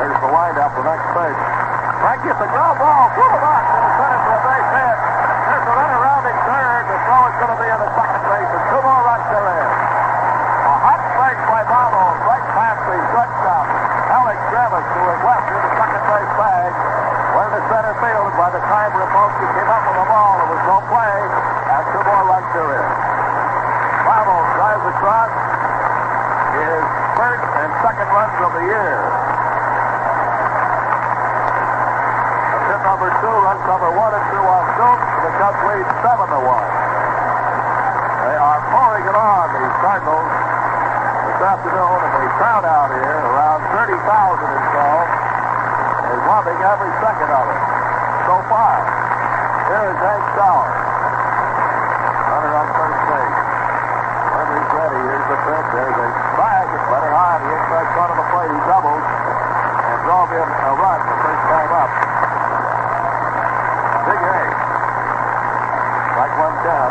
There's 0.00 0.16
the 0.24 0.30
windup, 0.32 0.72
the 0.72 0.84
next 0.88 1.04
pitch. 1.12 1.40
Frank 2.00 2.20
gets 2.24 2.40
a 2.40 2.48
ground 2.48 2.76
ball 2.80 3.12
through 3.12 3.28
the 3.28 3.42
box 3.44 3.64
and 3.68 3.92
headed 3.92 4.20
for 4.24 4.36
a 4.40 4.42
base 4.48 4.70
hit. 4.72 4.96
There's 5.52 5.66
a 5.68 5.74
runner 5.76 6.00
rounding 6.00 6.38
third. 6.48 6.82
The 6.88 6.96
throw 7.04 7.22
is 7.28 7.36
going 7.44 7.52
to 7.52 7.60
be 7.60 7.68
in 7.68 7.80
the 7.84 7.92
second 7.92 8.22
base, 8.24 8.50
and 8.56 8.64
two 8.72 8.80
more 8.80 9.02
runs 9.04 9.28
are 9.36 9.48
in. 9.52 9.68
A 9.68 10.74
hot 10.80 11.00
strike 11.12 11.40
by 11.44 11.60
Bravo 11.68 12.04
right 12.24 12.46
past 12.56 12.80
the 12.88 12.96
shortstop, 13.12 13.67
Alex 14.08 14.40
Travis, 14.48 14.84
to 14.88 15.00
his 15.04 15.20
left 15.20 15.46
in 15.52 15.60
the 15.60 15.72
second 15.76 16.02
base 16.08 16.32
bag. 16.40 16.72
Went 17.36 17.52
to 17.52 17.60
center 17.68 17.92
field. 18.00 18.32
By 18.40 18.48
the 18.56 18.62
time 18.64 18.90
Repulski 18.96 19.44
came 19.52 19.68
up 19.68 19.84
with 19.84 19.96
the 20.00 20.06
ball, 20.08 20.32
there 20.40 20.48
was 20.48 20.64
no 20.64 20.78
play, 20.88 21.16
and 21.28 21.82
two 21.92 22.02
more 22.08 22.24
runs 22.24 22.48
are 22.56 22.72
in. 22.72 22.88
Bravo 24.08 24.36
drives 24.56 24.86
across 24.96 25.32
his 26.56 26.82
first 27.20 27.44
and 27.52 27.70
second 27.84 28.08
runs 28.08 28.36
of 28.40 28.50
the 28.56 28.64
year. 28.64 28.96
Hit 32.64 32.80
number 32.80 33.12
two, 33.12 33.34
runs 33.44 33.62
number 33.68 33.90
one 33.92 34.12
and 34.16 34.24
two 34.32 34.40
on 34.40 34.64
Schultz. 34.72 35.04
The 35.04 35.30
Cubs 35.36 35.60
lead 35.68 35.84
seven 36.00 36.26
to 36.32 36.40
one. 36.48 36.70
They 38.24 38.36
are 38.40 38.60
pouring 38.72 39.04
it 39.04 39.16
on, 39.20 39.52
the 39.52 39.68
Cardinals, 39.84 40.32
this 41.38 41.46
afternoon, 41.54 42.02
and 42.02 42.18
the 42.18 42.34
crowd 42.34 42.66
out 42.66 42.90
here, 42.90 43.14
around 43.14 43.62
30,000 43.70 43.94
or 43.94 44.58
so, 44.74 44.86
is 46.10 46.22
loving 46.26 46.58
every 46.66 46.90
second 46.98 47.30
of 47.30 47.46
it 47.46 47.62
so 48.26 48.42
far. 48.50 48.74
Here 49.70 49.86
is 49.86 49.98
Hank 50.02 50.24
Sauer. 50.34 50.66
Runner 52.26 52.52
on 52.58 52.66
first 52.74 53.02
base. 53.06 53.38
Runner's 54.34 54.70
ready. 54.82 54.98
Here's 54.98 55.28
the 55.30 55.38
pitch. 55.46 55.68
There's 55.78 55.98
a 56.02 56.08
strike. 56.34 56.70
It's 56.74 56.88
better 56.90 57.12
high. 57.14 57.38
The 57.38 57.50
inside 57.54 57.86
front 57.94 58.10
of 58.10 58.18
the 58.18 58.26
plate. 58.34 58.50
He 58.50 58.60
doubles 58.66 58.98
and 58.98 59.98
drove 60.10 60.30
in 60.34 60.42
a 60.42 60.72
run 60.74 61.00
the 61.06 61.18
first 61.22 61.44
time 61.54 61.70
up. 61.70 61.90
Big 64.10 64.20
Hank. 64.26 64.50
Strike 66.02 66.34
one 66.34 66.56
down. 66.66 66.90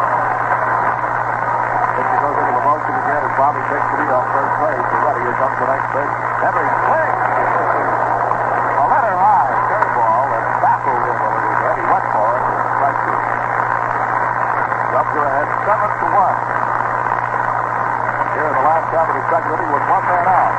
Pitcher 1.99 2.19
goes 2.23 2.37
into 2.47 2.53
the 2.55 2.63
motion 2.63 2.93
again 2.95 3.27
as 3.27 3.35
Bobby 3.47 3.63
takes 3.71 3.87
the 3.95 4.03
lead 4.03 4.11
off 4.11 4.27
first 4.35 4.59
base. 4.59 4.75
He's 4.75 5.03
ready. 5.07 5.23
Here 5.23 5.39
comes 5.39 5.55
the 5.55 5.67
next 5.71 5.87
pitch. 5.95 6.13
Henry 6.43 6.67
swings. 6.67 7.15
A 8.75 8.85
letter 8.91 9.15
high 9.15 9.55
curveball 9.71 10.23
that 10.35 10.43
baffled 10.59 11.03
him 11.07 11.15
a 11.15 11.29
little 11.31 11.55
bit. 11.55 11.75
He 11.79 11.85
went 11.87 12.07
for 12.11 12.27
it. 12.27 12.43
Strike 12.75 12.99
two. 13.07 13.15
Are 14.99 15.31
ahead 15.31 15.47
seven 15.63 15.89
to 15.95 16.07
one. 16.11 16.37
Here 18.35 18.47
in 18.51 18.55
the 18.59 18.65
last 18.67 18.87
half 18.91 19.07
of 19.07 19.15
the 19.15 19.23
second 19.31 19.51
inning 19.55 19.71
with 19.71 19.85
one 19.95 20.03
man 20.11 20.27
out. 20.27 20.56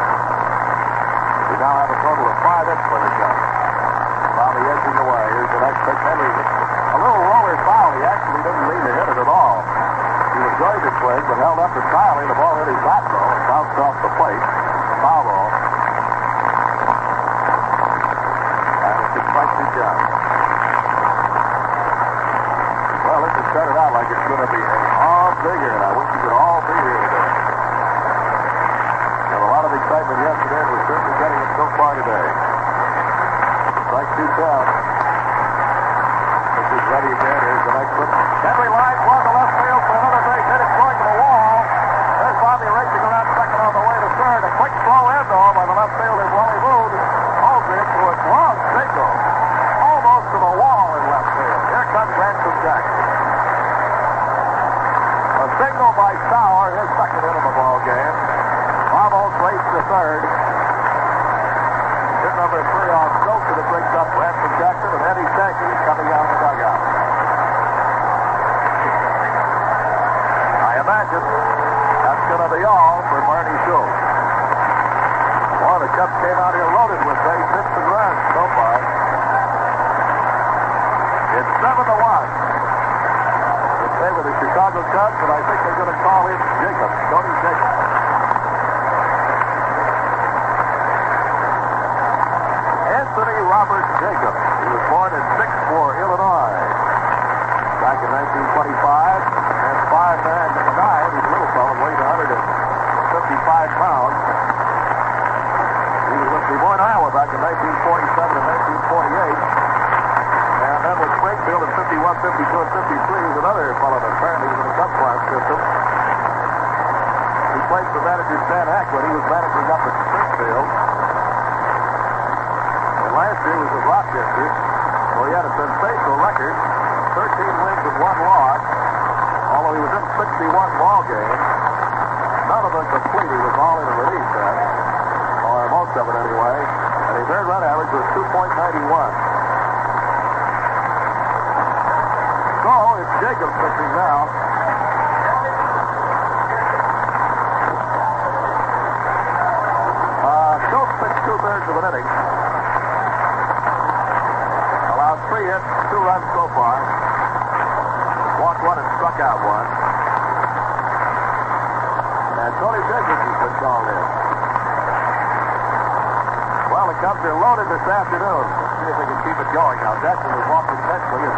Cubs 166.98 167.22
are 167.22 167.38
loaded 167.38 167.70
this 167.70 167.86
afternoon. 167.86 168.42
Let's 168.42 168.74
see 168.82 168.90
if 168.90 168.96
they 168.98 169.06
can 169.06 169.20
keep 169.22 169.38
it 169.38 169.50
going. 169.54 169.78
Now, 169.86 169.94
Jackson 170.02 170.34
has 170.34 170.46
walked 170.50 170.66
and 170.74 170.82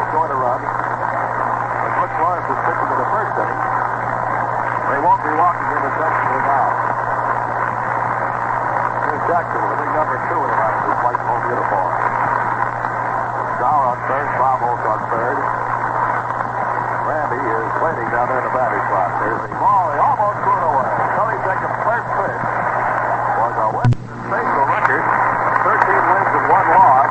scored 0.09 0.33
a 0.33 0.39
run. 0.41 0.57
But 0.57 1.93
Brooks 2.01 2.17
Lawrence 2.17 2.49
is 2.49 2.61
pitching 2.65 2.89
in 2.89 2.97
the 2.97 3.11
first 3.13 3.33
inning. 3.37 3.61
They 3.61 5.01
won't 5.05 5.21
be 5.21 5.33
walking 5.37 5.69
him 5.69 5.83
intentionally 5.85 6.43
now. 6.49 6.69
Here's 9.05 9.25
Jackson 9.29 9.61
with 9.61 9.77
a 9.77 9.79
big 9.85 9.93
number 10.01 10.17
two 10.33 10.41
in 10.41 10.49
the 10.49 10.59
back 10.65 10.75
of 10.81 10.85
his 10.89 11.01
white 11.05 11.23
home 11.29 11.45
uniform. 11.53 11.93
Sauer 13.61 13.85
on 13.85 13.99
third, 14.09 14.29
Baumholtz 14.41 14.85
on 14.89 15.01
third. 15.13 15.39
Randy 17.05 17.41
is 17.53 17.69
waiting 17.85 18.09
down 18.09 18.27
there 18.33 18.41
in 18.41 18.47
the 18.49 18.55
batting 18.57 18.87
box. 18.89 19.13
There's 19.21 19.45
the 19.45 19.53
ball. 19.61 19.93
He 19.93 20.01
almost 20.01 20.41
threw 20.41 20.57
it 20.57 20.65
away. 20.73 20.89
Tony 21.21 21.37
Jacobs' 21.45 21.81
first 21.85 22.09
pitch 22.17 22.45
was 23.45 23.55
a 23.61 23.69
Western 23.77 24.25
baseball 24.33 24.69
record. 24.73 25.30
13 25.61 25.77
wins 25.77 26.33
and 26.41 26.47
one 26.49 26.69
loss. 26.73 27.11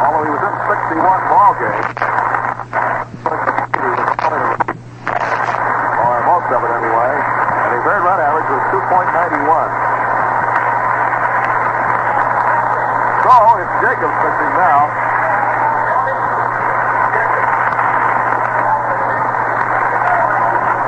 Although 0.00 0.24
he 0.24 0.32
was 0.32 0.40
in 0.40 0.54
61 0.64 1.28
ball 1.28 1.52
games. 1.60 1.92
Or 6.00 6.16
most 6.24 6.48
of 6.56 6.60
it 6.64 6.72
anyway. 6.72 7.12
And 7.20 7.70
his 7.76 7.84
earned 7.84 8.04
run 8.08 8.16
average 8.16 8.48
was 8.48 8.64
2.91. 8.72 9.90
So 13.28 13.32
it's 13.60 13.76
Jacobs 13.84 14.16
pitching 14.24 14.52
now. 14.56 14.88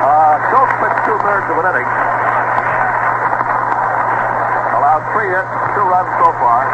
Uh, 0.01 0.41
Schultz 0.49 0.73
pitched 0.81 1.05
two-thirds 1.05 1.47
of 1.53 1.57
an 1.61 1.65
inning. 1.69 2.12
Three 5.23 5.31
hits, 5.31 5.55
two 5.71 5.87
runs 5.87 6.11
so 6.19 6.35
far. 6.35 6.67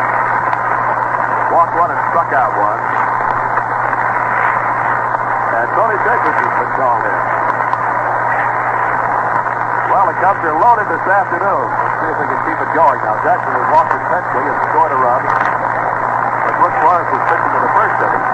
Walked 1.54 1.76
one 1.78 1.94
and 1.94 2.02
struck 2.10 2.34
out 2.34 2.50
one. 2.58 2.82
And 5.54 5.70
Tony 5.78 5.98
Jacobs 6.02 6.34
has 6.34 6.54
been 6.58 6.74
called 6.74 7.06
in. 7.06 7.20
Well, 9.94 10.06
the 10.10 10.18
Cubs 10.18 10.42
are 10.50 10.58
loaded 10.58 10.90
this 10.90 11.06
afternoon. 11.06 11.62
Let's 11.62 11.94
see 12.02 12.10
if 12.10 12.18
they 12.18 12.26
can 12.26 12.42
keep 12.50 12.58
it 12.58 12.72
going. 12.74 12.98
Now, 13.06 13.22
Jackson 13.22 13.54
has 13.54 13.70
walked 13.70 13.94
intensely 13.94 14.42
and 14.42 14.58
scored 14.74 14.98
a 14.98 14.98
run. 14.98 15.22
But 15.30 16.54
Brooks 16.58 16.82
Lawrence 16.90 17.12
is 17.14 17.22
pitching 17.30 17.54
in 17.54 17.62
the 17.70 17.74
first 17.78 17.98
inning. 18.02 18.26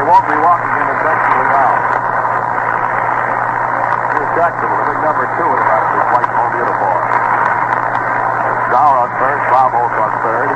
They 0.00 0.04
won't 0.08 0.26
be 0.32 0.38
walking 0.40 0.72
him 0.72 0.88
intentionally 0.96 1.48
now. 1.52 1.72
Here's 4.16 4.32
Jackson 4.32 4.64
with 4.64 4.80
a 4.80 4.86
big 4.88 5.00
number 5.04 5.28
two 5.36 5.44
in 5.44 5.60
of 5.60 5.84
his 5.92 6.08
white 6.08 6.32
home 6.32 6.56
uniform. 6.56 7.07
Sauer 8.68 9.00
on 9.00 9.08
first, 9.16 9.44
Baumholtz 9.48 9.96
on 9.96 10.12
third. 10.20 10.50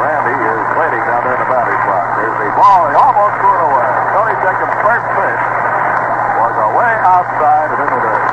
Randy 0.00 0.32
is 0.32 0.64
waiting 0.80 1.04
down 1.04 1.20
there 1.20 1.36
in 1.36 1.42
the 1.44 1.50
batter's 1.52 1.84
box. 1.84 2.06
There's 2.16 2.36
the 2.40 2.48
ball. 2.56 2.88
He 2.88 2.96
almost 2.96 3.36
threw 3.36 3.52
it 3.52 3.62
away. 3.68 3.88
Tony 4.16 4.32
Jacobs' 4.40 4.78
first 4.80 5.06
pitch 5.12 5.42
was 6.40 6.54
away 6.72 6.92
outside 7.04 7.68
and 7.68 7.80
in 7.84 7.90
the 7.92 8.00
dirt. 8.00 8.24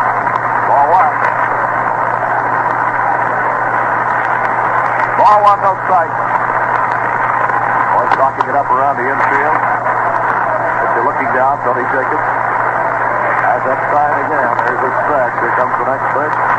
Ball 0.63 0.87
one. 0.95 1.15
Ball 5.19 5.37
one, 5.51 5.59
no 5.59 5.73
strike. 5.83 6.15
Boy, 7.99 8.05
knocking 8.15 8.47
it 8.47 8.55
up 8.55 8.69
around 8.71 8.95
the 8.95 9.11
infield. 9.11 9.59
If 9.59 10.89
you're 10.95 11.07
looking 11.11 11.31
down, 11.35 11.59
Tony 11.67 11.83
Jacobs 11.91 12.29
has 13.43 13.59
that 13.67 13.79
sign 13.91 14.15
again. 14.23 14.55
There's 14.63 14.81
his 14.87 14.95
stretch. 15.03 15.35
Here 15.43 15.53
comes 15.59 15.75
the 15.83 15.87
next 15.91 16.07
pitch. 16.15 16.54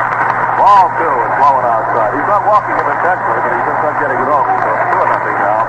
Ball 0.57 0.89
two 0.97 1.05
is 1.05 1.33
blowing 1.37 1.69
outside. 1.69 2.17
He's 2.17 2.29
not 2.33 2.41
walking 2.49 2.73
him 2.73 2.89
intentionally, 2.89 3.41
but 3.45 3.51
he's 3.53 3.67
just 3.69 3.81
not 3.85 3.95
getting 4.01 4.17
it 4.17 4.31
over. 4.33 4.53
So 4.57 4.69
it's 4.73 4.89
two 4.89 5.05
nothing 5.05 5.37
now. 5.37 5.61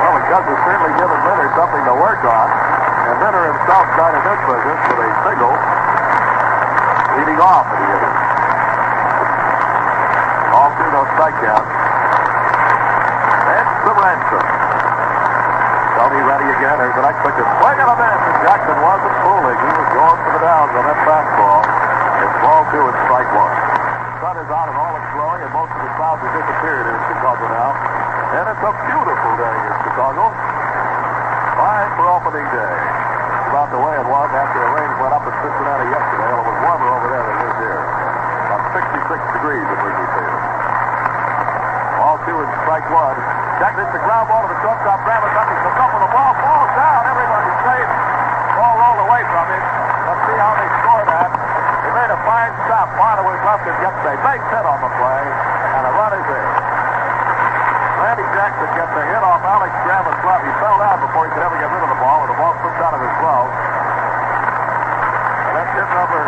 Well, 0.00 0.14
the 0.16 0.24
Cubs 0.32 0.48
have 0.48 0.62
certainly 0.64 0.92
given 0.96 1.18
Minner 1.28 1.48
something 1.52 1.84
to 1.92 1.94
work 2.00 2.24
on. 2.24 2.48
And 2.48 3.16
Minner 3.20 3.44
himself 3.52 3.84
started 3.92 4.24
this 4.24 4.40
business 4.48 4.80
with 4.80 5.04
a 5.04 5.10
single 5.28 5.54
leading 7.20 7.40
off 7.44 7.68
in 7.68 7.78
the 7.84 7.88
inning. 8.00 8.16
All 10.56 10.72
through 10.72 10.92
those 10.96 11.10
strikeouts. 11.20 11.68
That's 13.44 13.72
the 13.84 13.92
ransom. 13.92 14.71
Ready 16.12 16.44
again. 16.44 16.76
There's 16.76 16.92
pitch. 16.92 17.40
Swing 17.40 17.78
and 17.80 17.88
a 17.88 17.96
miss. 17.96 18.20
And 18.20 18.36
Jackson 18.44 18.76
wasn't 18.84 19.16
fooling. 19.24 19.56
He 19.56 19.72
was 19.72 19.88
going 19.96 20.18
for 20.20 20.32
the 20.36 20.42
downs 20.44 20.72
on 20.76 20.84
that 20.84 21.00
fastball. 21.08 21.64
It's 22.20 22.36
ball 22.44 22.62
two 22.68 22.84
and 22.84 22.96
strike 23.08 23.32
one. 23.32 23.54
Sun 24.20 24.36
is 24.44 24.50
out 24.52 24.68
and 24.68 24.76
all 24.76 24.92
its 24.92 25.08
glory, 25.16 25.40
and 25.40 25.52
most 25.56 25.72
of 25.72 25.80
the 25.80 25.92
clouds 25.96 26.20
have 26.20 26.36
disappeared 26.36 26.84
in 26.84 26.96
Chicago 27.16 27.44
now. 27.48 27.72
And 28.36 28.44
it's 28.44 28.60
a 28.60 28.72
beautiful 28.92 29.32
day 29.40 29.56
in 29.56 29.74
Chicago. 29.88 30.24
Fine 31.56 31.90
for 31.96 32.04
opening 32.12 32.48
day. 32.52 32.76
It's 32.76 33.48
about 33.48 33.72
the 33.72 33.80
way 33.80 33.96
it 33.96 34.04
was 34.04 34.28
after 34.36 34.58
the 34.60 34.68
rain 34.68 34.92
went 35.00 35.16
up 35.16 35.24
in 35.24 35.32
Cincinnati 35.32 35.86
yesterday. 35.96 36.28
Well, 36.28 36.44
it 36.44 36.48
was 36.52 36.58
warmer 36.60 36.88
over 36.92 37.08
there 37.08 37.24
than 37.24 37.36
it 37.40 37.44
is 37.48 37.56
here. 37.56 37.80
About 38.52 38.62
66 38.68 39.16
degrees 39.32 39.64
at 39.64 39.78
Wrigley 39.80 40.08
Field. 40.12 40.41
Two 42.22 42.38
and 42.38 42.50
strike 42.62 42.86
one. 42.94 43.18
Jack 43.58 43.74
hits 43.74 43.90
the 43.90 44.02
ground 44.06 44.30
ball 44.30 44.46
to 44.46 44.50
the 44.54 44.58
shortstop. 44.62 45.02
Travis 45.02 45.34
up. 45.34 45.46
He 45.50 45.58
comes 45.58 45.74
up 45.74 45.90
with 45.90 46.04
the 46.06 46.12
ball. 46.14 46.32
Falls 46.38 46.70
down. 46.78 47.02
Everybody's 47.02 47.58
safe. 47.66 47.90
Ball 48.54 48.74
rolled 48.78 49.02
away 49.10 49.22
from 49.26 49.46
him. 49.50 49.64
Let's 50.06 50.22
see 50.30 50.38
how 50.38 50.52
they 50.54 50.68
score 50.82 51.02
that. 51.02 51.30
He 51.82 51.90
made 51.90 52.10
a 52.14 52.20
fine 52.22 52.54
stop. 52.70 52.94
Marta 52.94 53.26
was 53.26 53.38
left 53.42 53.66
and 53.66 53.74
gets 53.82 54.02
a 54.06 54.14
big 54.22 54.38
hit 54.38 54.64
on 54.70 54.78
the 54.86 54.92
play. 55.02 55.24
And 55.26 55.82
a 55.82 55.92
run 55.98 56.12
is 56.14 56.28
in. 56.30 56.48
Randy 58.06 58.26
Jackson 58.38 58.70
gets 58.70 58.94
a 58.94 59.02
hit 59.02 59.22
off 59.26 59.42
Alex 59.42 59.74
Graham 59.82 60.06
glove. 60.22 60.42
He 60.46 60.52
fell 60.62 60.78
down 60.78 60.98
before 61.02 61.26
he 61.26 61.30
could 61.34 61.42
ever 61.42 61.58
get 61.58 61.70
rid 61.74 61.82
of 61.82 61.90
the 61.90 62.00
ball, 62.02 62.22
and 62.22 62.30
the 62.30 62.38
ball 62.38 62.54
slipped 62.62 62.82
out 62.86 62.94
of 62.94 63.02
his 63.02 63.14
glove. 63.18 63.50
And 65.50 65.54
that's 65.58 65.74
hit 65.74 65.90
number 65.90 66.22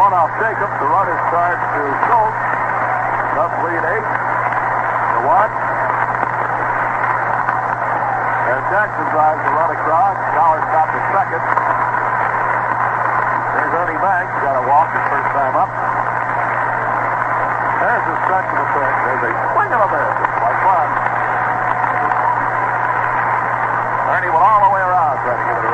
one 0.00 0.12
off 0.16 0.32
Jacobs. 0.40 0.76
The 0.80 0.88
run 0.88 1.08
is 1.12 1.20
charged 1.28 1.66
to 1.76 1.82
Schultz. 2.08 2.40
Cubs 3.36 3.56
lead 3.68 3.84
eight 3.84 4.25
one. 5.26 5.50
And 8.46 8.62
Jackson 8.70 9.06
drives 9.10 9.42
the 9.42 9.52
run 9.58 9.70
across. 9.74 10.16
Sauer 10.38 10.62
stopped 10.70 10.94
at 10.94 11.04
second. 11.10 11.42
There's 13.58 13.74
Ernie 13.74 13.98
Banks. 13.98 14.32
Got 14.46 14.54
a 14.54 14.64
walk 14.70 14.86
his 14.94 15.02
first 15.10 15.30
time 15.34 15.58
up. 15.58 15.70
There's 17.82 18.06
the 18.06 18.16
stretch 18.22 18.48
of 18.54 18.58
the 18.62 18.68
pitch. 18.70 18.98
There's 19.02 19.24
a 19.26 19.32
swing 19.50 19.70
of 19.74 19.80
a 19.82 19.88
miss. 19.90 20.14
It's 20.14 20.38
like 20.46 20.60
one. 20.62 20.90
Ernie 24.14 24.30
went 24.30 24.46
all 24.46 24.62
the 24.62 24.70
way 24.70 24.82
around 24.86 25.18
trying 25.26 25.42
to 25.42 25.46
give 25.50 25.58
it 25.58 25.65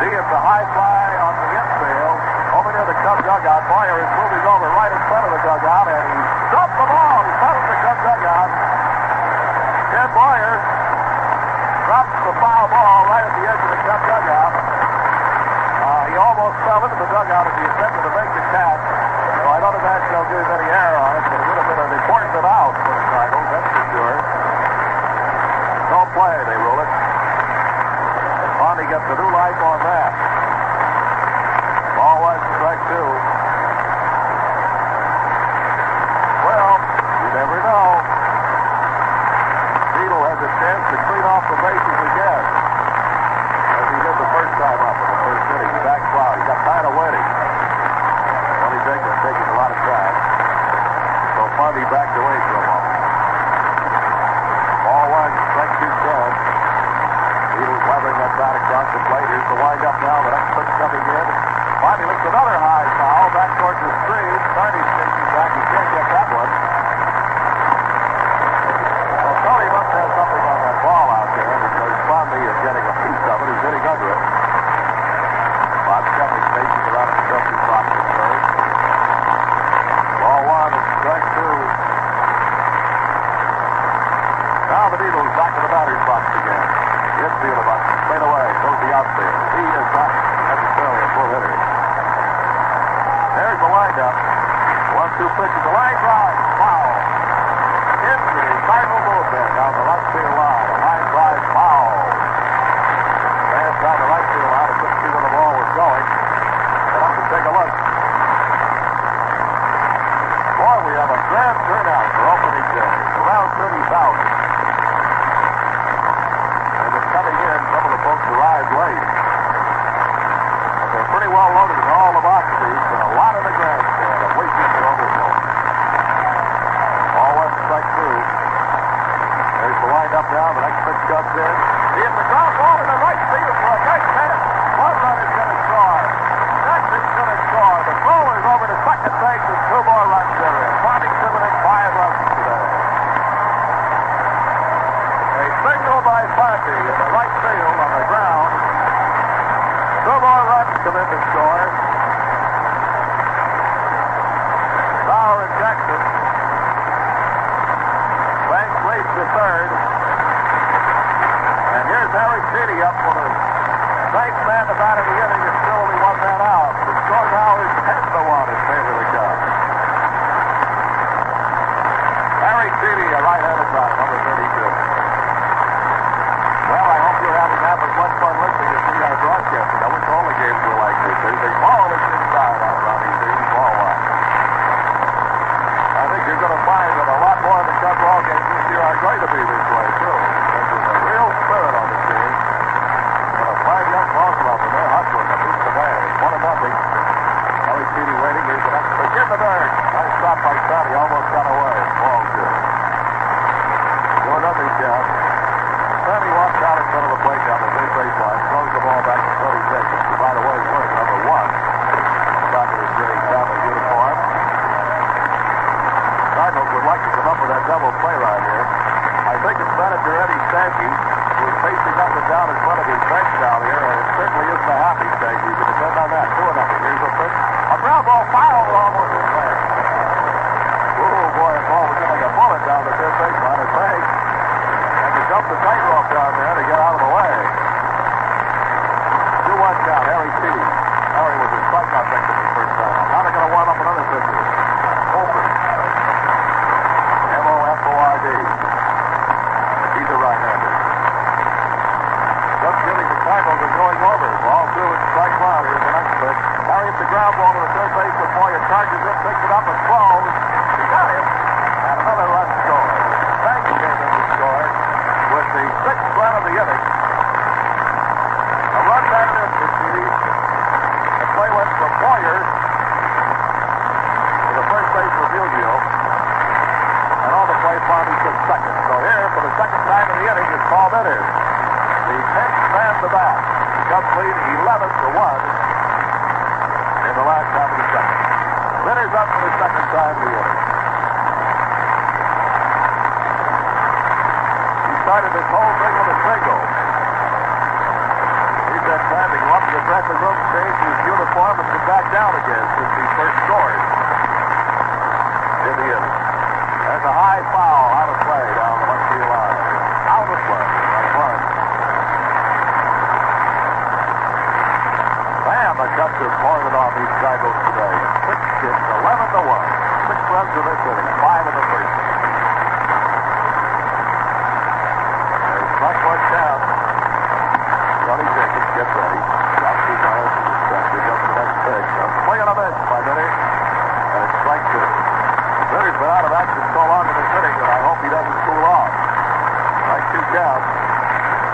See 0.00 0.08
if 0.16 0.26
the 0.32 0.40
high 0.40 0.64
fly 0.72 1.12
on 1.20 1.32
the 1.36 1.48
infield 1.60 2.18
over 2.56 2.72
near 2.72 2.88
the 2.88 2.96
Cub 3.04 3.20
dugout. 3.20 3.68
Boyer 3.68 4.00
is 4.00 4.08
moving 4.16 4.44
over 4.48 4.72
right 4.72 4.88
in 4.88 5.02
front 5.12 5.28
of 5.28 5.32
the 5.36 5.42
dugout, 5.44 5.92
and 5.92 6.04
he 6.08 6.20
dumped 6.56 6.72
the 6.80 6.88
ball 6.88 7.20
in 7.20 7.34
front 7.36 7.56
of 7.60 7.64
the 7.68 7.76
Cub 7.84 7.98
dugout. 8.00 8.50
Ted 9.92 10.08
Boyer 10.16 10.56
drops 11.84 12.16
the 12.16 12.34
foul 12.40 12.66
ball 12.72 13.00
right 13.12 13.28
at 13.28 13.34
the 13.36 13.44
edge 13.44 13.60
of 13.60 13.70
the 13.76 13.80
Cub 13.84 14.00
dugout. 14.08 14.52
Uh, 14.56 16.02
he 16.08 16.16
almost 16.16 16.56
fell 16.64 16.80
into 16.80 16.96
the 16.96 17.10
dugout 17.12 17.44
as 17.44 17.54
he 17.60 17.64
attempted 17.68 18.00
to 18.00 18.12
make 18.16 18.30
the 18.32 18.44
catch. 18.56 18.80
So 18.80 19.46
I 19.52 19.58
don't 19.60 19.76
imagine 19.84 20.08
they'll 20.16 20.32
give 20.32 20.48
any 20.48 20.68
error 20.80 20.96
on 20.96 21.12
it, 21.12 21.24
but 21.28 21.36
it 21.36 21.44
would 21.44 21.58
have 21.60 21.68
been 21.76 21.82
an 21.92 21.92
important 22.00 22.40
out 22.40 22.72
for 22.72 22.92
the 22.96 23.04
Cardinals, 23.04 23.48
that's 23.52 23.68
for 23.68 23.84
sure. 23.92 24.16
No 25.92 26.00
play, 26.16 26.36
they 26.48 26.56
rule 26.56 26.80
it. 26.80 27.09
Bonnie 28.60 28.84
gets 28.92 29.08
a 29.08 29.16
new 29.16 29.32
life 29.32 29.56
on 29.56 29.80
that. 29.88 30.12
Ball 31.96 32.20
one, 32.20 32.40
strike 32.60 32.82
two. 32.92 33.08
Well, 36.44 36.76
you 36.76 37.28
never 37.40 37.56
know. 37.64 38.04
Beetle 39.96 40.24
has 40.28 40.40
a 40.44 40.50
chance 40.60 40.84
to 40.92 40.96
clean 41.08 41.24
off 41.24 41.48
the 41.48 41.56
bases. 41.56 41.89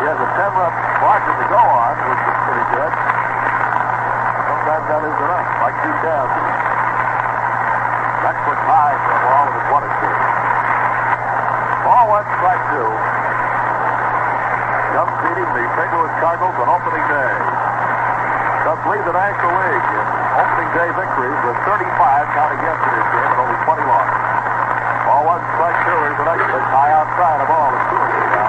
has 0.06 0.22
a 0.22 0.30
10-run 0.38 0.70
margin 1.02 1.34
to 1.34 1.46
go 1.50 1.58
on, 1.58 1.94
which 1.98 2.22
is 2.30 2.38
pretty 2.46 2.66
good. 2.78 2.92
Sometimes 4.46 4.84
that 4.86 5.02
is 5.02 5.18
enough, 5.18 5.48
like 5.66 5.76
two 5.82 5.94
down. 6.06 6.30
Beckford 8.22 8.60
high 8.70 8.94
for 9.02 9.10
a 9.10 9.20
ball 9.26 9.46
with 9.50 9.66
one 9.66 9.82
and 9.82 9.94
two. 9.98 10.14
Ball 11.90 12.04
one, 12.06 12.26
strike 12.38 12.64
two. 12.70 12.86
Come 14.94 15.10
beating 15.26 15.50
the 15.58 15.64
St. 15.74 15.90
Louis 15.90 16.14
Cardinals 16.22 16.54
on 16.54 16.68
opening 16.70 17.06
day. 17.10 17.34
Does 18.62 18.82
lead 18.86 19.02
the 19.10 19.14
National 19.14 19.52
League 19.58 19.86
in 19.90 20.06
opening 20.38 20.70
day 20.70 20.88
victories 20.94 21.40
with 21.50 21.58
35 21.66 22.30
counting 22.30 22.62
yesterday's 22.62 23.10
game 23.10 23.30
and 23.34 23.40
only 23.42 23.58
20 23.58 23.90
losses. 23.90 24.22
Ball 25.02 25.22
one, 25.34 25.42
strike 25.58 25.78
two. 25.82 25.98
Here's 25.98 26.14
the 26.14 26.26
next 26.30 26.46
pitch 26.46 26.68
high 26.70 26.94
outside. 26.94 27.42
the 27.42 27.48
ball 27.50 27.74
is 27.74 27.82
two. 27.90 28.45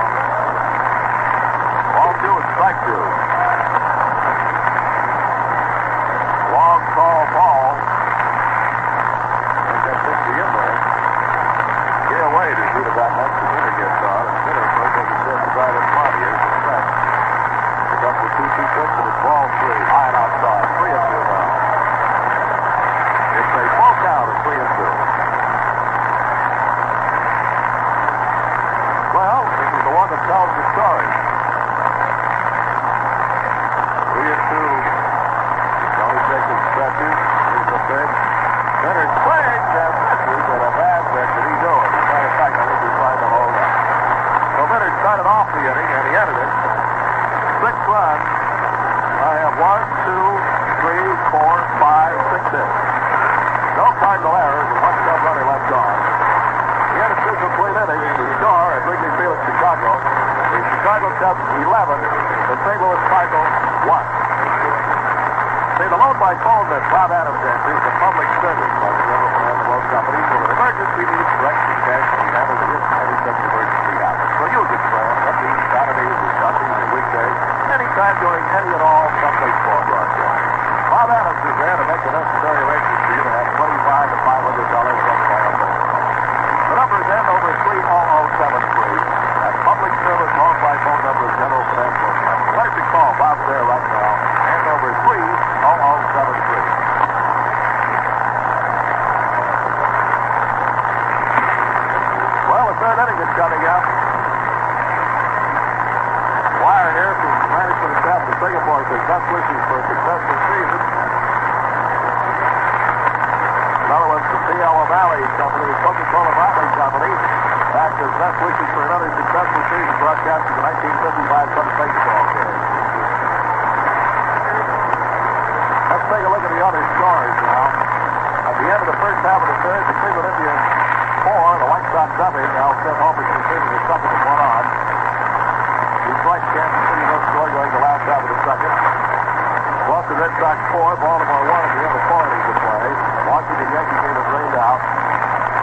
four. 140.77 140.93
Baltimore 141.01 141.45
won 141.49 141.61
at 141.65 141.73
the 141.73 141.81
end 141.81 141.95
of 141.97 142.03
four 142.05 142.21
to 142.21 142.53
play. 142.53 142.89
Washington 143.25 143.69
Yankee 143.73 143.97
game 143.97 144.17
is 144.17 144.27
rained 144.29 144.57
out. 144.61 144.81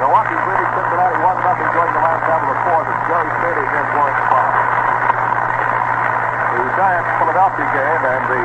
Milwaukee 0.03 0.39
really 0.43 0.67
Cincinnati 0.75 1.19
one 1.23 1.39
nothing 1.39 1.71
during 1.71 1.93
the 1.95 2.03
last 2.03 2.23
half 2.27 2.43
of 2.43 2.51
the 2.51 2.59
fourth 2.67 2.87
as 2.91 2.99
Gerry 3.07 3.31
Staley 3.39 3.63
against 3.63 3.91
Warren 3.95 4.17
Spahn. 4.27 4.53
The 6.51 6.63
Giants 6.75 7.11
Philadelphia 7.23 7.67
game 7.79 8.03
and 8.11 8.23
the 8.27 8.43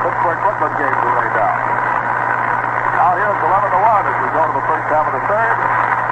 Pittsburgh 0.00 0.40
Brooklyn 0.40 0.72
game 0.80 0.96
were 1.04 1.14
rained 1.20 1.36
out. 1.36 1.58
Now 2.96 3.10
here's 3.20 3.40
11 3.44 3.76
to 3.76 3.80
1 3.84 4.08
as 4.08 4.16
we 4.24 4.28
go 4.32 4.42
to 4.48 4.54
the 4.56 4.66
first 4.72 4.86
half 4.88 5.04
of 5.04 5.14
the 5.20 5.24
third. 5.28 5.56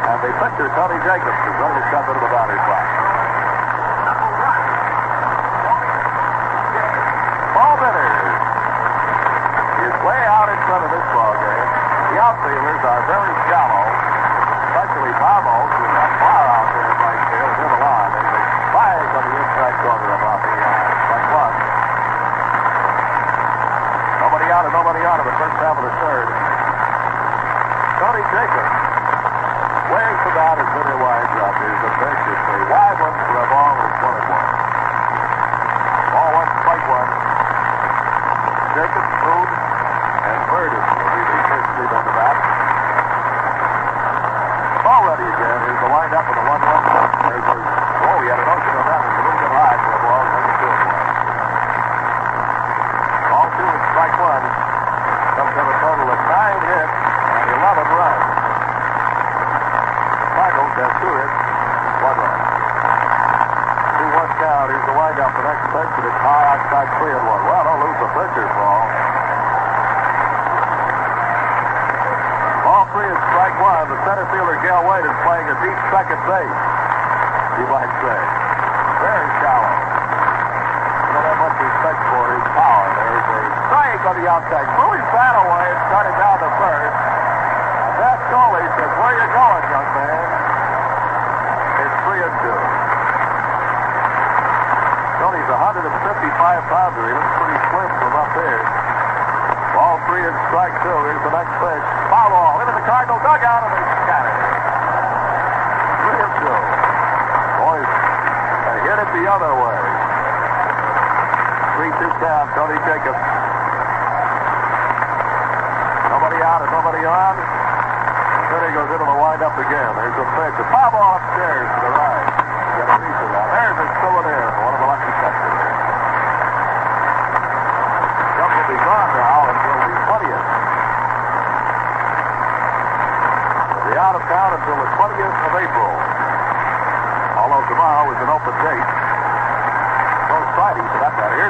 And 0.09 0.18
the 0.24 0.32
pitcher, 0.36 0.68
Tony 0.76 0.99
Jacobs, 1.05 1.41
is 1.49 1.57
ready 1.61 1.76
to 1.80 1.84
step 1.89 2.05
into 2.12 2.20
the 2.20 2.32
batter's 2.32 2.64
box. 2.68 2.78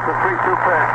The 0.08 0.16
3-2 0.24 0.40
pitch. 0.40 0.92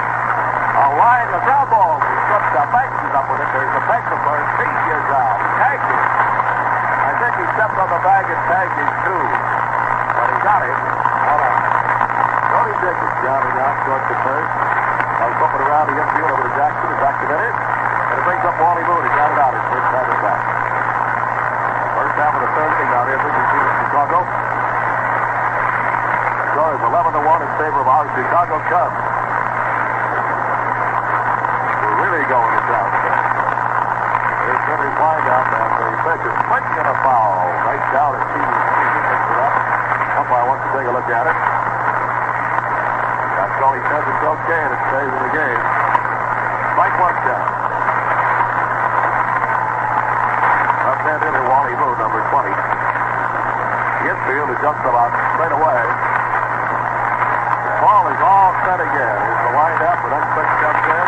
A 0.73 0.89
line, 0.97 1.29
the 1.29 1.41
ground 1.45 1.69
ball. 1.69 2.01
He 2.01 2.17
slips 2.33 2.49
the 2.49 2.65
Banks 2.73 2.97
is 2.97 3.13
up 3.13 3.29
with 3.29 3.45
it. 3.45 3.49
There's 3.53 3.75
a 3.77 3.83
Banks 3.85 4.09
of 4.09 4.19
first. 4.25 4.49
Beach 4.57 4.85
is 4.89 5.07
out. 5.13 5.37
Tagged 5.61 5.85
him. 5.85 6.01
I 6.01 7.11
think 7.21 7.33
he 7.37 7.45
stepped 7.53 7.77
on 7.77 7.89
the 7.93 8.01
bag 8.01 8.25
and 8.25 8.41
tagged 8.49 8.73
him 8.73 8.89
too. 9.05 9.23
But 10.17 10.27
he 10.33 10.37
got 10.41 10.61
him. 10.65 10.79
Hold 11.29 11.41
on. 11.45 11.57
Tony 12.57 12.73
Jacobs 12.81 13.15
grounding 13.21 13.57
out 13.61 13.75
towards 13.85 14.07
the 14.09 14.17
first. 14.25 14.53
I'll 15.21 15.35
flip 15.37 15.53
it 15.53 15.61
around 15.61 15.85
the 15.93 15.95
infield 16.01 16.29
over 16.33 16.45
to 16.49 16.53
Jackson. 16.57 16.89
Is 16.89 17.01
back 17.05 17.15
to 17.21 17.27
Bennett. 17.29 17.53
And 17.53 18.15
it 18.17 18.25
brings 18.25 18.43
up 18.49 18.55
Wally 18.57 18.81
Moon. 18.81 19.01
He 19.05 19.11
grounded 19.13 19.39
out 19.45 19.53
his 19.53 19.65
first 19.69 19.87
time 19.93 20.09
at 20.09 20.19
bat. 20.25 20.41
First 22.01 22.15
half 22.17 22.33
of 22.33 22.41
the 22.41 22.49
third 22.57 22.71
inning 22.81 22.91
out 22.97 23.05
here. 23.13 23.21
This 23.21 23.29
is 23.29 23.45
Chicago. 23.77 24.52
Score 26.53 26.69
is 26.77 26.85
11 26.85 27.17
to 27.17 27.21
1 27.25 27.41
in 27.41 27.51
favor 27.57 27.81
of 27.81 27.89
our 27.89 28.05
Chicago 28.13 28.61
Cubs. 28.69 28.93
We're 31.81 31.97
really 31.97 32.21
going 32.29 32.51
to 32.53 32.61
town 32.69 32.89
today. 32.93 33.21
There's 34.45 34.63
Henry 34.69 34.93
Windup 34.93 35.49
and 35.49 35.71
the 35.81 35.89
pitch 36.05 36.23
is 36.29 36.37
swinging 36.45 36.77
and 36.77 36.89
a 36.93 36.97
foul. 37.01 37.41
Right 37.65 37.81
down 37.89 38.13
at 38.13 38.21
Stevie 38.29 38.53
picks 38.53 39.29
it 39.33 39.39
up. 39.41 39.53
Umpire 40.13 40.45
wants 40.45 40.61
to 40.69 40.71
take 40.77 40.85
a 40.85 40.93
look 40.93 41.09
at 41.09 41.25
it. 41.25 41.37
That's 43.33 43.57
all 43.57 43.73
he 43.73 43.81
says. 43.89 44.05
It's 44.13 44.25
okay 44.37 44.61
and 44.61 44.73
it 44.77 44.81
stays 44.93 45.09
in 45.09 45.21
the 45.25 45.33
game. 45.33 45.61
Strike 46.77 46.95
one 47.01 47.17
count. 47.17 47.49
Left-hand 50.85 51.17
hitter 51.17 51.45
Wally 51.49 51.73
Moon, 51.81 51.97
number 51.97 52.21
20. 52.29 52.45
The 52.45 54.05
infield 54.05 54.53
is 54.53 54.61
just 54.61 54.81
about 54.85 55.09
straight 55.33 55.57
away. 55.57 55.81
The 57.63 57.89
ball 57.89 58.07
is 58.07 58.21
all 58.23 58.52
set 58.63 58.79
again. 58.79 59.15
Here's 59.19 59.43
the 59.43 59.53
windup. 59.59 59.97
The 60.07 60.11
next 60.15 60.29
pitch 60.39 60.53
comes 60.63 60.83
in. 60.87 61.07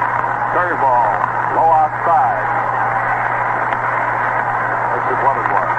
Curveball. 0.52 1.12
Low 1.56 1.72
outside. 1.72 2.48
This 4.92 5.06
is 5.08 5.20
one 5.24 5.38
and 5.40 5.50
one. 5.56 5.72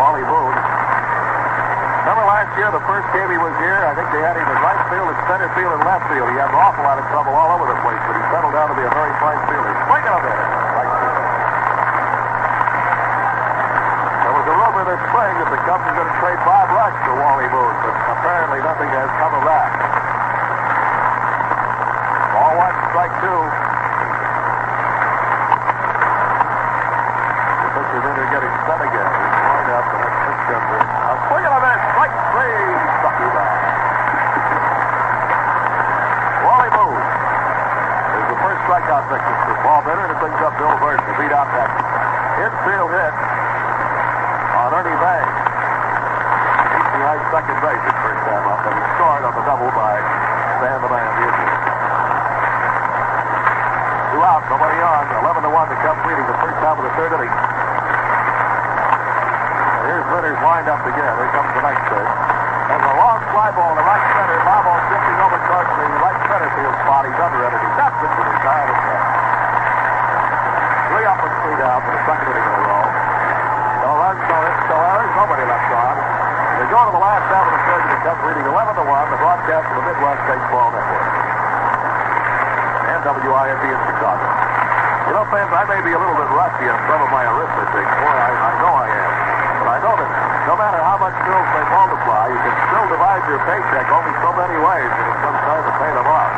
Wally 0.00 0.24
Moon. 0.24 0.54
Remember 0.56 2.24
last 2.24 2.48
year, 2.56 2.72
the 2.72 2.80
first 2.88 3.04
game 3.12 3.28
he 3.28 3.36
was 3.36 3.52
here, 3.60 3.84
I 3.84 3.92
think 3.92 4.08
they 4.08 4.24
had 4.24 4.40
him 4.40 4.48
in 4.48 4.58
right 4.64 4.80
field 4.88 5.12
and 5.12 5.18
center 5.28 5.52
field 5.52 5.76
and 5.76 5.84
left 5.84 6.08
field. 6.08 6.32
He 6.32 6.40
had 6.40 6.48
an 6.48 6.56
awful 6.56 6.80
lot 6.80 6.96
of 6.96 7.04
trouble 7.12 7.36
all 7.36 7.52
over 7.52 7.68
the 7.68 7.76
place, 7.84 8.00
but 8.08 8.16
he 8.16 8.24
settled 8.32 8.56
down 8.56 8.72
to 8.72 8.76
be 8.76 8.88
a 8.88 8.92
very 8.96 9.12
fine 9.20 9.36
fielder. 9.52 9.72
Swinging 9.84 10.16
a 10.16 10.20
bit. 10.24 10.32
Right 10.32 10.92
field. 10.96 11.28
There 14.24 14.77
this 14.88 15.04
spring 15.12 15.36
that 15.36 15.52
the 15.52 15.60
Cubs 15.68 15.84
were 15.84 15.96
going 16.00 16.08
to 16.08 16.16
trade 16.16 16.40
Bob 16.48 16.72
Rush 16.72 16.96
for 17.04 17.12
Wally 17.20 17.44
Moon, 17.52 17.74
but 17.84 17.92
apparently 18.08 18.64
nothing 18.64 18.88
has 18.88 19.12
come 19.20 19.36
of 19.36 19.44
that. 19.44 19.68
Ball 22.32 22.56
one, 22.56 22.72
strike 22.88 23.12
two. 23.20 23.40
The 27.60 27.68
pitcher's 27.68 28.04
in 28.08 28.14
there 28.16 28.32
getting 28.32 28.54
set 28.64 28.80
again. 28.80 29.12
He's 29.12 29.44
lined 29.44 29.70
up. 29.76 29.84
The 29.92 29.98
next 30.08 30.18
pitch 30.24 30.56
in. 30.56 30.84
A 30.88 31.14
swing 31.28 31.44
and 31.44 31.52
a 31.52 31.60
miss. 31.68 31.80
Strike 31.92 32.16
three. 32.32 32.64
Wally 36.48 36.70
Moon 36.72 36.96
is 36.96 38.26
the 38.32 38.38
first 38.40 38.60
strikeout 38.64 39.04
victim 39.12 39.36
for 39.52 39.56
Paul 39.68 39.84
Minner, 39.84 40.08
and 40.08 40.16
it 40.16 40.20
brings 40.24 40.40
up 40.40 40.56
Bill 40.56 40.72
Virdon 40.80 41.04
to 41.04 41.12
beat 41.20 41.32
out 41.36 41.52
that 41.52 41.68
infield 42.40 42.88
hit 42.88 43.27
Ernie 44.78 44.94
Banks. 45.02 45.26
He's 46.70 46.86
behind 46.94 47.18
second 47.34 47.58
base 47.66 47.82
at 47.82 47.98
first 47.98 48.22
time 48.30 48.46
up, 48.46 48.62
and 48.62 48.78
scored 48.94 49.26
on 49.26 49.34
the 49.34 49.42
double 49.42 49.74
by 49.74 49.98
Stan 50.62 50.78
the 50.78 50.86
Man, 50.86 51.10
the. 51.18 51.26
Two 54.14 54.22
out, 54.22 54.46
nobody 54.46 54.78
on. 54.78 55.02
11 55.26 55.42
to 55.42 55.50
1, 55.50 55.74
the 55.74 55.78
Cubs 55.82 55.98
leading 56.06 56.22
the 56.30 56.38
first 56.38 56.62
half 56.62 56.78
of 56.78 56.86
the 56.86 56.94
third 56.94 57.10
inning. 57.10 57.26
And 59.66 59.82
here's 59.90 60.06
Leonard's 60.14 60.38
wind 60.46 60.70
up 60.70 60.86
again. 60.86 61.10
Here 61.10 61.30
comes 61.34 61.50
the 61.58 61.64
next 61.66 61.82
pitch. 61.90 62.10
And 62.70 62.78
the 62.78 62.94
long 63.02 63.18
fly 63.34 63.50
ball 63.58 63.74
to 63.74 63.82
right 63.82 64.06
center. 64.14 64.38
Fly 64.46 64.62
ball 64.62 64.78
shifting 64.94 65.18
over 65.26 65.42
towards 65.42 65.74
the 65.74 65.86
right 66.06 66.22
center 66.30 66.54
field 66.54 66.76
spot. 66.86 67.02
He's 67.02 67.18
under 67.18 67.42
it, 67.50 67.50
he 67.50 67.70
ducks 67.74 67.98
it 67.98 68.10
to 68.14 68.22
the 68.30 68.36
side 68.46 68.70
of 68.70 68.78
the. 68.78 68.94
Three 70.86 71.06
up 71.10 71.18
and 71.18 71.34
three 71.42 71.58
down 71.66 71.82
for 71.82 71.90
the 71.98 72.02
second 72.06 72.30
inning 72.30 72.67
errors, 74.76 75.12
nobody 75.16 75.44
left 75.48 75.70
on. 75.72 75.96
They 76.58 76.66
go 76.68 76.80
to 76.82 76.92
the 76.92 76.98
last 76.98 77.24
half 77.30 77.46
of 77.46 77.54
the 77.54 77.62
third, 77.70 77.84
and 77.86 78.00
Cubs 78.02 78.22
leading 78.26 78.46
11 78.50 78.74
to 78.76 78.84
1, 78.84 79.14
the 79.14 79.20
broadcast 79.22 79.64
of 79.70 79.74
the 79.78 79.84
Midwest 79.86 80.22
Baseball 80.26 80.68
Network. 80.74 81.06
And 82.90 83.00
WIND 83.06 83.62
in 83.62 83.80
Chicago. 83.88 84.26
You 85.08 85.12
know, 85.16 85.24
fans, 85.30 85.54
I 85.54 85.64
may 85.70 85.80
be 85.80 85.94
a 85.94 86.00
little 86.02 86.18
bit 86.18 86.28
rusty 86.34 86.66
on 86.68 86.76
some 86.90 87.00
of 87.00 87.10
my 87.14 87.24
arithmetic. 87.24 87.86
Boy, 87.86 88.16
I, 88.18 88.30
I 88.34 88.52
know 88.58 88.72
I 88.74 88.88
am. 88.90 89.12
But 89.62 89.68
I 89.70 89.78
know 89.86 89.94
that 89.96 90.10
no 90.50 90.54
matter 90.58 90.80
how 90.82 90.98
much 90.98 91.16
bills 91.24 91.48
they 91.54 91.64
multiply, 91.72 92.24
you 92.28 92.40
can 92.42 92.54
still 92.68 92.86
divide 92.90 93.22
your 93.30 93.40
paycheck 93.46 93.86
only 93.88 94.12
so 94.20 94.30
many 94.34 94.58
ways, 94.58 94.90
and 94.92 95.04
it's 95.08 95.22
some 95.24 95.38
time 95.48 95.62
to 95.62 95.74
pay 95.78 95.92
them 95.94 96.08
off. 96.10 96.32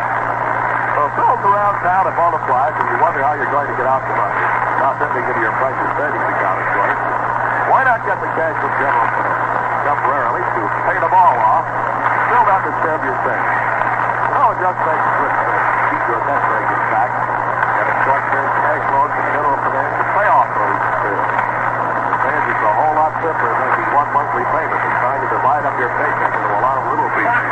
So 0.94 1.00
bills 1.16 1.42
around 1.48 1.74
town 1.80 2.04
have 2.06 2.18
multiplied, 2.18 2.76
and 2.76 2.86
you 2.92 2.96
wonder 3.00 3.24
how 3.24 3.34
you're 3.40 3.50
going 3.50 3.72
to 3.72 3.76
get 3.80 3.88
out 3.88 4.04
the 4.04 4.14
money. 4.14 4.38
Not 4.84 5.00
sending 5.00 5.24
into 5.24 5.40
your 5.42 5.54
precious 5.56 5.90
savings 5.96 6.28
account. 6.28 6.79
Why 7.70 7.86
not 7.86 8.02
get 8.02 8.18
the 8.18 8.26
cash 8.34 8.58
from 8.58 8.72
General 8.82 9.06
temporarily 9.86 10.42
to 10.42 10.62
pay 10.90 10.98
the 10.98 11.06
all 11.06 11.38
off, 11.38 11.62
still 12.26 12.42
not 12.42 12.66
disturb 12.66 12.98
your 13.06 13.14
savings? 13.22 13.62
No, 14.34 14.42
oh, 14.42 14.48
it 14.50 14.58
just 14.58 14.78
makes 14.82 15.06
sense 15.06 15.38
to 15.38 15.54
keep 15.86 16.02
your 16.10 16.18
nest 16.26 16.46
egg 16.50 16.66
intact 16.66 17.14
and 17.14 17.86
a 17.86 17.96
short-term 18.02 18.48
cash 18.58 18.84
loan 18.90 19.08
from 19.14 19.26
General 19.30 19.58
Finance 19.62 19.94
to 20.02 20.06
pay 20.18 20.28
off 20.34 20.50
those 20.50 20.78
bills. 20.98 21.30
Fans, 22.26 22.46
it's 22.50 22.64
a 22.66 22.74
whole 22.74 22.96
lot 22.98 23.12
simpler 23.22 23.52
than 23.54 23.68
making 23.70 23.90
one 23.94 24.08
monthly 24.18 24.44
payment 24.50 24.80
and 24.82 24.94
trying 24.98 25.22
to 25.22 25.30
divide 25.30 25.62
up 25.62 25.74
your 25.78 25.92
paycheck 25.94 26.32
into 26.42 26.50
a 26.50 26.62
lot 26.66 26.74
of 26.74 26.84
little 26.90 27.10
pieces. 27.14 27.50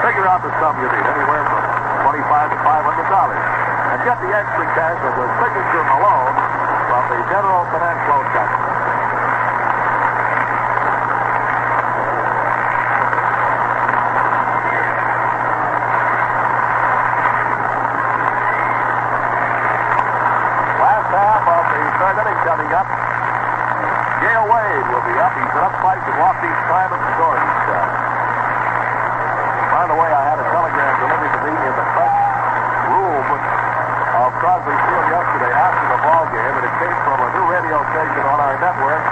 Figure 0.00 0.26
out 0.32 0.40
the 0.40 0.52
sum 0.64 0.80
you 0.80 0.88
need, 0.88 1.06
anywhere 1.12 1.44
from 1.44 1.60
25 2.08 2.24
to 2.24 2.56
500 2.56 3.04
dollars, 3.12 3.44
and 3.92 3.98
get 4.00 4.16
the 4.16 4.32
extra 4.32 4.64
cash 4.80 4.96
with 4.96 5.12
the 5.12 5.28
signature 5.44 5.84
alone 6.00 6.32
from 6.88 7.02
the 7.12 7.20
General 7.28 7.68
Finance 7.68 8.00
Loan 8.08 8.24
Company. 8.32 8.72
the 21.92 21.98
third 21.98 22.16
inning 22.24 22.40
coming 22.46 22.70
up. 22.72 22.88
Gale 24.22 24.46
Wade 24.48 24.86
will 24.88 25.04
be 25.04 25.16
up. 25.62 25.70
He's 25.72 25.78
been 25.78 25.78
up 25.78 25.78
twice 25.78 26.02
and 26.02 26.16
walked 26.18 26.42
each 26.42 26.62
time 26.66 26.90
and 26.90 27.02
scored 27.14 27.38
each 27.38 27.62
time. 27.70 27.92
By 29.70 29.84
the 29.86 29.96
way, 29.96 30.10
I 30.10 30.22
had 30.26 30.38
a 30.42 30.46
telegram 30.50 30.92
delivered 30.98 31.32
to 31.32 31.40
me 31.46 31.54
in 31.54 31.74
the 31.78 31.86
press 31.94 32.14
room 32.90 33.26
of 34.12 34.28
Crosley 34.42 34.74
Field 34.74 35.06
yesterday 35.06 35.52
after 35.54 35.86
the 35.86 36.00
ball 36.02 36.24
game, 36.34 36.54
and 36.58 36.64
it 36.66 36.74
came 36.82 36.98
from 37.06 37.18
a 37.22 37.28
new 37.38 37.46
radio 37.46 37.78
station 37.94 38.22
on 38.26 38.38
our 38.42 38.56
network. 38.58 39.02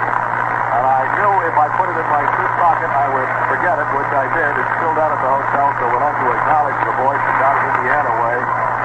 And 0.71 0.83
I 0.87 1.03
knew 1.19 1.31
if 1.47 1.55
I 1.55 1.67
put 1.75 1.87
it 1.91 1.97
in 1.99 2.07
my 2.11 2.23
suit 2.35 2.53
pocket, 2.59 2.91
I 2.91 3.07
would 3.11 3.31
forget 3.51 3.75
it, 3.79 3.87
which 3.95 4.11
I 4.11 4.25
did. 4.31 4.51
It's 4.59 4.71
still 4.79 4.95
down 4.95 5.11
at 5.11 5.19
the 5.19 5.31
hotel, 5.31 5.67
so 5.79 5.83
we'll 5.87 6.03
have 6.03 6.19
to 6.19 6.27
acknowledge 6.31 6.79
the 6.83 6.95
boys 6.99 7.19
from 7.19 7.35
down 7.43 7.55
in 7.59 7.65
Indiana 7.79 8.11
way 8.23 8.37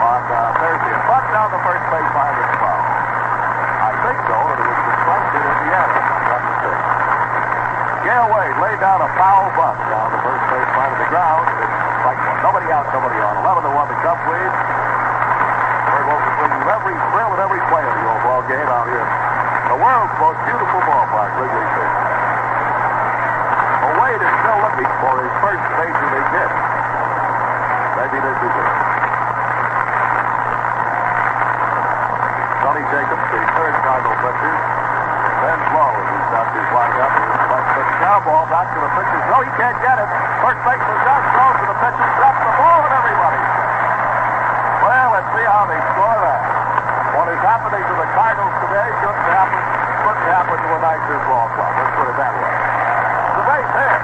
on 0.02 0.20
uh, 0.26 0.38
Thursday. 0.58 0.92
And 0.94 1.04
Buck 1.06 1.24
down 1.30 1.48
the 1.50 1.62
first 1.62 1.84
base 1.90 2.10
behind 2.10 2.34
the 2.38 2.46
foul. 2.58 2.82
I 3.86 3.92
think 4.02 4.18
so, 4.26 4.36
and 4.54 4.58
it 4.58 4.66
was 4.66 4.80
the 4.86 4.94
strike 5.02 5.30
in 5.30 5.42
Indiana. 5.46 5.94
if 5.94 6.06
I'm 6.10 6.24
Not 6.26 6.42
mistaken. 6.46 7.06
Gale 8.06 8.30
Wade 8.30 8.56
laid 8.62 8.78
down 8.78 9.02
a 9.02 9.10
foul 9.18 9.50
bunt 9.58 9.78
down 9.90 10.10
the 10.14 10.22
first 10.22 10.44
base 10.46 10.70
line 10.78 10.92
of 10.94 10.98
the 11.02 11.10
ground. 11.10 11.42
It's 11.58 12.06
like 12.06 12.18
one. 12.22 12.35
Nobody 12.46 12.70
out, 12.70 12.86
nobody 12.94 13.18
on. 13.18 13.42
11 13.42 13.66
to 13.66 13.72
1 13.74 13.90
the 13.90 13.98
Cubs 14.06 14.22
lead. 14.30 14.52
Bert 15.90 16.06
Wilson 16.06 16.46
you 16.46 16.62
every 16.70 16.94
thrill 17.10 17.30
and 17.34 17.42
every 17.42 17.58
play 17.66 17.82
of 17.82 17.90
the 17.90 18.06
old 18.06 18.22
ball 18.22 18.42
game 18.46 18.70
out 18.70 18.86
here. 18.86 19.02
The 19.66 19.78
world's 19.82 20.14
most 20.22 20.38
beautiful 20.46 20.78
ballpark, 20.86 21.42
Wrigley 21.42 21.66
Field. 21.74 21.96
Well, 23.82 23.94
Wade 23.98 24.22
is 24.22 24.34
still 24.46 24.58
looking 24.62 24.90
for 25.02 25.26
his 25.26 25.34
first 25.42 25.64
base 25.74 25.90
major 25.90 26.06
league 26.06 26.30
hit. 26.38 26.52
Maybe 27.98 28.18
this 28.22 28.38
is 28.38 28.54
it. 28.62 28.70
Tony 32.62 32.84
Jacobs, 32.94 33.26
the 33.26 33.40
third 33.58 33.74
Cardinal 33.82 34.16
pitcher, 34.22 34.54
Ben 35.42 35.60
low 35.74 35.92
as 35.98 36.08
he 36.14 36.18
stops 36.30 36.52
his 36.54 36.68
windup. 36.70 37.12
But 37.50 37.64
the 37.74 37.84
cow 38.06 38.18
ball 38.22 38.46
back 38.46 38.70
to 38.70 38.78
the 38.78 38.90
pitcher. 38.94 39.20
No, 39.34 39.42
he 39.42 39.50
can't 39.58 39.78
get 39.82 39.98
it. 39.98 40.08
First 40.42 40.62
baseman 40.62 40.98
does 41.06 41.24
throw 41.34 41.50
to 41.58 41.64
the 41.66 41.78
pitcher, 41.82 42.06
drops 42.18 42.40
the 42.42 42.52
ball, 42.54 42.80
and 42.86 42.92
everybody. 42.92 43.40
Well, 44.86 45.08
let's 45.10 45.25
see 45.36 45.44
how 45.44 45.68
they 45.68 45.80
score 45.92 46.16
that. 46.24 46.40
What 47.12 47.28
is 47.28 47.40
happening 47.44 47.84
to 47.84 47.94
the 48.00 48.08
Cardinals 48.16 48.56
today 48.64 48.88
shouldn't 49.04 49.28
happen, 49.28 49.60
couldn't 50.00 50.28
happen 50.32 50.56
to 50.56 50.68
a 50.72 50.80
Niners 50.80 51.24
ball 51.28 51.48
club. 51.52 51.72
Let's 51.76 51.92
put 51.92 52.08
it 52.08 52.16
that 52.16 52.32
way. 52.40 52.54
The 53.36 53.42
base 53.44 53.72
hit. 53.76 54.00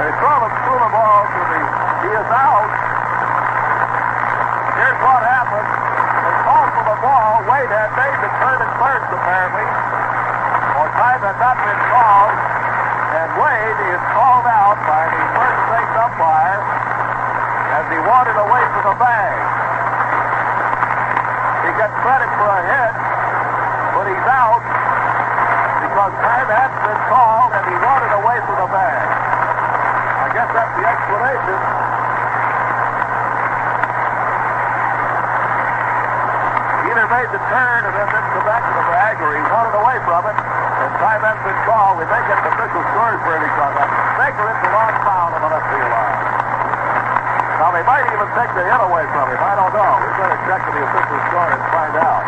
they 0.00 0.12
throw 0.16 0.36
the, 0.48 0.50
threw 0.64 0.78
the 0.80 0.92
ball 0.96 1.20
to 1.28 1.40
the. 1.44 1.60
He 2.04 2.10
is 2.12 2.28
out. 2.32 2.72
Here's 4.80 5.00
what 5.04 5.20
happened. 5.28 5.68
They 6.24 6.34
called 6.48 6.70
for 6.72 6.84
the 6.88 6.98
ball. 7.04 7.32
Wade 7.52 7.68
had 7.68 7.92
made 8.00 8.16
the 8.24 8.32
turn 8.40 8.58
at 8.64 8.72
first, 8.80 9.08
apparently. 9.12 9.68
Or 10.80 10.88
time 10.96 11.20
had 11.20 11.36
not 11.36 11.56
been 11.60 11.80
called. 11.92 12.32
And 13.12 13.28
Wade 13.36 13.80
is 13.92 14.02
called 14.16 14.48
out 14.48 14.80
by 14.88 15.04
the 15.12 15.24
first 15.36 15.60
base 15.68 15.94
umpire 16.00 16.93
as 17.84 17.92
he 17.92 18.00
wandered 18.00 18.40
away 18.40 18.64
from 18.72 18.82
the 18.88 18.96
bag. 18.96 19.36
He 21.68 21.70
gets 21.76 21.92
credit 22.00 22.30
for 22.32 22.48
a 22.48 22.60
hit, 22.64 22.94
but 23.92 24.04
he's 24.08 24.24
out 24.24 24.64
because 25.84 26.12
time 26.24 26.48
hadn't 26.48 26.80
been 26.80 27.02
called 27.12 27.52
and 27.52 27.64
he 27.68 27.76
wandered 27.76 28.14
away 28.24 28.40
from 28.48 28.56
the 28.56 28.70
bag. 28.72 29.04
I 29.04 30.28
guess 30.32 30.48
that's 30.56 30.74
the 30.80 30.84
explanation. 30.88 31.60
He 36.80 36.88
either 36.88 37.08
made 37.12 37.30
the 37.36 37.42
turn 37.52 37.80
and 37.84 37.92
then 38.00 38.08
didn't 38.08 38.32
go 38.32 38.42
back 38.48 38.64
to 38.64 38.72
the 38.80 38.86
bag, 38.96 39.14
or 39.20 39.28
he 39.36 39.44
wandered 39.44 39.76
away 39.76 40.00
from 40.08 40.24
it. 40.24 40.36
And 40.40 40.90
time 41.04 41.20
hasn't 41.20 41.44
been 41.44 41.60
called. 41.68 42.00
We 42.00 42.08
may 42.08 42.22
get 42.32 42.40
an 42.40 42.48
official 42.48 42.80
scores 42.96 43.20
for 43.28 43.36
on 43.36 43.72
that. 43.76 43.88
Baker 44.16 44.44
hits 44.48 44.64
a 44.64 44.70
long 44.72 44.94
foul 45.04 45.36
on 45.36 45.40
the 45.44 45.50
left 45.52 45.68
field 45.68 45.92
line. 45.92 46.13
Now 47.64 47.72
they 47.72 47.80
might 47.88 48.04
even 48.12 48.28
take 48.36 48.52
the 48.52 48.60
hit 48.60 48.76
away 48.76 49.08
from 49.08 49.24
him. 49.24 49.40
I 49.40 49.56
don't 49.56 49.72
know. 49.72 49.92
We 49.96 50.12
better 50.20 50.36
check 50.44 50.60
with 50.68 50.76
the 50.76 50.84
official 50.84 51.16
score 51.32 51.48
and 51.48 51.64
find 51.72 51.96
out. 51.96 52.24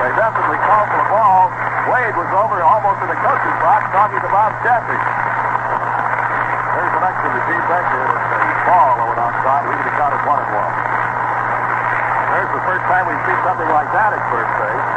They 0.00 0.10
definitely 0.16 0.56
called 0.64 0.88
for 0.88 0.98
the 1.04 1.08
ball. 1.12 1.52
Wade 1.92 2.16
was 2.16 2.32
over 2.32 2.64
almost 2.64 2.96
in 2.96 3.12
the 3.12 3.20
coaching 3.20 3.56
box 3.60 3.92
talking 3.92 4.24
to 4.24 4.30
Bob 4.32 4.56
Chaffee. 4.64 4.96
There's 4.96 6.92
the 6.96 7.02
next 7.04 7.20
to 7.28 7.40
Gene 7.44 7.66
Baker. 7.68 8.04
It's 8.08 8.40
a 8.40 8.64
ball 8.72 8.96
went 8.96 9.20
outside. 9.20 9.62
We 9.68 9.76
could 9.76 9.92
have 9.92 9.98
counted 10.00 10.22
one 10.24 10.40
and 10.40 10.48
one. 10.48 10.72
There's 10.72 12.52
the 12.56 12.62
first 12.72 12.84
time 12.88 13.04
we've 13.04 13.24
seen 13.28 13.36
something 13.44 13.68
like 13.68 13.92
that 13.92 14.16
at 14.16 14.22
first 14.32 14.48
base. 14.64 14.88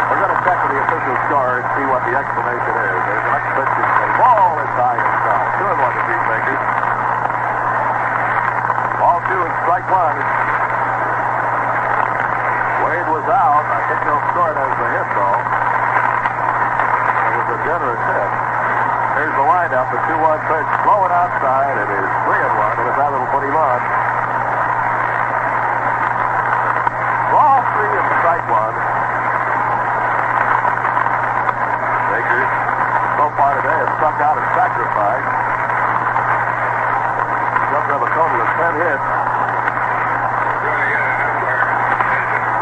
We're 0.00 0.20
going 0.24 0.32
to 0.32 0.40
check 0.48 0.58
with 0.64 0.72
the 0.80 0.80
official 1.02 1.18
score 1.26 1.58
and 1.58 1.66
see 1.74 1.86
what 1.90 2.02
the 2.06 2.14
explanation 2.14 2.74
is. 2.78 3.00
There's 3.10 3.26
an 3.26 3.34
next 3.34 3.50
pitch. 3.58 4.14
Ball. 4.22 4.54
It's 4.62 4.76
high 4.78 5.02
inside. 5.02 5.50
Two 5.58 5.66
and 5.66 5.80
one 5.82 5.94
to 5.98 6.02
Baker. 6.30 6.56
Ball 9.02 9.18
two 9.26 9.40
and 9.42 9.54
strike 9.66 9.86
one. 9.90 10.16
Wade 12.86 13.08
was 13.10 13.26
out. 13.34 13.66
I 13.66 13.80
think 13.90 13.98
they'll 14.06 14.26
score 14.30 14.50
it 14.54 14.58
as 14.62 14.74
a 14.78 14.88
hit, 14.94 15.08
though. 15.18 15.42
It 17.18 17.34
was 17.34 17.48
a 17.50 17.58
generous 17.66 18.02
hit. 18.06 18.30
Here's 19.18 19.34
the 19.34 19.46
windup. 19.46 19.86
The 19.90 20.00
2-1 20.06 20.38
pitch. 20.54 20.70
Blowing 20.86 21.10
outside. 21.10 21.82
It 21.82 21.90
is 21.98 22.10
3 22.30 22.46
and 22.46 22.54
1. 22.62 22.78
And 22.78 22.94
that 22.94 23.10
will 23.10 23.26
put 23.34 23.42
him 23.42 23.58
on. 23.58 23.80
Ball 27.34 27.58
3 27.74 27.90
and 27.90 28.06
strike 28.22 28.46
1. 28.46 29.01
So 33.18 33.24
far 33.38 33.58
today, 33.60 33.78
has 33.82 33.90
struck 33.98 34.18
out 34.22 34.36
and 34.38 34.48
sacrificed. 34.54 35.42
Have 37.82 37.98
a 37.98 38.12
total 38.16 38.40
of 38.40 38.48
10 38.56 38.72
hits. 38.88 39.04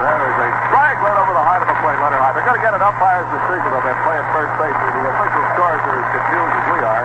There 0.01 0.21
is 0.27 0.39
a 0.43 0.49
strike 0.67 0.99
right 1.07 1.19
over 1.23 1.33
the 1.39 1.45
height 1.47 1.63
of 1.63 1.71
the 1.71 1.79
plate, 1.79 2.03
Leonard 2.03 2.19
High. 2.19 2.35
They're 2.35 2.49
going 2.51 2.59
to 2.59 2.65
get 2.67 2.75
an 2.75 2.83
umpire's 2.83 3.31
decision 3.31 3.71
on 3.71 3.83
that 3.87 3.95
play 4.03 4.19
at 4.19 4.27
first 4.35 4.51
base. 4.59 4.75
The 4.75 5.07
official 5.07 5.45
scores 5.55 5.83
are 5.87 5.99
as 6.03 6.09
confused 6.19 6.55
as 6.57 6.67
we 6.75 6.81
are 6.83 7.05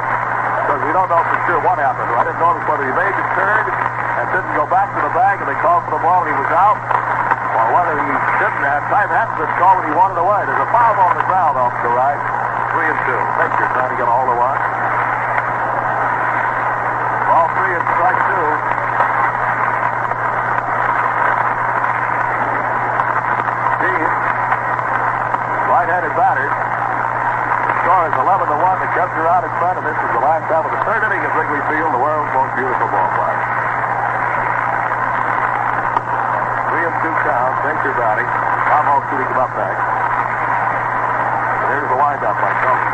because 0.65 0.81
we 0.89 0.91
don't 0.97 1.05
know 1.05 1.21
for 1.21 1.37
sure 1.45 1.61
what 1.61 1.77
happened. 1.77 2.09
I 2.17 2.25
didn't 2.25 2.41
notice 2.41 2.65
whether 2.65 2.81
he 2.81 2.93
made 2.97 3.13
the 3.13 3.27
turn 3.37 3.63
and 3.69 4.25
didn't 4.33 4.55
go 4.57 4.65
back 4.65 4.89
to 4.89 5.01
the 5.05 5.13
bag 5.13 5.45
and 5.45 5.47
they 5.51 5.59
called 5.61 5.85
for 5.85 5.93
the 5.93 6.01
ball 6.01 6.25
and 6.25 6.33
he 6.33 6.37
was 6.41 6.49
out, 6.49 6.81
or 6.81 7.65
whether 7.77 7.93
he 7.93 8.09
didn't 8.41 8.65
have 8.65 8.89
time 8.89 9.13
hadn't 9.13 9.37
been 9.37 9.53
called 9.61 9.85
when 9.85 9.93
he 9.93 9.93
wanted 9.93 10.17
away. 10.17 10.49
There's 10.49 10.65
a 10.65 10.71
foul 10.73 10.97
on 10.97 11.13
the 11.13 11.25
ground 11.29 11.61
off 11.61 11.77
the 11.85 11.93
right. 11.93 12.34
Three 12.75 12.91
and 12.91 12.99
two. 13.07 13.21
Baker 13.39 13.71
trying 13.71 13.87
to 13.87 13.95
get 13.95 14.03
a 14.03 14.11
hold 14.11 14.27
of 14.27 14.35
one. 14.35 14.59
Ball 17.23 17.47
three 17.55 17.71
and 17.71 17.85
strike 17.87 18.19
two. 18.19 18.47
Dean, 23.79 24.11
right-handed 25.71 26.19
batter. 26.19 26.51
Score 27.87 28.11
is 28.11 28.15
11 28.19 28.43
to 28.43 28.57
1. 28.59 28.83
The 28.83 28.91
Cubs 28.91 29.15
are 29.23 29.29
out 29.31 29.47
in 29.47 29.55
front, 29.55 29.79
and 29.79 29.87
this 29.87 29.95
is 29.95 30.11
the 30.11 30.19
last 30.19 30.43
half 30.51 30.67
of 30.67 30.75
the 30.75 30.81
third 30.83 30.99
inning 31.07 31.23
at 31.23 31.31
Wrigley 31.31 31.63
Field, 31.71 31.95
the 31.95 32.03
world's 32.03 32.27
most 32.35 32.59
beautiful 32.59 32.91
ballpark. 32.91 33.39
Three 36.75 36.83
and 36.91 36.95
two 36.99 37.15
count. 37.23 37.55
Baker 37.63 37.95
batting. 37.95 38.27
Baumholtz 38.67 39.07
shooting 39.07 39.31
him 39.31 39.39
up 39.39 39.55
next. 39.55 39.94
Windup 42.25 42.41
by 42.41 42.57
Tony. 42.57 42.89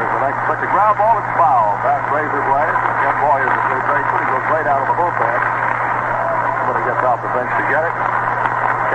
There's 0.00 0.12
the 0.16 0.22
next 0.24 0.40
pitch. 0.48 0.64
A 0.64 0.70
ground 0.72 0.96
ball. 0.96 1.20
It's 1.20 1.28
foul. 1.36 1.76
Past 1.84 2.08
razor 2.08 2.40
blade. 2.48 2.72
Ken 3.04 3.16
Boyer, 3.20 3.44
the 3.44 3.60
third 3.68 3.84
baseman, 3.84 4.16
he 4.16 4.28
goes 4.32 4.46
right 4.48 4.64
out 4.64 4.80
of 4.80 4.88
the 4.88 4.96
bullpen. 4.96 5.40
Somebody 6.56 6.80
gets 6.88 7.04
off 7.04 7.20
the 7.20 7.28
bench 7.36 7.52
to 7.52 7.64
get 7.68 7.84
it. 7.84 7.92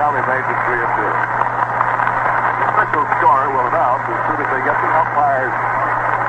County 0.02 0.18
made 0.26 0.42
it 0.42 0.58
three 0.66 0.82
and 0.82 0.92
two. 0.98 1.14
The 1.14 2.66
official 2.74 3.06
score 3.22 3.46
will 3.54 3.66
announce 3.70 4.02
as 4.02 4.18
soon 4.18 4.38
as 4.42 4.48
they 4.50 4.62
get 4.66 4.74
the 4.82 4.90
umpire's 4.98 5.54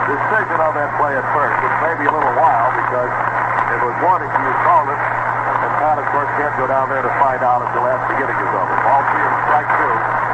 decision 0.06 0.62
on 0.62 0.74
that 0.78 0.94
play 1.02 1.18
at 1.18 1.26
first, 1.34 1.58
which 1.58 1.78
may 1.82 1.98
be 1.98 2.06
a 2.06 2.14
little 2.14 2.36
while 2.38 2.70
because 2.86 3.10
it 3.10 3.82
was 3.82 3.98
warning 4.06 4.30
he 4.30 4.46
was 4.46 4.60
called 4.62 4.94
it. 4.94 5.02
And 5.02 5.74
Pat, 5.82 5.98
of 5.98 6.06
course, 6.14 6.30
can't 6.38 6.54
go 6.54 6.70
down 6.70 6.86
there 6.94 7.02
to 7.02 7.14
find 7.18 7.42
out 7.42 7.66
until 7.66 7.82
after 7.82 8.14
the 8.14 8.30
inning 8.30 8.38
is 8.46 8.54
over. 8.54 8.78
Ball 8.86 9.02
and 9.10 9.38
strike 9.50 9.70
two. 9.82 10.31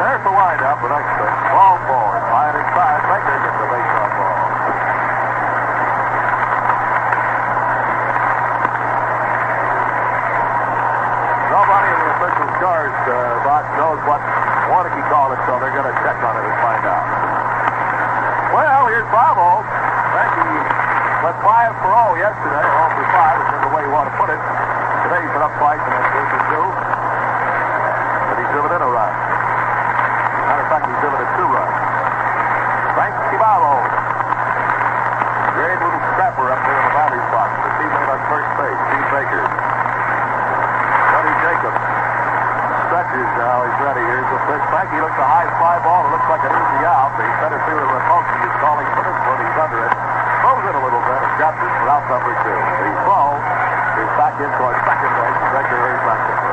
There's 0.00 0.24
the 0.24 0.32
windup, 0.32 0.80
next 0.80 1.12
pitch. 1.20 1.40
Ball 1.52 1.76
forward. 1.84 2.24
Line 2.32 2.56
inside. 2.56 3.04
Baker 3.04 3.36
gets 3.36 3.58
the 3.60 3.68
base 3.68 3.94
on 4.00 4.10
ball. 4.16 4.40
Nobody 11.52 11.88
in 11.92 12.00
the 12.00 12.10
official 12.16 12.48
scores 12.56 12.96
uh, 13.12 13.44
box 13.44 13.68
knows 13.76 14.00
what 14.08 14.24
Warneke 14.72 15.04
called 15.12 15.36
it, 15.36 15.40
so 15.44 15.60
they're 15.60 15.76
going 15.76 15.84
to 15.84 15.96
check 16.00 16.16
on 16.24 16.32
it 16.32 16.48
and 16.48 16.56
find 16.64 16.84
out. 16.88 17.04
Well, 18.56 18.88
here's 18.88 19.04
Bob 19.12 19.36
Bravo. 19.36 19.68
Frankie 20.16 20.64
went 21.28 21.38
5 21.44 21.76
for 21.84 21.92
all 21.92 22.16
yesterday, 22.16 22.64
all 22.64 22.88
for 22.88 23.04
5, 23.04 23.36
is 23.36 23.68
the 23.68 23.72
way 23.76 23.84
you 23.84 23.92
want 23.92 24.08
to 24.08 24.16
put 24.16 24.32
it. 24.32 24.40
Today 25.04 25.28
he's 25.28 25.32
been 25.36 25.44
up 25.44 25.52
twice 25.60 25.84
and 25.84 25.92
that's 25.92 26.08
2 26.08 26.24
for 26.24 26.42
2. 26.56 26.72
But 28.32 28.36
he's 28.40 28.50
driven 28.56 28.72
in 28.74 28.80
a 28.80 28.88
run. 28.88 29.30
Fact, 30.70 30.86
he's 30.86 31.02
driven 31.02 31.18
in 31.18 31.30
two 31.34 31.50
runs. 31.50 31.74
Frankie 32.94 33.38
Bravo. 33.42 33.74
Great 35.58 35.78
little 35.82 36.02
scrapper 36.14 36.46
up 36.46 36.62
there 36.62 36.78
in 36.78 36.84
the 36.86 36.94
batter's 36.94 37.26
box. 37.34 37.50
The 37.58 37.70
teammate 37.74 38.06
on 38.06 38.20
first 38.30 38.50
base, 38.54 38.78
Steve 38.86 39.08
Baker. 39.10 39.44
Buddy 41.10 41.34
Jacobs 41.42 41.82
stretches 42.86 43.30
now. 43.34 43.66
He's 43.66 43.78
ready. 43.82 44.02
Here's 44.14 44.30
the 44.30 44.38
pitch. 44.46 44.64
Frankie 44.70 45.02
looks 45.02 45.18
a 45.18 45.26
high 45.26 45.50
fly 45.58 45.82
ball. 45.82 46.06
It 46.06 46.14
looks 46.14 46.30
like 46.30 46.42
an 46.46 46.54
easy 46.54 46.80
out. 46.86 47.18
The 47.18 47.26
center 47.42 47.58
fielder 47.66 47.90
Repulski 47.90 48.38
is 48.46 48.54
calling 48.62 48.86
for 48.94 49.02
this 49.02 49.18
one. 49.26 49.38
He's 49.42 49.58
under 49.58 49.80
it. 49.90 49.94
Throws 50.38 50.64
it 50.70 50.74
a 50.78 50.82
little 50.86 51.02
bit. 51.02 51.18
It's 51.18 51.38
got 51.42 51.54
this 51.58 51.74
for 51.82 51.88
out 51.90 52.06
number 52.06 52.30
two. 52.46 52.58
The 52.78 52.90
throw 53.10 53.26
is 54.06 54.10
back 54.14 54.38
in 54.38 54.50
towards 54.54 54.78
second 54.86 55.12
base. 55.18 55.38
Baker 55.50 55.82
is 55.82 56.02
back 56.06 56.20
to 56.30 56.49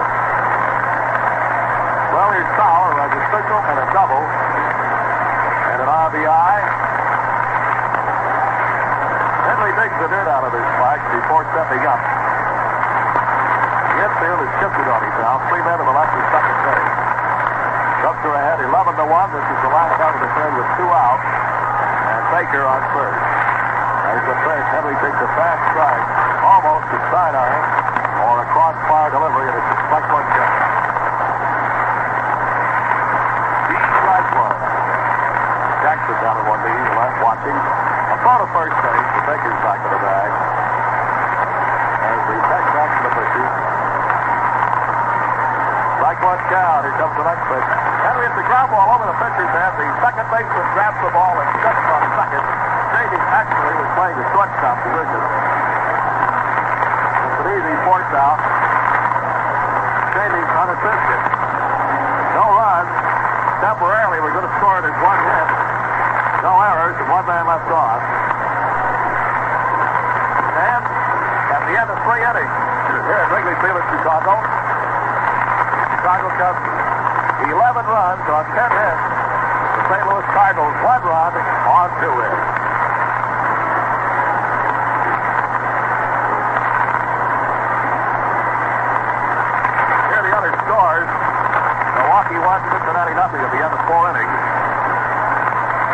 first. 2.27 2.35
Well, 2.35 2.35
here's 2.35 2.51
Sauer 2.59 2.91
as 2.99 3.11
a 3.15 3.23
single 3.31 3.61
and 3.63 3.77
a 3.79 3.87
double. 3.95 4.23
And 5.71 5.79
an 5.79 5.89
RBI. 5.89 6.55
Henry 9.47 9.71
digs 9.79 9.97
the 10.03 10.09
dirt 10.11 10.27
out 10.27 10.43
of 10.43 10.51
his 10.51 10.67
spike 10.75 11.03
before 11.15 11.43
stepping 11.55 11.83
up. 11.87 12.01
The 13.87 14.03
infield 14.03 14.39
is 14.43 14.51
shifted 14.59 14.87
on 14.91 15.01
him 15.07 15.15
now. 15.23 15.39
Three 15.47 15.63
men 15.63 15.79
the 15.79 15.95
left 15.95 16.11
and 16.11 16.27
second 16.35 16.57
base. 16.67 17.07
Are 18.17 18.33
ahead 18.33 18.59
11 18.59 18.97
to 18.97 19.05
1. 19.07 19.31
This 19.31 19.45
is 19.45 19.59
the 19.63 19.71
last 19.71 19.95
out 20.03 20.11
of 20.11 20.19
the 20.19 20.27
third 20.35 20.51
with 20.57 20.67
two 20.75 20.89
outs. 20.89 21.23
And 21.23 22.23
Baker 22.33 22.65
on 22.65 22.81
first. 22.91 23.23
As 24.03 24.21
the 24.25 24.37
first, 24.43 24.67
Henry 24.73 24.95
takes 24.99 25.15
a 25.21 25.29
fast 25.37 25.63
strike. 25.71 26.05
Almost 26.43 26.87
a 26.91 26.99
sidearm 27.07 27.87
or 28.27 28.41
a 28.41 28.47
crossfire 28.51 29.15
delivery, 29.15 29.47
and 29.47 29.55
it's 29.55 29.69
a 29.69 29.77
strike 29.87 30.07
one 30.11 30.27
count. 30.27 30.57
He's 33.69 33.85
strike 34.01 34.31
one. 34.33 34.59
Jackson 35.87 36.17
down 36.19 36.35
at 36.41 36.45
one 36.51 36.61
knee, 36.67 36.83
left 36.97 37.16
watching. 37.27 37.51
A 37.51 38.15
throw 38.23 38.39
to 38.39 38.47
first 38.55 38.71
base. 38.71 39.07
The 39.19 39.23
Baker's 39.27 39.59
back 39.59 39.83
in 39.83 39.91
the 39.91 39.99
bag. 39.99 40.31
As 42.07 42.23
the 42.23 42.39
to 42.39 42.99
the 43.03 43.11
pitcher. 43.19 43.47
Strike 45.99 46.23
one 46.23 46.39
count. 46.47 46.87
Here 46.87 46.95
comes 46.95 47.15
the 47.19 47.27
next 47.27 47.43
pitch. 47.51 47.67
Henry 48.07 48.23
hits 48.31 48.37
the 48.39 48.47
ground 48.47 48.71
ball 48.71 48.95
over 48.95 49.11
the 49.11 49.17
pitcher's 49.19 49.51
head. 49.51 49.75
The 49.75 49.87
second 50.07 50.23
baseman 50.31 50.67
grabs 50.71 50.99
the 51.03 51.11
ball 51.11 51.35
and 51.35 51.51
steps 51.59 51.83
on 51.91 51.99
second. 52.15 52.45
Shady 52.95 53.19
actually 53.19 53.75
was 53.75 53.89
playing 53.99 54.17
the 54.23 54.27
shortstop 54.31 54.77
position. 54.87 55.21
It's 57.27 57.39
an 57.43 57.47
easy 57.59 57.75
force 57.83 58.11
out. 58.15 58.39
Shady's 60.15 60.51
unassisted. 60.63 61.21
No 62.39 62.55
runs. 62.55 62.91
Temporarily, 63.59 64.23
we're 64.23 64.31
going 64.31 64.47
to 64.47 64.55
score 64.63 64.79
it 64.79 64.87
as 64.87 64.95
one 65.03 65.19
hit. 65.27 65.56
No 66.47 66.55
errors, 66.63 66.95
and 66.95 67.11
one 67.11 67.27
man 67.27 67.43
left 67.43 67.67
on. 67.67 67.99
And 70.55 70.79
at 70.79 71.61
the 71.67 71.75
end 71.75 71.91
of 71.91 71.99
three 72.07 72.23
innings, 72.23 72.55
here 72.87 73.19
at 73.19 73.27
Wrigley 73.35 73.51
Field 73.59 73.75
in 73.75 73.87
Chicago, 73.99 74.39
Chicago 75.91 76.31
Cubs 76.39 76.63
11 77.51 77.51
runs 77.91 78.23
on 78.31 78.47
10 78.47 78.63
hits. 78.63 79.03
The 79.75 79.83
St. 79.91 80.07
Louis 80.07 80.27
Cardinals 80.31 80.71
one 80.87 81.03
run 81.03 81.35
on 81.35 81.87
two 81.99 82.15
hits. 82.15 82.43
Here 90.07 90.15
are 90.15 90.23
the 90.23 90.31
other 90.31 90.53
scores. 90.63 91.09
Milwaukee 91.11 92.39
won 92.39 92.63
Cincinnati 92.71 93.13
nothing 93.19 93.43
at 93.43 93.51
the 93.51 93.59
end 93.59 93.73
of 93.75 93.83
four 93.83 94.15
innings. 94.15 94.31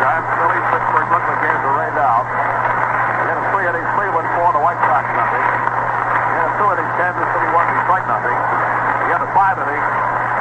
Giants, 0.04 0.26
Phillies, 0.36 0.66
Pittsburgh, 0.68 1.08
Brooklyn 1.08 1.38
games 1.40 1.62
were 1.64 1.76
rained 1.80 1.96
out. 1.96 2.26
The 2.28 3.30
end 3.30 3.38
of 3.40 3.46
three 3.56 3.64
innings, 3.64 3.88
Cleveland 3.94 4.28
four, 4.36 4.52
the 4.52 4.60
White 4.60 4.76
Sox 4.84 5.06
nothing. 5.16 5.44
The 5.48 6.34
end 6.34 6.46
of 6.50 6.54
two 6.60 6.68
innings, 6.76 6.92
Kansas 6.98 7.24
City 7.24 7.48
one, 7.56 7.66
Detroit 7.72 8.04
nothing. 8.04 8.36
The 8.36 9.10
end 9.16 9.22
of 9.22 9.30
five 9.32 9.56
innings, 9.64 9.88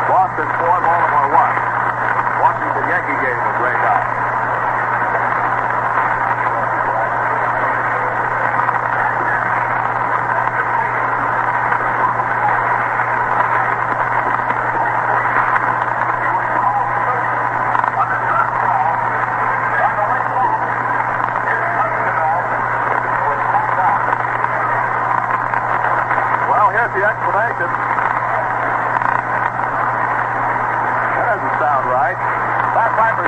Boston 0.10 0.50
four, 0.60 0.76
Baltimore 0.84 1.30
one. 1.32 1.56
Washington 2.44 2.86
Yankee 2.92 3.20
game 3.24 3.40
was 3.40 3.58
rained 3.64 3.86
out. 3.88 4.24
Well, 26.54 26.70
here's 26.70 26.94
the 26.94 27.02
explanation. 27.02 27.70
That 31.18 31.26
doesn't 31.34 31.56
sound 31.58 31.90
right. 31.90 32.20
Pat 32.78 32.92
Piper 32.94 33.26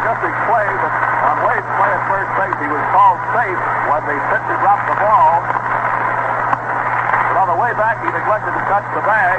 that 0.63 0.93
on 1.27 1.37
Wade's 1.43 1.67
play 1.75 1.91
at 1.91 2.03
first 2.07 2.31
base, 2.39 2.55
he 2.63 2.69
was 2.71 2.85
called 2.95 3.19
safe 3.35 3.59
when 3.91 4.01
the 4.07 4.15
pitcher 4.31 4.55
dropped 4.63 4.87
the 4.87 4.95
ball. 5.03 5.43
But 7.27 7.35
on 7.43 7.47
the 7.51 7.59
way 7.59 7.75
back, 7.75 7.99
he 7.99 8.07
neglected 8.07 8.55
to 8.55 8.63
touch 8.71 8.87
the 8.95 9.03
bag, 9.03 9.35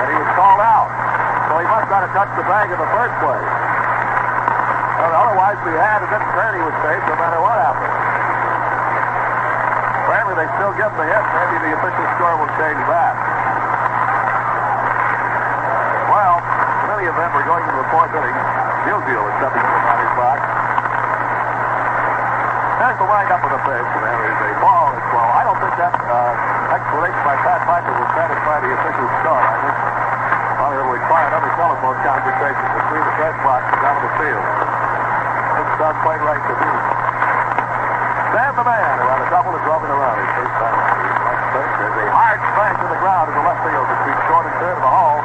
and 0.00 0.06
he 0.08 0.16
was 0.16 0.30
called 0.32 0.64
out. 0.64 0.88
So 1.52 1.60
he 1.60 1.68
must 1.68 1.92
not 1.92 2.08
have 2.08 2.14
touched 2.16 2.36
the 2.40 2.46
bag 2.48 2.72
in 2.72 2.78
the 2.80 2.88
first 2.88 3.12
place. 3.20 3.50
Well, 4.96 5.12
otherwise, 5.12 5.60
we 5.68 5.76
had 5.76 6.00
a 6.00 6.08
didn't 6.08 6.32
turn, 6.32 6.56
he 6.56 6.64
was 6.64 6.76
safe 6.88 7.04
no 7.04 7.16
matter 7.20 7.40
what 7.44 7.60
happened. 7.60 7.96
Apparently, 10.08 10.34
they 10.40 10.48
still 10.56 10.72
get 10.80 10.88
the 10.96 11.04
hit. 11.04 11.24
Maybe 11.36 11.56
the 11.68 11.72
official 11.76 12.06
score 12.16 12.34
will 12.40 12.52
change 12.56 12.80
that. 12.88 13.14
Well, 16.08 16.36
in 16.40 16.88
any 16.96 17.06
event, 17.12 17.28
we're 17.36 17.44
going 17.44 17.64
to 17.68 17.72
the 17.76 17.88
fourth 17.92 18.12
inning. 18.16 18.36
Gilgil 18.88 19.24
is 19.28 19.34
stepping 19.36 19.60
in 19.60 19.72
the 19.76 19.89
box. 20.20 20.40
There's 22.76 22.98
the 23.00 23.08
windup 23.08 23.40
of 23.40 23.50
the 23.56 23.62
pitch, 23.64 23.88
there 24.04 24.20
is 24.28 24.40
a 24.40 24.52
ball 24.60 24.92
as 24.92 25.06
well. 25.16 25.28
I 25.32 25.42
don't 25.48 25.60
think 25.64 25.74
that 25.80 25.96
uh, 25.96 26.76
explanation 26.76 27.22
by 27.24 27.36
Pat 27.40 27.60
Piper 27.64 27.92
will 27.96 28.12
satisfy 28.12 28.56
the 28.60 28.70
official 28.76 29.08
score. 29.24 29.40
I 29.40 29.56
think 29.64 29.76
probably 30.60 30.76
will 30.84 30.92
require 30.92 31.26
another 31.32 31.52
telephone 31.56 31.96
conversation 32.04 32.66
between 32.76 33.04
the 33.04 33.14
press 33.16 33.36
box 33.40 33.62
and 33.64 33.80
down 33.80 33.96
the 34.04 34.12
field. 34.20 34.44
Doesn't 35.80 36.04
quite 36.04 36.20
right 36.20 36.44
to 36.44 36.54
me. 36.60 36.72
Sam 38.36 38.52
the 38.52 38.66
man 38.68 38.94
around 39.00 39.20
a 39.24 39.28
double 39.32 39.56
is 39.56 39.64
rubbing 39.64 39.88
around 39.88 40.16
his 40.20 40.30
first 40.36 40.54
time. 40.60 40.76
There's 41.56 41.96
a 41.96 42.08
hard 42.12 42.40
smash 42.52 42.76
to 42.76 42.86
the 42.92 43.00
ground 43.00 43.32
in 43.32 43.34
the 43.40 43.44
left 43.48 43.64
field 43.64 43.88
between 43.88 44.18
short 44.28 44.44
and 44.44 44.54
third 44.60 44.76
of 44.76 44.84
the 44.84 44.92
hole. 44.92 45.24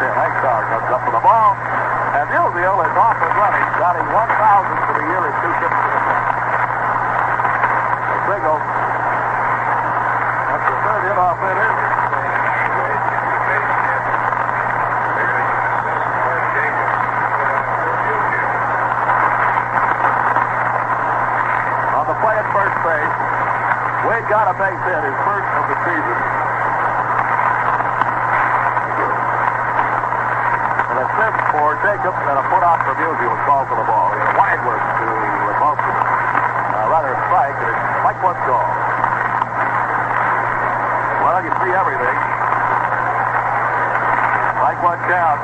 Hit. 0.00 0.16
Hank 0.16 0.32
Starr 0.40 0.64
comes 0.72 0.88
up 0.96 1.04
with 1.04 1.12
the 1.12 1.20
ball. 1.20 1.79
And 2.10 2.26
Yulville 2.26 2.82
is 2.82 2.96
off 2.98 3.22
and 3.22 3.34
running, 3.38 3.66
batting 3.78 4.02
1,000 4.10 4.18
for 4.18 4.94
the 4.98 5.06
year 5.14 5.22
at 5.30 5.34
250. 5.46 5.70
Single. 8.26 8.58
That's 10.50 10.66
the 10.66 10.78
third 10.90 11.02
hit 11.06 11.18
off 11.22 11.38
is. 11.38 11.54
On 21.94 22.04
the 22.10 22.16
play 22.26 22.36
at 22.42 22.48
first 22.50 22.76
base, 22.82 23.14
Wade 24.10 24.26
got 24.26 24.50
a 24.50 24.54
base 24.58 24.82
hit, 24.82 25.02
his 25.06 25.18
first 25.22 25.46
of 25.46 25.64
the 25.70 25.78
season. 25.86 26.18
And 30.90 30.98
a 30.98 31.06
assist 31.06 31.38
for 31.54 31.79
Jacobs 31.90 32.22
and 32.22 32.38
a 32.38 32.44
put 32.54 32.62
out 32.62 32.78
for 32.86 32.94
Busey 32.94 33.26
was 33.26 33.42
called 33.50 33.66
for 33.66 33.74
the 33.74 33.82
ball. 33.82 34.14
He 34.14 34.22
had 34.22 34.30
a 34.30 34.38
wide 34.38 34.62
work 34.62 34.78
to 34.78 35.06
Repulski. 35.50 35.90
Uh, 35.90 36.86
rather 36.86 37.10
a 37.10 37.20
strike, 37.26 37.58
and 37.58 37.74
it's 37.74 38.04
like 38.06 38.18
what's 38.22 38.38
called. 38.46 38.74
Well, 41.18 41.42
you 41.42 41.50
see 41.50 41.72
everything. 41.74 42.18
One 44.80 44.96
count. 45.12 45.40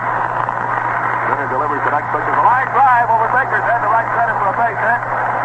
Then 1.28 1.36
he 1.44 1.46
delivers 1.52 1.82
the 1.84 1.92
next 1.92 2.08
pitch. 2.08 2.24
A 2.24 2.40
line 2.40 2.72
drive 2.72 3.12
over 3.12 3.28
Baker's 3.36 3.60
head 3.68 3.84
to 3.84 3.90
right 3.92 4.08
center 4.16 4.32
for 4.40 4.48
a 4.48 4.56
base 4.56 4.80
hit. 4.80 5.00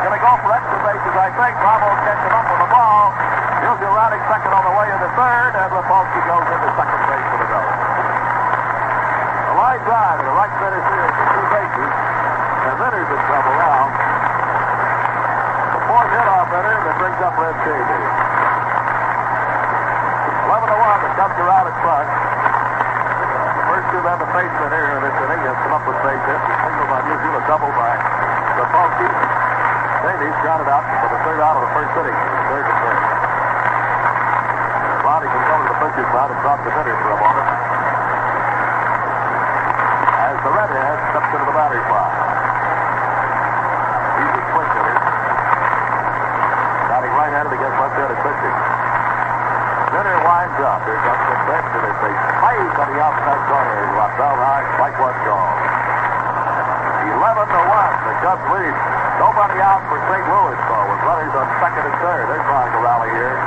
Going 0.08 0.16
to 0.16 0.24
go 0.24 0.32
for 0.40 0.48
extra 0.56 0.80
bases, 0.80 1.12
I 1.12 1.28
think. 1.36 1.60
Bravo 1.60 1.92
catches 2.08 2.24
him 2.24 2.32
up 2.32 2.48
with 2.48 2.62
the 2.64 2.72
ball. 2.72 3.12
Busey 3.60 3.84
rounding 3.92 4.24
second 4.32 4.56
on 4.56 4.64
the 4.64 4.74
way 4.80 4.88
into 4.96 5.12
third, 5.12 5.60
and 5.60 5.68
Repulski 5.76 6.24
goes 6.24 6.48
into 6.56 6.70
second 6.72 7.02
base 7.04 7.28
for 7.36 7.38
the 7.44 7.48
double. 7.52 7.76
A 9.44 9.54
line 9.60 9.84
drive 9.84 10.21
to 10.21 10.21
the 10.21 10.21
right 10.42 10.58
center 10.58 10.82
field 10.82 11.14
for 11.14 11.26
two 11.38 11.46
bases. 11.54 11.92
And 12.66 12.76
then 12.82 12.90
there's 12.98 13.14
a 13.14 13.20
trouble 13.30 13.54
now. 13.62 13.94
The 15.70 15.82
fourth 15.86 16.10
hit 16.18 16.26
brings 16.98 17.22
up 17.22 17.34
Red 17.38 17.54
Shavy. 17.62 18.02
11 20.50 20.66
to 20.66 20.78
1, 20.82 21.06
the 21.06 21.12
Cubs 21.14 21.38
are 21.38 21.52
out 21.54 21.70
in 21.70 21.78
front. 21.86 22.10
The 22.10 23.66
first 23.70 23.86
two 23.94 24.02
men 24.02 24.18
to 24.18 24.28
face 24.34 24.54
the 24.58 24.66
here 24.74 24.90
in 24.98 25.02
this 25.06 25.18
inning 25.22 25.42
has 25.46 25.58
come 25.62 25.74
up 25.78 25.86
with 25.86 26.02
base 26.02 26.26
hits. 26.26 26.42
A 26.42 26.54
single 26.58 26.90
by 26.90 27.06
Musial, 27.06 27.38
a 27.38 27.42
double 27.46 27.70
by 27.78 27.94
Sapolsky. 28.58 29.10
Davies 30.10 30.38
grounded 30.42 30.70
out 30.74 30.90
for 31.06 31.10
the 31.14 31.22
third 31.22 31.38
out 31.38 31.62
of 31.62 31.70
the 31.70 31.74
first 31.78 31.94
inning. 32.02 32.18
Third 32.50 32.66
to 32.66 32.76
third. 32.82 33.00
Ronnie 35.06 35.30
can 35.30 35.44
come 35.54 35.62
to 35.62 35.70
the 35.70 35.78
pitcher's 35.86 36.10
mound 36.10 36.34
and 36.34 36.42
drop 36.42 36.66
the 36.66 36.74
hitter 36.74 36.98
for 36.98 37.14
a 37.14 37.20
moment. 37.22 37.61
The 40.42 40.50
redhead 40.50 40.98
steps 41.14 41.30
into 41.38 41.46
the 41.46 41.54
batter's 41.54 41.86
box. 41.86 42.12
He's 44.18 44.34
a 44.42 44.44
quick 44.58 44.70
hitter. 44.74 44.98
Batting 46.90 47.14
right-handed 47.14 47.54
against 47.54 47.78
left-handed 47.78 48.20
pitching. 48.26 48.58
Center 49.94 50.18
winds 50.26 50.58
up. 50.66 50.82
Here 50.90 50.98
comes 50.98 51.24
the 51.30 51.38
pitch, 51.46 51.70
and 51.78 51.84
it's 51.94 52.04
a 52.10 52.12
slice 52.42 52.74
on 52.74 52.88
the 52.90 53.00
outside 53.06 53.42
corner. 53.54 53.80
Bell 54.18 54.36
high, 54.36 54.66
strike 54.76 54.98
one 54.98 55.18
call. 55.24 55.52
11 57.22 57.48
to 57.48 57.62
1. 57.62 58.10
The 58.10 58.16
Cubs 58.26 58.46
lead. 58.52 58.76
Nobody 59.22 59.58
out 59.62 59.82
for 59.88 60.02
St. 60.10 60.26
Louis, 60.26 60.58
though, 60.58 60.86
with 60.90 61.02
runners 61.06 61.34
on 61.38 61.46
second 61.62 61.86
and 61.86 61.98
third. 62.02 62.28
They're 62.28 62.46
trying 62.50 62.74
to 62.76 62.82
rally 62.82 63.14
here. 63.14 63.38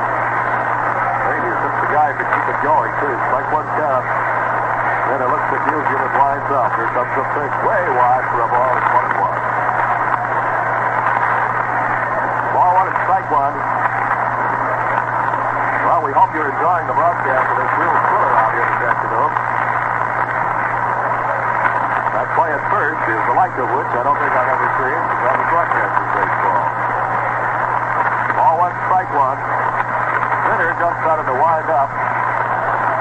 Maybe 1.26 1.48
since 1.58 1.76
the 1.84 1.90
guy 1.90 2.14
to 2.14 2.22
keep 2.22 2.46
it 2.54 2.58
going, 2.62 2.92
too. 3.02 3.14
Strike 3.28 3.50
one 3.50 3.66
count. 3.82 4.33
It 5.04 5.20
looks 5.20 5.52
at 5.52 5.62
Musial 5.68 6.00
and 6.00 6.16
winds 6.16 6.48
up. 6.48 6.72
Here 6.80 6.88
comes 6.96 7.12
the 7.12 7.24
pitch 7.36 7.56
way 7.68 7.82
wide 7.92 8.24
for 8.24 8.40
a 8.40 8.48
ball. 8.48 8.72
It's 8.72 8.88
one 8.88 9.04
and 9.04 9.18
one. 9.20 9.40
Ball 12.56 12.72
one 12.72 12.88
and 12.88 12.98
strike 13.04 13.28
one. 13.28 13.54
Well, 15.84 16.00
we 16.08 16.12
hope 16.16 16.32
you're 16.32 16.48
enjoying 16.48 16.88
the 16.88 16.96
broadcast 16.96 17.46
of 17.52 17.56
this 17.60 17.72
real 17.76 17.92
thriller 17.94 18.32
out 18.32 18.52
here 18.56 18.64
this 18.64 18.80
afternoon. 18.80 19.30
That 22.16 22.28
play 22.32 22.50
at 22.56 22.64
first 22.72 23.02
is 23.04 23.22
the 23.28 23.36
like 23.36 23.54
of 23.60 23.68
which 23.76 23.92
I 23.92 24.02
don't 24.08 24.16
think 24.16 24.32
I've 24.32 24.52
ever 24.56 24.68
seen 24.80 25.00
on 25.04 25.36
the 25.36 25.46
of 25.52 26.08
baseball. 26.16 26.64
Ball 28.40 28.54
one, 28.56 28.74
strike 28.88 29.12
one. 29.12 29.38
Center 30.48 30.72
jumps 30.80 31.04
out 31.04 31.20
of 31.20 31.26
the 31.28 31.36
wind 31.36 31.68
up. 31.68 32.13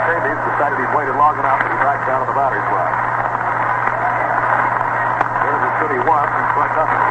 Davies 0.04 0.36
decided 0.36 0.84
he'd 0.84 0.92
waited 0.92 1.16
long 1.16 1.40
enough 1.40 1.64
and 1.64 1.72
he 1.72 1.80
backed 1.80 2.04
down 2.12 2.20
to 2.20 2.28
the 2.28 2.36
batter's 2.36 2.68
box. 2.68 2.92
There's 5.48 5.64
the 5.64 5.74
city 5.80 6.00
one, 6.04 6.28
and 6.28 6.48
front 6.60 6.76
nothing. 6.76 7.02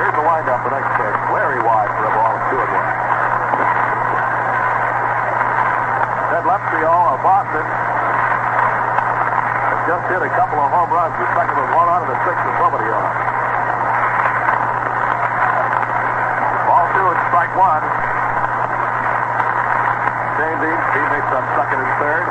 Here's 0.00 0.16
the 0.16 0.24
wind 0.24 0.48
up, 0.48 0.64
the 0.64 0.72
next 0.72 0.88
pitch. 0.96 1.18
Very 1.36 1.60
wide 1.60 1.92
for 1.92 2.04
a 2.08 2.12
ball 2.16 2.32
of 2.32 2.42
two 2.48 2.60
and 2.64 2.72
one. 2.72 2.88
Ted 6.32 6.44
Lepcio 6.48 6.92
of 7.12 7.20
Boston 7.20 7.66
has 9.68 9.80
just 9.84 10.04
hit 10.08 10.24
a 10.24 10.32
couple 10.32 10.58
of 10.64 10.68
home 10.72 10.90
runs. 10.96 11.12
The 11.20 11.28
second 11.36 11.56
was 11.60 11.70
one 11.76 11.88
on 11.92 12.08
and 12.08 12.10
the 12.10 12.20
sixth 12.24 12.40
was 12.40 12.56
nobody 12.56 12.88
on. 12.88 13.04
Ball 16.72 16.84
two 16.88 17.04
and 17.04 17.20
strike 17.28 17.52
one. 17.52 18.03
James 20.34 20.58
Eames, 20.66 20.86
teammates 20.90 21.30
on 21.30 21.46
second 21.54 21.78
and 21.78 21.92
third. 22.02 22.26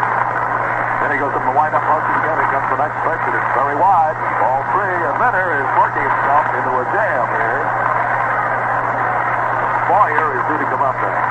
Then 1.00 1.16
he 1.16 1.20
goes 1.24 1.32
up 1.32 1.44
the 1.44 1.56
windup 1.56 1.84
motion 1.88 2.12
again. 2.20 2.36
Here 2.36 2.52
comes 2.52 2.68
the 2.68 2.80
next 2.80 3.00
pitch, 3.00 3.24
and 3.28 3.36
it's 3.36 3.52
very 3.56 3.80
wide. 3.80 4.16
Ball 4.44 4.60
three. 4.76 4.92
And 4.92 5.16
Minner 5.24 5.56
is 5.56 5.68
working 5.80 6.04
himself 6.04 6.46
into 6.52 6.72
a 6.80 6.86
jam 6.92 7.24
here. 7.32 7.64
Boyer 9.88 10.30
is 10.36 10.44
due 10.52 10.60
to 10.64 10.68
come 10.68 10.84
up 10.84 11.00
there. 11.00 11.24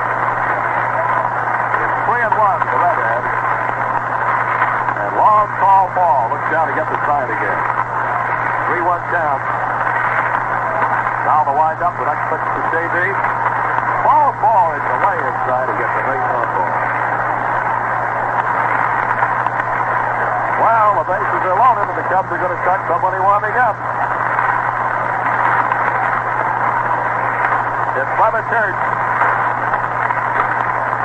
It's 1.77 1.97
three 2.09 2.25
and 2.25 2.37
one 2.41 2.61
for 2.65 2.79
Redhead. 2.81 3.25
And 4.97 5.13
long 5.21 5.49
tall 5.61 5.93
ball. 5.93 6.33
Looks 6.33 6.49
down 6.53 6.69
to 6.69 6.75
get 6.77 6.89
the 6.89 7.01
sign 7.05 7.29
again. 7.33 7.61
Three 8.73 8.81
one 8.81 9.01
count. 9.13 9.45
Now 11.29 11.45
the 11.49 11.53
wind 11.53 11.81
up. 11.85 11.97
The 12.01 12.09
next 12.09 12.25
pitch 12.33 12.45
to 12.49 12.61
JD. 12.73 13.32
Ball 14.43 14.75
is 14.75 14.83
the 14.83 14.99
way 15.07 15.17
inside 15.23 15.71
to 15.71 15.75
get 15.79 15.87
the 15.87 16.03
base 16.03 16.29
on 16.35 16.47
ball. 16.51 16.75
Well, 20.67 20.91
the 20.99 21.07
bases 21.07 21.43
are 21.47 21.59
loaded, 21.63 21.87
and 21.87 21.99
the 22.03 22.07
Cubs 22.11 22.27
are 22.27 22.43
going 22.43 22.51
to 22.51 22.63
start 22.67 22.83
somebody 22.91 23.23
warming 23.23 23.55
up. 23.55 23.79
It's 28.03 28.13
Bubba 28.19 28.43
Church. 28.51 28.81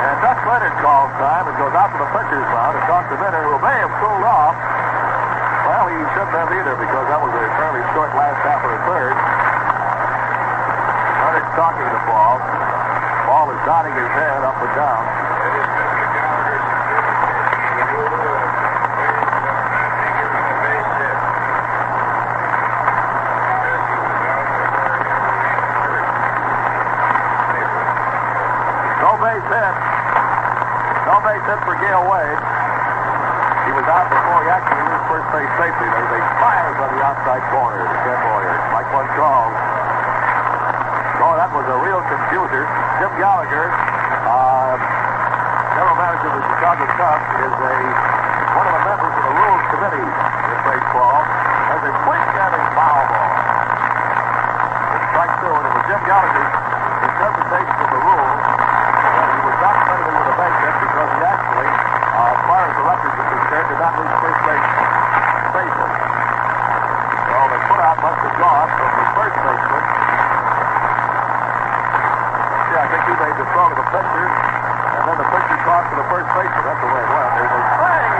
And 0.02 0.16
Duck 0.18 0.42
Leonard 0.42 0.74
calls 0.82 1.14
time 1.22 1.46
and 1.46 1.54
goes 1.62 1.74
out 1.78 1.94
to 1.94 1.98
the 2.02 2.10
pitcher's 2.10 2.48
mound 2.50 2.74
and 2.74 2.84
talks 2.90 3.06
to 3.06 3.22
Minner, 3.22 3.46
who 3.46 3.54
may 3.62 3.78
have 3.86 3.94
cooled 4.02 4.26
off. 4.26 4.58
Well, 4.58 5.86
he 5.94 5.98
shouldn't 6.10 6.34
have 6.34 6.50
either 6.50 6.74
because 6.74 7.06
that 7.06 7.22
was 7.22 7.30
a 7.30 7.44
fairly 7.54 7.86
short 7.94 8.10
last 8.18 8.42
half 8.42 8.66
of 8.66 8.70
the 8.74 8.82
third. 8.90 9.14
Leonard's 11.22 11.54
talking 11.54 11.86
to 11.86 12.00
Paul. 12.02 12.77
Paul 13.28 13.52
is 13.52 13.60
nodding 13.68 13.92
his 13.92 14.08
head 14.16 14.40
up 14.40 14.56
and 14.56 14.72
down. 14.72 15.04
No 28.96 29.12
base 29.20 29.44
hit. 29.44 29.74
No 31.04 31.20
base 31.20 31.44
hit 31.44 31.60
for 31.68 31.76
Gale 31.84 32.08
Wade. 32.08 32.40
He 33.68 33.72
was 33.76 33.84
out 33.92 34.08
before 34.08 34.40
he 34.40 34.48
actually 34.48 34.88
reached 34.88 35.04
first 35.12 35.28
base 35.36 35.52
safely. 35.60 35.84
There's 35.84 36.12
a 36.16 36.22
fires 36.40 36.80
on 36.80 36.96
the 36.96 37.04
outside 37.04 37.44
corner 37.52 37.84
to 37.84 37.96
Ken 38.08 38.16
Boyer. 38.24 38.56
Like 38.72 38.88
one 38.88 39.08
call. 39.12 39.52
Oh, 41.28 41.36
that 41.36 41.52
was 41.52 41.68
a 41.68 41.78
real 41.84 42.00
computer. 42.08 42.87
Jim 42.98 43.14
Gallagher, 43.14 43.70
uh, 44.26 44.74
general 44.74 45.98
manager 46.02 46.34
of 46.34 46.42
the 46.42 46.44
Chicago 46.50 46.82
Cubs, 46.98 47.30
is 47.46 47.54
a 47.54 47.76
one 48.58 48.66
of 48.66 48.74
the 48.74 48.84
members 48.90 49.14
of 49.14 49.22
the 49.22 49.34
rules 49.38 49.64
committee 49.70 50.02
in 50.02 50.58
baseball. 50.66 51.22
Has 51.22 51.78
a 51.78 51.94
quick 51.94 52.22
standing 52.34 52.66
foul 52.74 53.02
ball. 53.06 53.30
It's 54.98 55.06
strike 55.14 55.30
two, 55.38 55.46
and 55.46 55.62
it 55.62 55.72
was 55.78 55.84
Jim 55.86 56.02
Gallagher's 56.10 56.52
interpretation 57.06 57.76
of 57.86 57.90
the 57.94 58.02
rule 58.02 58.34
that 58.34 59.28
he 59.30 59.40
was 59.46 59.58
not 59.62 59.74
credited 59.78 60.14
with 60.18 60.34
a 60.34 60.36
base 60.42 60.58
hit 60.58 60.74
because 60.82 61.10
he 61.14 61.22
actually, 61.22 61.70
uh, 61.70 62.34
as 62.34 62.40
far 62.50 62.60
as 62.66 62.72
the 62.74 62.82
records 62.82 63.14
are 63.14 63.30
concerned, 63.30 63.66
did 63.70 63.78
not 63.78 63.94
reach 63.94 64.14
first 64.26 64.40
base 64.42 64.68
safely. 65.54 65.90
So 67.30 67.38
the 67.46 67.58
put 67.62 67.78
out 67.78 67.98
must 68.02 68.20
have 68.26 68.36
gone 68.42 68.68
from 68.74 68.90
the 68.90 69.06
first 69.14 69.38
baseman 69.38 69.98
yeah, 72.78 72.84
I 72.84 72.88
think 72.92 72.97
he 73.08 73.16
made 73.16 73.36
the 73.40 73.46
throw 73.56 73.72
to 73.72 73.76
the 73.80 73.88
pitcher, 73.88 74.26
and 74.28 75.02
then 75.08 75.16
the 75.16 75.28
pitcher 75.32 75.56
tossed 75.64 75.88
to 75.88 75.96
the 75.96 76.08
first 76.12 76.28
baseman. 76.36 76.60
That's 76.60 76.76
the 76.84 76.90
way 76.92 77.00
it 77.00 77.08
went. 77.08 77.30
There's 77.40 77.54
a 77.56 77.62
swing. 77.80 78.12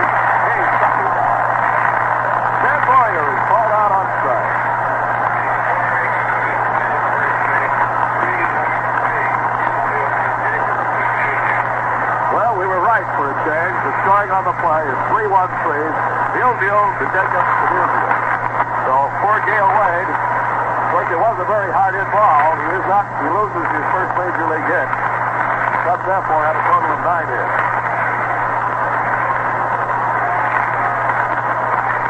Hey, 0.49 0.65
sucker 0.81 1.09
down. 1.13 1.45
Ken 2.65 2.81
Boyer 2.89 3.27
is 3.37 3.43
called 3.53 3.73
out 3.77 3.93
on 3.93 4.07
strike. 4.17 4.49
Well, 12.33 12.53
we 12.57 12.65
were 12.65 12.81
right 12.81 13.05
for 13.21 13.29
a 13.29 13.37
change. 13.45 13.77
The 13.85 13.93
scoring 14.09 14.33
on 14.33 14.49
the 14.49 14.57
play 14.65 14.89
is 14.89 14.99
3-1 15.13 15.53
Freeze. 15.69 15.99
Musial 16.33 16.87
to 16.97 17.05
Jacob 17.13 17.45
to 17.45 17.67
Musial. 17.77 18.09
So 18.89 18.95
poor 19.21 19.37
Gale 19.45 19.69
Wade 19.69 20.28
course, 20.99 21.15
it 21.15 21.23
was 21.23 21.39
a 21.39 21.47
very 21.47 21.71
hard 21.71 21.95
hit 21.95 22.11
ball. 22.11 22.59
He 22.59 22.75
is 22.75 22.87
not. 22.91 23.07
He 23.23 23.31
loses 23.31 23.67
his 23.71 23.87
first 23.95 24.13
major 24.19 24.47
league 24.51 24.67
hit. 24.67 24.89
Cubs 25.87 26.03
therefore 26.03 26.43
had 26.43 26.59
a 26.59 26.65
total 26.67 26.91
of 26.91 27.01
nine 27.07 27.29
hits. 27.31 27.55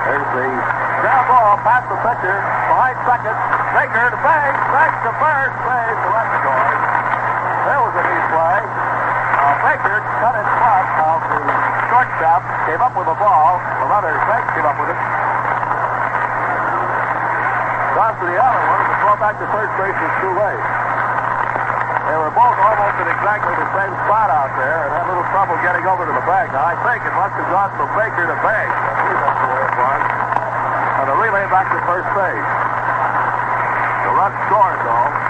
There's 0.08 0.28
the 0.32 0.46
ground 1.04 1.26
ball 1.28 1.60
past 1.68 1.84
the 1.92 2.00
pitcher, 2.00 2.38
behind 2.40 2.96
second. 3.04 3.36
Baker 3.76 4.08
to 4.08 4.20
bang, 4.24 4.56
back 4.72 4.92
to 5.04 5.12
first 5.20 5.56
base. 5.68 5.98
The 6.00 6.08
left 6.08 6.32
scores. 6.40 6.80
There 7.68 7.80
was 7.84 7.92
a 7.92 8.02
neat 8.08 8.24
play. 8.32 8.60
Uh, 8.64 9.54
Baker 9.68 10.00
cut 10.00 10.32
in 10.32 10.48
front 10.48 10.88
of 10.96 11.18
the 11.28 11.40
shortstop, 11.92 12.40
came 12.64 12.80
up 12.80 12.96
with 12.96 13.04
the 13.04 13.18
ball. 13.20 13.60
The 13.60 13.86
runner, 13.92 14.16
Banks, 14.32 14.48
came 14.56 14.64
up 14.64 14.80
with 14.80 14.96
it. 14.96 15.07
Gone 17.98 18.14
to 18.14 18.30
the 18.30 18.38
other 18.38 18.62
one. 18.62 18.82
The 18.86 18.94
throw 19.02 19.16
back 19.18 19.34
to 19.42 19.46
first 19.50 19.74
base 19.74 19.98
too 20.22 20.30
late. 20.38 20.64
They 22.06 22.14
were 22.14 22.30
both 22.30 22.54
almost 22.62 22.94
in 23.02 23.10
exactly 23.10 23.50
the 23.58 23.68
same 23.74 23.90
spot 24.06 24.30
out 24.30 24.54
there 24.54 24.86
and 24.86 24.90
had 24.94 25.02
a 25.02 25.08
little 25.10 25.26
trouble 25.34 25.58
getting 25.66 25.82
over 25.82 26.06
to 26.06 26.14
the 26.14 26.22
bag. 26.22 26.54
Now, 26.54 26.62
I 26.62 26.78
think 26.86 27.02
it 27.02 27.10
must 27.18 27.34
have 27.34 27.50
gone 27.50 27.74
from 27.74 27.90
Baker 27.98 28.30
to 28.30 28.38
Banks. 28.38 28.70
I 28.70 29.02
the 29.02 29.50
it. 29.58 30.14
And 31.02 31.06
the 31.10 31.18
relay 31.26 31.42
back 31.50 31.74
to 31.74 31.78
first 31.90 32.06
base. 32.14 32.50
The 34.06 34.12
run 34.14 34.30
scored, 34.46 34.78
though. 34.86 35.28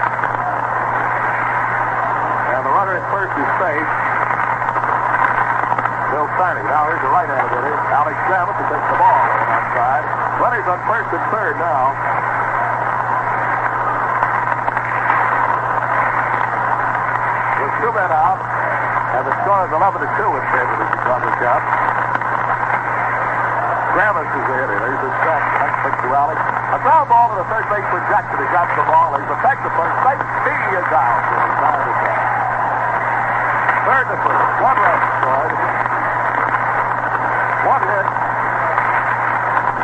his 3.33 3.51
face. 3.57 3.91
Bill 6.11 6.27
Sarni. 6.37 6.63
Now 6.67 6.85
here's 6.85 7.01
the 7.01 7.11
right-handed 7.13 7.49
hitter, 7.49 7.75
Alex 7.97 8.17
Gravett, 8.27 8.55
to 8.61 8.65
take 8.67 8.85
the 8.93 8.97
ball 8.97 9.15
on 9.15 9.29
the 9.29 9.45
outside. 9.57 10.03
Leonard's 10.41 10.69
on 10.69 10.79
first 10.85 11.09
and 11.13 11.23
third 11.33 11.55
now. 11.57 12.18
Two 17.79 17.91
men 17.95 18.11
out, 18.11 18.39
and 19.15 19.23
the 19.23 19.35
score 19.39 19.63
is 19.63 19.71
11 19.71 20.03
to 20.03 20.09
2 20.19 20.35
in 20.35 20.45
favor 20.51 20.73
of 20.75 20.79
the 20.83 20.87
Chicago 20.99 21.31
Cubs. 21.39 21.89
Grammas 23.95 24.29
is 24.29 24.45
the 24.45 24.55
hitter. 24.59 24.77
There's 24.79 25.01
his 25.01 25.15
sack. 25.25 25.43
Next 25.63 25.77
pitch 25.81 25.97
to 26.03 26.09
Alex. 26.13 26.37
A 26.75 26.79
ground 26.83 27.09
ball 27.09 27.33
to 27.33 27.41
the 27.41 27.47
third 27.49 27.65
baseman 27.73 28.03
Jackson. 28.11 28.37
He 28.37 28.47
grabs 28.53 28.69
the 28.77 28.85
ball. 28.85 29.17
There's 29.17 29.31
a 29.31 29.39
back 29.41 29.57
to 29.65 29.71
first 29.73 29.97
base. 30.05 30.19
He 30.19 30.75
is 30.77 30.89
out. 30.93 31.23
He's. 31.25 31.59
Third 33.89 34.05
to 34.13 34.17
first. 34.21 34.45
One 34.61 34.77
run 34.77 34.99
scored. 35.19 35.53
One 37.65 37.83
hit. 37.89 38.07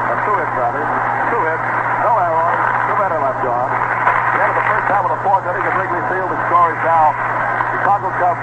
Uh, 0.06 0.16
two 0.22 0.36
hits, 0.38 0.54
rather. 0.54 0.84
Two 1.34 1.42
hits. 1.50 1.66
No 2.06 2.12
errors. 2.22 2.62
Two 2.86 2.96
men 3.02 3.12
left 3.24 3.42
on. 3.42 3.68
The 3.74 4.40
end 4.46 4.52
of 4.54 4.58
the 4.62 4.68
first 4.70 4.86
half 4.94 5.04
of 5.08 5.12
the 5.16 5.22
fourth 5.26 5.48
inning 5.50 5.66
at 5.66 5.74
Wrigley 5.80 6.04
Field. 6.14 6.30
The 6.30 6.40
score 6.46 6.70
is 6.70 6.82
now 6.86 7.25
Chicago 7.86 8.10
Cubs 8.18 8.41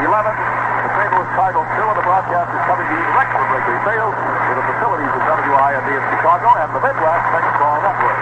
11. 0.00 0.32
The 0.32 0.90
St. 0.96 1.12
Louis 1.12 1.28
Cardinals 1.36 1.68
2. 1.76 1.92
And 1.92 1.92
the 1.92 2.06
broadcast 2.08 2.48
is 2.56 2.62
coming 2.64 2.88
to 2.88 2.94
you 2.96 3.04
direct 3.04 3.30
from 3.36 3.44
Wrigley 3.52 3.80
Field 3.84 4.16
with 4.16 4.56
the 4.56 4.64
facilities 4.64 5.12
of 5.12 5.22
WIND 5.28 5.88
in 5.92 6.02
Chicago 6.08 6.48
and 6.56 6.72
the 6.72 6.80
Midwest 6.80 7.26
Baseball 7.36 7.76
Network. 7.84 8.20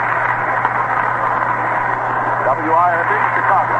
WIND 2.50 3.22
Chicago. 3.30 3.78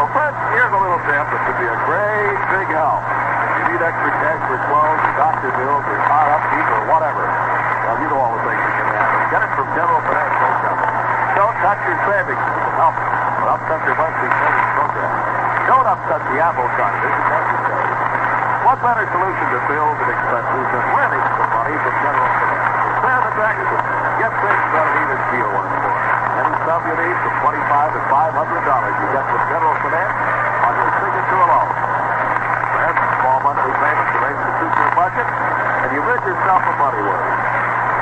So 0.00 0.04
first, 0.16 0.38
here's 0.56 0.72
a 0.72 0.80
little 0.80 1.02
tip 1.04 1.28
that 1.28 1.40
could 1.44 1.60
be 1.60 1.68
a 1.68 1.76
great 1.84 2.40
big 2.56 2.68
help. 2.72 3.04
If 3.04 3.52
you 3.52 3.76
need 3.76 3.84
extra 3.84 4.10
cash 4.16 4.40
for 4.48 4.64
clothes, 4.72 4.96
or 4.96 5.12
doctor 5.20 5.52
bills, 5.60 5.84
or 5.92 5.98
car 6.08 6.24
upkeep, 6.40 6.66
or 6.72 6.82
whatever. 6.88 7.28
Well, 7.28 8.00
you 8.00 8.08
know 8.08 8.16
all 8.16 8.32
the 8.40 8.48
things 8.48 8.64
you 8.64 8.74
can 8.80 8.88
have. 8.96 9.28
Get 9.28 9.44
it 9.44 9.52
from 9.60 9.68
General 9.76 10.00
Financial 10.08 10.52
Company. 10.56 10.92
Don't 11.36 11.56
touch 11.60 11.80
your 11.84 12.00
savings. 12.08 12.44
Help. 12.80 12.96
Your 12.96 13.96
monthly 14.00 14.32
savings. 14.32 14.71
Don't 15.72 15.88
upset 15.88 16.20
the 16.28 16.36
apple 16.36 16.68
cart. 16.76 16.92
This 17.00 17.16
is 17.16 17.26
necessary. 17.32 17.88
What 18.60 18.76
better 18.84 19.08
solution 19.08 19.46
to 19.56 19.60
bills 19.72 19.96
and 20.04 20.10
expenses 20.12 20.66
than 20.68 20.84
renting 20.92 21.24
some 21.32 21.48
money 21.48 21.72
from 21.80 21.94
General 21.96 22.28
Finance? 22.28 22.68
Spare 23.00 23.22
the 23.24 23.32
dragon. 23.40 23.66
Get 24.20 24.32
things 24.36 24.64
done 24.68 24.84
and 24.92 24.98
even 25.00 25.18
feel 25.32 25.48
one 25.48 25.72
for 25.72 25.88
it. 25.88 26.00
Any 26.44 26.52
sum 26.68 26.80
you 26.84 26.96
need 27.00 27.16
from 27.24 27.34
25 27.40 27.88
to 27.88 28.00
$500 28.04 29.00
you 29.00 29.08
get 29.16 29.24
from 29.32 29.42
General 29.48 29.76
Finance 29.80 30.16
on 30.60 30.72
your 30.76 30.90
signature 30.92 31.40
alone. 31.40 31.72
Then 31.72 32.94
small 33.16 33.38
monthly 33.40 33.72
payments 33.72 34.12
arranged 34.12 34.44
to 34.44 34.52
suit 34.60 34.74
your 34.76 34.92
budget, 34.92 35.24
and 35.24 35.88
you 35.96 36.00
rid 36.04 36.20
yourself 36.20 36.60
of 36.68 36.76
money 36.84 37.00
worries. 37.00 37.40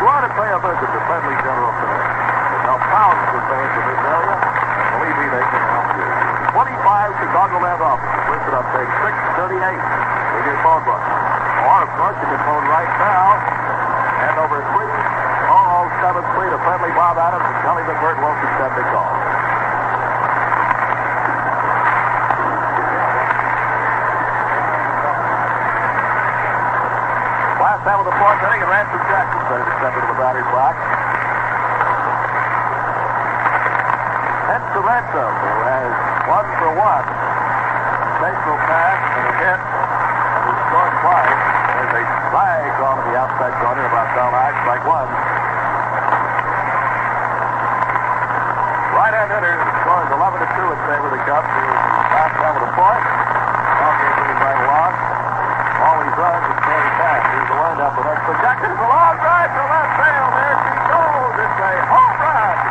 Go 0.03 0.11
out 0.11 0.27
and 0.27 0.35
pay 0.35 0.51
a 0.51 0.59
visit 0.59 0.91
to 0.91 1.01
Friendly 1.07 1.39
General 1.39 1.71
Finance. 1.71 2.19
They 2.51 2.61
help 2.67 2.83
thousands 2.83 3.31
of 3.31 3.43
fans 3.47 3.73
in 3.79 3.85
this 3.95 4.03
area. 4.11 4.37
Believe 4.91 5.17
me, 5.23 5.27
they 5.39 5.47
can 5.55 5.63
help 5.71 5.90
you. 6.69 6.81
25 6.81 7.17
Chicagoland 7.25 7.81
offices 7.81 8.25
listed 8.29 8.53
on 8.53 8.65
page 8.77 8.93
638 9.01 9.65
in 9.65 10.43
your 10.45 10.61
phone 10.61 10.85
book. 10.85 11.01
Or, 11.01 11.79
of 11.89 11.91
course, 11.97 12.17
you 12.21 12.29
can 12.29 12.41
phone 12.45 12.69
right 12.69 12.93
now 13.01 13.41
and 14.29 14.35
over 14.45 14.61
3073 14.61 16.53
to 16.53 16.59
friendly 16.61 16.93
Bob 16.93 17.17
Adams 17.17 17.49
and 17.49 17.57
him 17.65 17.81
that 17.89 17.97
Bert 18.05 18.21
Wilson 18.21 18.51
said 18.61 18.73
to 18.77 18.85
call. 18.93 19.09
Last 27.57 27.83
half 27.89 28.05
of 28.05 28.07
the 28.11 28.17
fourth 28.21 28.41
inning, 28.45 28.61
and 28.61 28.69
Ransom 28.69 29.01
Jackson 29.09 29.41
ready 29.49 29.65
to 29.65 29.75
step 29.81 29.97
into 29.97 30.09
the 30.13 30.19
batter's 30.21 30.51
box. 30.53 30.77
Hence 34.45 34.67
to 34.77 34.81
Ransom, 34.85 35.33
who 35.41 35.55
has 35.65 36.10
one 36.31 36.47
for 36.63 36.71
one. 36.79 37.07
Sensational 38.23 38.59
pass 38.71 38.99
and 39.19 39.27
a 39.27 39.35
hit, 39.35 39.59
and 39.59 40.43
he 40.47 40.55
scored 40.71 40.95
twice. 41.03 41.43
There's 41.75 41.95
a 41.99 42.05
flag 42.31 42.71
on 42.87 42.97
the 43.03 43.15
outside 43.19 43.55
corner 43.59 43.83
about 43.91 44.09
down 44.15 44.31
high, 44.31 44.55
strike 44.63 44.87
one. 44.87 45.11
Right-hand 48.95 49.31
hitter 49.35 49.59
scores 49.83 50.11
11 50.15 50.39
to 50.39 50.49
2 50.55 50.71
in 50.71 50.81
favor 50.87 51.07
of 51.11 51.15
the 51.19 51.23
Cubs. 51.27 51.51
Here's 51.51 51.67
the 51.67 52.03
last 52.15 52.39
of 52.47 52.63
the 52.63 52.73
fourth. 52.79 53.03
Ball 53.03 53.95
game 53.99 54.15
moving 54.23 54.39
right 54.39 54.61
along. 54.71 54.93
All 55.83 55.99
he 55.99 56.11
runs 56.15 56.47
is 56.47 56.59
the 56.63 57.57
windup. 57.59 57.95
Next 58.07 58.23
one. 58.31 58.39
Jackson's 58.39 58.79
a 58.79 58.87
long 58.87 59.15
drive 59.19 59.51
to 59.51 59.63
left 59.67 59.93
field. 59.99 60.31
There 60.31 60.57
she 60.63 60.79
goes. 60.95 61.35
It's 61.43 61.59
a 61.59 61.75
home 61.91 62.17
run 62.23 62.70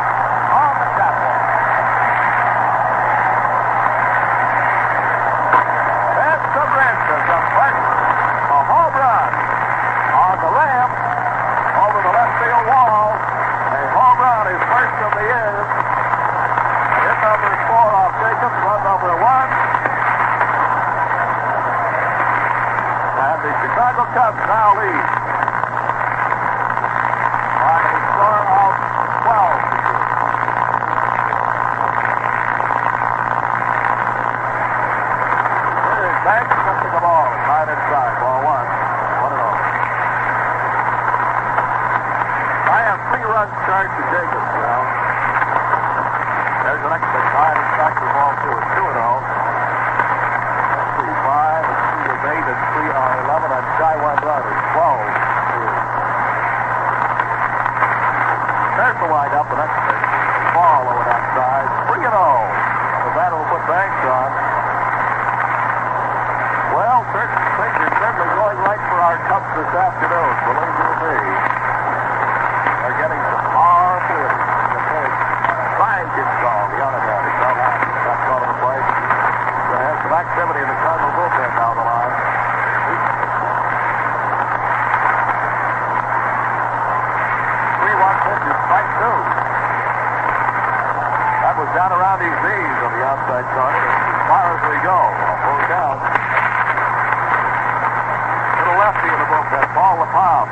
lefty 98.90 99.06
in 99.06 99.18
the 99.22 99.28
bullpen, 99.30 99.66
Paul 99.70 100.02
LaPalme. 100.02 100.50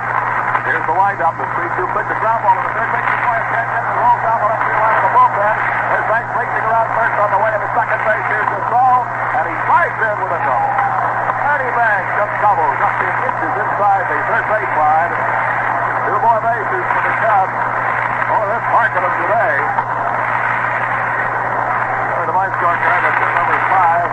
Here's 0.63 0.87
the 0.87 0.95
windup, 0.95 1.35
the 1.43 1.47
3-2 1.59 1.91
pitch, 1.91 2.07
the 2.07 2.19
ground 2.23 2.41
ball 2.47 2.55
to 2.55 2.63
the 2.63 2.75
third 2.79 2.91
base. 2.95 3.11
Can't 3.51 3.67
get 3.67 3.83
the 3.83 3.97
rolls 3.99 4.23
down 4.23 4.39
the 4.39 4.49
left 4.49 4.63
field 4.63 4.79
line 4.79 4.95
of 4.95 5.05
the 5.05 5.13
bullpen. 5.19 5.57
There's 5.91 6.07
Banks 6.07 6.31
racing 6.39 6.65
around 6.71 6.89
first 6.95 7.17
on 7.19 7.29
the 7.35 7.41
way 7.43 7.51
to 7.51 7.59
the 7.59 7.73
second 7.75 8.01
base. 8.07 8.27
Here's 8.31 8.51
the 8.55 8.61
throw, 8.71 8.95
and 9.03 9.45
he 9.51 9.57
slides 9.67 9.99
in 9.99 10.17
with 10.23 10.39
a 10.39 10.41
double. 10.47 10.73
Ernie 11.49 11.75
Banks 11.75 12.11
just 12.15 12.35
doubles 12.39 12.79
up 12.79 12.95
to 12.95 13.07
inches 13.27 13.55
inside 13.59 14.05
the 14.07 14.19
third 14.29 14.47
base 14.47 14.75
line. 14.79 15.13
Two 16.09 16.19
more 16.25 16.41
bases 16.41 16.85
for 16.89 17.03
the 17.05 17.15
Cubs. 17.21 17.53
Oh, 18.33 18.45
they're 18.49 18.65
parking 18.73 19.03
them 19.03 19.15
today. 19.29 19.57
The 22.29 22.37
my 22.37 22.45
scorecard. 22.53 23.01
That's 23.09 23.21
number 23.25 23.57
five 23.73 24.09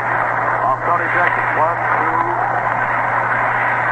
off 0.72 0.80
Tony 0.88 1.03
Jenkins. 1.11 1.52
One, 1.60 1.80
two, 1.99 2.19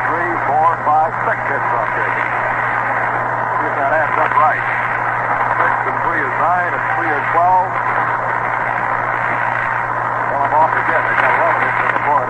three, 0.07 0.31
four, 0.47 0.69
five, 0.87 1.11
six 1.27 1.39
hits 1.43 1.69
off 1.75 1.89
Jenkins. 1.91 2.31
See 2.31 3.67
if 3.67 3.75
that 3.83 3.91
adds 3.99 4.15
up 4.15 4.31
right. 4.39 4.63
Six 5.59 5.75
and 5.91 5.97
three 6.07 6.23
is 6.23 6.35
nine, 6.39 6.71
and 6.71 6.83
three 6.95 7.11
is 7.11 7.25
twelve. 7.35 7.67
Well, 10.27 10.43
I'm 10.43 10.55
off 10.55 10.71
again. 10.71 11.03
They 11.03 11.15
got 11.19 11.31
11 11.35 11.67
hits 11.67 11.79
in 11.83 11.87
the 11.87 12.03
fourth. 12.07 12.23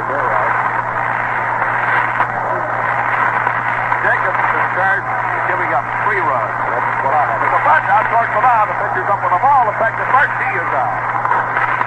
effect 9.73 9.97
at 9.97 10.09
first. 10.13 10.34
He 10.38 10.49
is 10.53 10.71
out. 10.77 10.95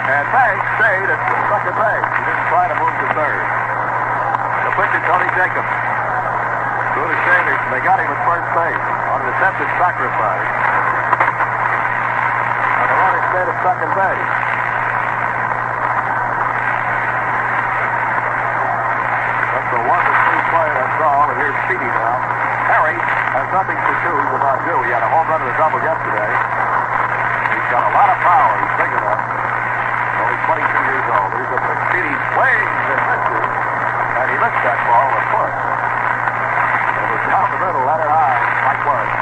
And 0.07 0.25
Banks 0.35 0.67
stayed 0.79 1.09
at 1.09 1.21
second 1.49 1.75
base. 1.79 2.09
He 2.19 2.23
didn't 2.27 2.47
try 2.51 2.65
to 2.67 2.77
move 2.79 2.95
to 2.95 3.09
third. 3.15 3.47
The 4.67 4.73
pitcher, 4.75 5.03
Tony 5.07 5.29
Jacobs. 5.39 5.73
Threw 6.95 7.07
to 7.07 7.19
Shavers, 7.25 7.61
and 7.63 7.73
they 7.73 7.83
got 7.87 8.03
him 8.03 8.11
at 8.11 8.21
first 8.27 8.49
base 8.53 8.87
on 9.13 9.19
an 9.23 9.29
attempted 9.33 9.71
sacrifice. 9.79 10.51
And 12.77 12.89
the 12.91 12.97
runner 13.01 13.23
stayed 13.93 14.19
at 14.19 14.27
second 14.27 14.27
base. 14.27 14.35
That's 19.55 19.71
a 19.71 19.81
one 19.87 20.03
to 20.03 20.13
three 20.27 20.43
play, 20.51 20.69
that's 20.75 20.99
all. 21.03 21.25
And 21.31 21.39
here's 21.39 21.59
Speedy 21.67 21.87
now. 21.87 22.17
Harry 22.67 22.99
has 22.99 23.47
nothing 23.55 23.79
to 23.79 23.95
do 24.03 24.13
with 24.17 24.43
about 24.43 24.59
due. 24.67 24.81
He 24.87 24.91
had 24.91 25.03
a 25.07 25.11
home 25.11 25.27
run 25.31 25.41
and 25.43 25.51
a 25.51 25.57
double 25.59 25.79
yesterday. 25.79 26.33
He's 27.55 27.69
got 27.71 27.83
a 27.87 27.93
lot 27.95 28.09
of 28.11 28.19
power. 28.27 28.53
He's 28.59 28.75
big 28.81 28.91
enough. 28.91 29.23
Only 30.19 30.39
22 30.51 30.91
years 30.91 31.07
old. 31.15 31.31
Here's 31.31 31.53
a 31.55 31.61
big 31.63 31.79
Speedy 31.91 32.15
swings 32.35 32.87
and 32.91 33.01
misses. 33.07 33.47
And 34.17 34.27
he 34.33 34.37
missed 34.43 34.63
that 34.67 34.79
ball 34.89 35.09
a 35.15 35.23
foot. 35.31 35.55
It 36.97 37.07
was 37.07 37.23
down 37.31 37.47
the 37.55 37.61
middle, 37.63 37.83
let 37.87 38.01
it 38.03 38.11
high. 38.11 38.39
Mike 38.67 38.83
Worth. 38.83 39.15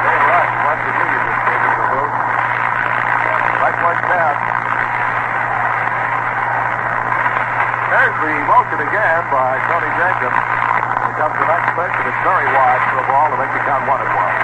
Dave 0.00 0.24
Rush, 0.28 0.52
West 0.60 0.82
Virginia, 0.84 1.20
just 1.24 1.42
gave 1.46 1.60
him 1.60 1.72
the 1.80 1.86
vote. 1.92 2.14
Right 3.60 3.76
foot 3.80 4.00
down. 4.10 4.36
There's 7.90 8.16
the 8.22 8.34
motion 8.48 8.78
again 8.86 9.22
by 9.28 9.50
Tony 9.66 9.90
Jacobs. 9.98 10.40
Here 10.40 11.16
comes 11.20 11.36
the 11.36 11.48
next 11.50 11.68
pitch, 11.74 11.94
and 12.00 12.06
it's 12.06 12.22
very 12.22 12.48
wide 12.54 12.82
for 12.90 12.96
the 13.02 13.06
ball 13.10 13.26
to 13.28 13.36
make 13.36 13.50
the 13.50 13.62
count 13.66 13.84
one 13.90 14.00
and 14.00 14.12
one. 14.14 14.36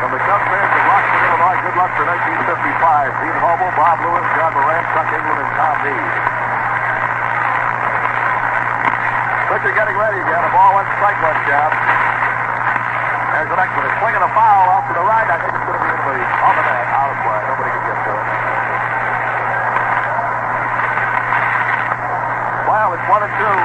From 0.00 0.10
the 0.12 0.22
Cubs 0.26 0.46
fans 0.48 0.72
of 0.74 0.84
Rockford, 0.90 1.22
Illinois, 1.22 1.58
good 1.60 1.76
luck 1.76 1.92
for 1.96 2.04
1955. 2.08 3.20
Gene 3.20 3.38
Hobel, 3.40 3.70
Bob 3.78 3.96
Lewis, 4.00 4.26
John 4.36 4.52
Moran, 4.56 4.84
Chuck 4.96 5.08
England, 5.12 5.40
and 5.44 5.52
Tom 5.54 5.76
Meade. 5.86 6.16
Pitcher 9.46 9.72
getting 9.76 9.96
ready 9.96 10.18
again. 10.18 10.42
A 10.42 10.50
ball 10.50 10.74
went 10.74 10.88
strike 10.98 11.20
one 11.22 11.38
jab. 11.46 11.70
There's 13.36 13.52
the 13.52 13.60
next 13.60 13.76
one. 13.76 13.84
It's 13.84 14.00
swinging 14.00 14.24
a 14.24 14.32
foul 14.32 14.64
out 14.72 14.88
to 14.88 14.96
the 14.96 15.04
right. 15.04 15.28
I 15.28 15.36
think 15.36 15.52
it's 15.52 15.66
going 15.68 15.76
to 15.76 15.84
be 15.84 15.92
in 15.92 16.00
the 16.08 16.16
on 16.40 16.54
the 16.56 16.64
net, 16.64 16.86
out 16.88 17.12
of 17.12 17.18
play. 17.20 17.40
Nobody 17.52 17.68
can 17.68 17.82
get 17.84 17.98
to 18.00 18.12
it. 18.16 18.26
Well, 22.64 22.88
it's 22.96 23.06
one 23.12 23.22
and 23.28 23.34
two. 23.36 23.56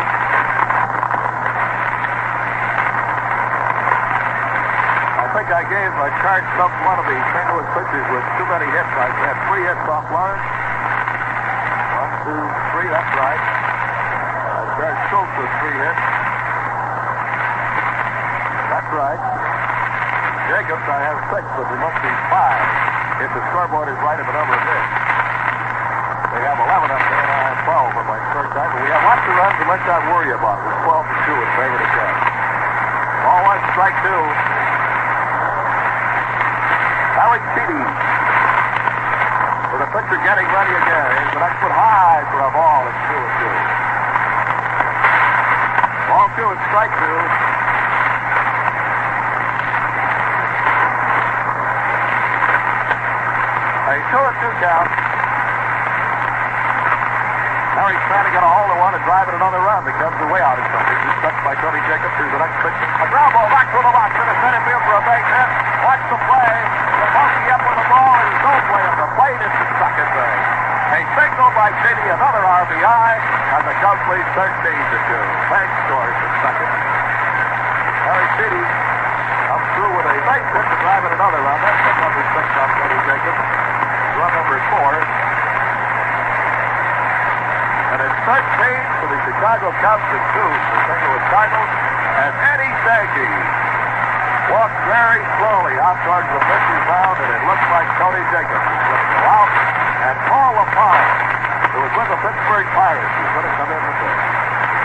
I 5.23 5.27
think 5.39 5.47
I 5.55 5.63
gave 5.63 5.91
I 5.95 6.09
charged 6.19 6.51
some 6.59 6.73
one 6.83 6.99
of 6.99 7.07
the 7.07 7.15
St. 7.31 7.47
Louis 7.55 7.69
pitchers 7.71 8.07
with 8.11 8.25
too 8.35 8.47
many 8.51 8.67
hits. 8.75 8.91
I 8.91 9.07
had 9.23 9.39
three 9.47 9.63
hits 9.63 9.87
off 9.87 10.03
Lawrence. 10.11 10.43
One, 11.95 12.11
two, 12.27 12.43
three. 12.75 12.91
That's 12.91 13.13
right. 13.15 13.39
I 13.39 14.67
charged 14.75 14.99
Schultz 15.07 15.31
with 15.39 15.51
three 15.63 15.79
hits. 15.79 16.03
That's 18.67 18.91
right. 18.91 19.41
Jacobs, 20.51 20.83
I 20.83 20.99
have 21.07 21.20
six, 21.31 21.47
but 21.55 21.63
there 21.71 21.79
must 21.79 21.99
be 22.03 22.11
five 22.27 22.59
if 23.23 23.31
the 23.31 23.43
scoreboard 23.51 23.87
is 23.87 23.95
right 24.03 24.19
of 24.19 24.27
the 24.27 24.35
number 24.35 24.51
of 24.51 24.63
hits. 24.67 24.91
They 26.35 26.43
have 26.43 26.59
11 26.59 26.91
up 26.91 27.03
there, 27.07 27.23
and 27.23 27.31
I 27.31 27.39
have 27.51 27.59
12 27.95 28.03
on 28.03 28.05
my 28.07 28.19
third 28.35 28.49
time. 28.51 28.69
But 28.71 28.81
we 28.83 28.91
have 28.91 29.03
lots 29.03 29.23
of 29.23 29.33
runs, 29.39 29.57
and 29.63 29.67
let's 29.71 29.87
not 29.87 30.01
worry 30.11 30.31
about 30.35 30.59
it. 30.59 30.67
We're 30.67 30.83
12 30.91 31.07
to 31.07 31.15
2 31.31 31.43
in 31.43 31.49
favor 31.55 31.75
of 31.75 31.83
the 31.83 31.91
Cubs. 31.91 32.19
Ball 33.21 33.41
one, 33.47 33.61
strike 33.71 33.97
two. 34.03 34.23
Alex 37.21 37.41
Speedy. 37.55 37.83
With 39.71 39.81
the 39.87 39.89
pitcher 39.95 40.19
getting 40.25 40.47
ready 40.51 40.73
again. 40.75 41.07
Here's 41.15 41.31
the 41.31 41.43
next 41.47 41.59
one 41.63 41.71
high 41.71 42.27
for 42.27 42.43
a 42.43 42.51
ball. 42.51 42.81
It's 42.91 43.01
two 43.07 43.21
and 43.23 43.35
two. 43.39 43.55
Ball 46.11 46.27
two 46.35 46.47
and 46.49 46.59
strike 46.67 46.91
two. 46.91 47.40
Two 54.09 54.23
and 54.25 54.37
two 54.41 54.53
count. 54.57 54.89
Harry's 57.77 58.03
trying 58.09 58.27
to 58.27 58.33
get 58.33 58.43
a 58.43 58.51
hold 58.51 58.69
of 58.73 58.77
one 58.81 58.93
and 58.97 59.03
drive 59.05 59.29
it 59.29 59.35
another. 59.37 59.61
The 59.81 59.97
Cubs 59.97 60.13
are 60.13 60.29
way 60.29 60.37
out 60.45 60.61
in 60.61 60.65
something. 60.69 60.93
He's 60.93 61.19
touched 61.25 61.41
by 61.41 61.57
Tony 61.57 61.81
Jacobs. 61.89 62.13
Here's 62.13 62.29
the 62.29 62.37
next 62.37 62.53
pitch. 62.61 62.77
A 63.01 63.07
ground 63.09 63.33
ball 63.33 63.49
back 63.49 63.65
to 63.73 63.81
the 63.81 63.89
box 63.89 64.13
in 64.13 64.27
the 64.29 64.37
center 64.37 64.61
field 64.61 64.83
for 64.85 64.93
a 64.93 65.03
base 65.09 65.25
hit. 65.25 65.49
Watch 65.81 66.03
the 66.05 66.19
play. 66.21 66.53
The 67.01 67.07
monkey 67.17 67.45
up 67.49 67.61
with 67.65 67.77
the 67.81 67.87
ball. 67.89 68.13
He's 68.21 68.41
no 68.45 68.53
play 68.69 68.83
at 68.85 68.97
the 69.01 69.09
plate. 69.17 69.41
It's 69.41 69.57
the 69.57 69.67
second 69.81 70.09
base. 70.13 70.45
A 70.91 70.99
signal 71.17 71.49
by 71.57 71.69
Chiti, 71.81 72.05
another 72.13 72.43
RBI, 72.45 73.11
and 73.57 73.63
the 73.65 73.75
Cubs 73.81 74.05
lead 74.05 74.27
13 74.37 74.45
to 74.45 74.97
2. 75.01 75.49
Bank 75.49 75.69
scores 75.89 76.17
at 76.21 76.33
second. 76.45 76.71
Harry 78.05 78.27
Chiti 78.37 78.63
comes 79.49 79.67
through 79.81 79.93
with 79.97 80.07
a 80.13 80.17
base 80.29 80.49
hit 80.53 80.65
to 80.69 80.77
drive 80.85 81.03
it 81.09 81.11
another 81.17 81.41
run. 81.41 81.57
That's 81.57 81.81
the 81.89 81.93
number 82.05 82.21
six 82.37 82.45
on 82.53 82.69
Tony 82.69 82.99
Jacobs. 83.09 83.60
Four. 84.71 84.95
And 87.91 87.99
it's 87.99 88.19
13 88.23 88.39
for 89.03 89.07
the 89.11 89.19
Chicago 89.27 89.67
Cubs 89.83 90.07
and 90.15 90.25
2 90.31 90.39
for 90.39 90.73
the 90.79 90.83
St. 90.87 91.01
Louis 91.11 91.25
Cardinals. 91.27 91.71
And 92.23 92.31
Eddie 92.55 92.73
Stanky 92.87 93.31
walked 94.51 94.79
very 94.87 95.23
slowly 95.39 95.75
out 95.79 95.99
towards 96.07 96.27
the 96.31 96.39
pitcher's 96.39 96.85
mound, 96.87 97.19
and 97.19 97.31
it 97.35 97.43
looks 97.47 97.67
like 97.71 97.87
Tony 97.99 98.23
Jacobs 98.31 98.63
is 98.63 98.83
going 98.87 99.03
to 99.03 99.09
go 99.11 99.21
out. 99.27 99.51
And 100.07 100.15
Paul 100.27 100.51
LaPalme, 100.59 101.07
who 101.71 101.79
was 101.87 101.93
with 101.95 102.09
the 102.11 102.19
Pittsburgh 102.19 102.67
Pirates, 102.71 103.15
is 103.15 103.31
going 103.31 103.47
to 103.47 103.55
come 103.59 103.69
in 103.71 103.81
with 103.83 103.99
this. 104.01 104.19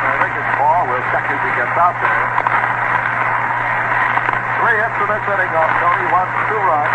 I 0.07 0.15
think 0.23 0.33
it's 0.39 0.53
Paul. 0.59 0.83
We'll 0.87 1.07
check 1.11 1.27
as 1.31 1.41
he 1.43 1.51
gets 1.59 1.75
out 1.79 1.99
there. 1.99 2.23
Three 4.63 4.77
hits 4.83 4.99
in 5.03 5.09
this 5.11 5.27
inning 5.31 5.53
off 5.55 5.71
Tony, 5.83 6.07
one, 6.15 6.31
two 6.47 6.63
runs. 6.63 6.95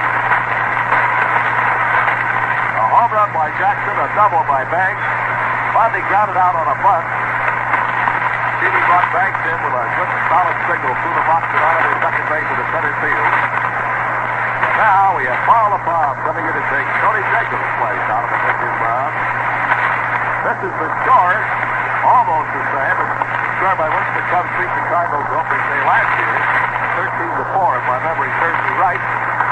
A 2.82 2.86
home 2.88 3.11
run 3.22 3.38
by 3.38 3.54
Jackson, 3.62 3.94
a 4.02 4.10
double 4.18 4.42
by 4.50 4.66
Banks. 4.74 5.06
Fondy 5.78 6.02
grounded 6.10 6.34
out 6.42 6.58
on 6.58 6.66
a 6.66 6.78
bunt. 6.82 7.06
Stevie 8.58 8.82
brought 8.90 9.06
Banks 9.14 9.38
in 9.46 9.58
with 9.62 9.78
a 9.78 9.86
good 9.94 10.10
solid 10.26 10.58
signal 10.66 10.90
through 10.90 11.14
the 11.14 11.26
box 11.30 11.46
and 11.54 11.62
out 11.62 11.78
of 11.78 11.86
the 11.86 11.98
second 12.02 12.26
base 12.34 12.48
to 12.50 12.56
the 12.58 12.68
center 12.74 12.94
field. 12.98 13.30
Now 14.74 15.14
we 15.22 15.30
have 15.30 15.38
Paul 15.46 15.70
LaPalme 15.70 16.18
coming 16.26 16.50
in 16.50 16.54
to 16.58 16.66
take 16.74 16.88
Tony 16.98 17.22
Jacobs' 17.30 17.72
place 17.78 18.06
out 18.10 18.26
of 18.26 18.32
the 18.34 18.40
pitcher's 18.42 18.78
mound. 18.82 19.14
This 20.42 20.60
is 20.66 20.74
the 20.82 20.90
score, 21.06 21.38
almost 22.02 22.50
the 22.58 22.66
same 22.74 22.98
as 23.06 23.10
score 23.62 23.78
by 23.78 23.90
which 24.02 24.10
the 24.18 24.24
Cubs 24.34 24.50
beat 24.58 24.72
the 24.74 24.86
Cardinals 24.90 25.30
opening 25.30 25.62
day 25.70 25.82
last 25.86 26.10
year, 26.18 26.38
13 27.06 27.38
to 27.38 27.46
4, 27.54 27.70
if 27.70 27.86
my 27.86 28.02
memory 28.02 28.34
serves 28.42 28.62
me 28.66 28.74
right. 28.82 29.04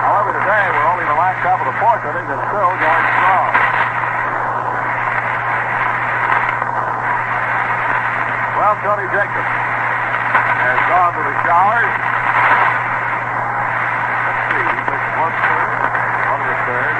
However, 0.10 0.34
today 0.34 0.66
we're 0.74 0.90
only 0.90 1.06
in 1.06 1.12
the 1.14 1.22
last 1.22 1.38
half 1.46 1.62
of 1.62 1.70
the 1.70 1.78
fourth 1.78 2.02
inning 2.02 2.26
and 2.34 2.42
still 2.50 2.74
going 2.82 3.06
strong. 3.14 3.39
Well, 8.70 8.78
Tony 8.86 9.10
Jacobs 9.10 9.34
has 9.34 10.78
gone 10.94 11.10
to 11.18 11.22
the 11.26 11.36
showers. 11.42 11.90
Let's 14.30 14.42
see, 14.46 14.62
he 14.62 14.78
takes 14.86 15.10
one 15.18 15.34
third, 15.42 15.74
one 16.30 16.38
to 16.38 16.50
the 16.54 16.60
third. 16.70 16.96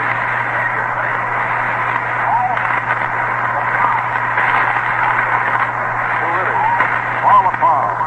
Two 6.18 6.32
hitters. 6.42 6.66
Paul 7.22 7.42
LaPalme. 7.54 8.02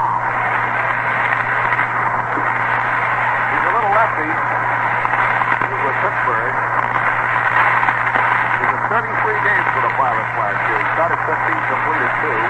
He's 3.47 3.62
a 3.62 3.72
little 3.78 3.94
lefty. 3.94 4.26
He 4.26 5.66
was 5.70 5.82
with 5.86 5.98
Pittsburgh. 6.02 6.55
He's 8.59 8.74
in 8.74 8.82
33 8.90 9.47
games 9.47 9.68
for 9.70 9.86
the 9.86 9.94
Pirates 9.94 10.34
last 10.34 10.59
year. 10.66 10.82
He 10.82 10.86
started 10.98 11.22
15, 11.30 11.70
completed 11.70 12.10
two. 12.26 12.43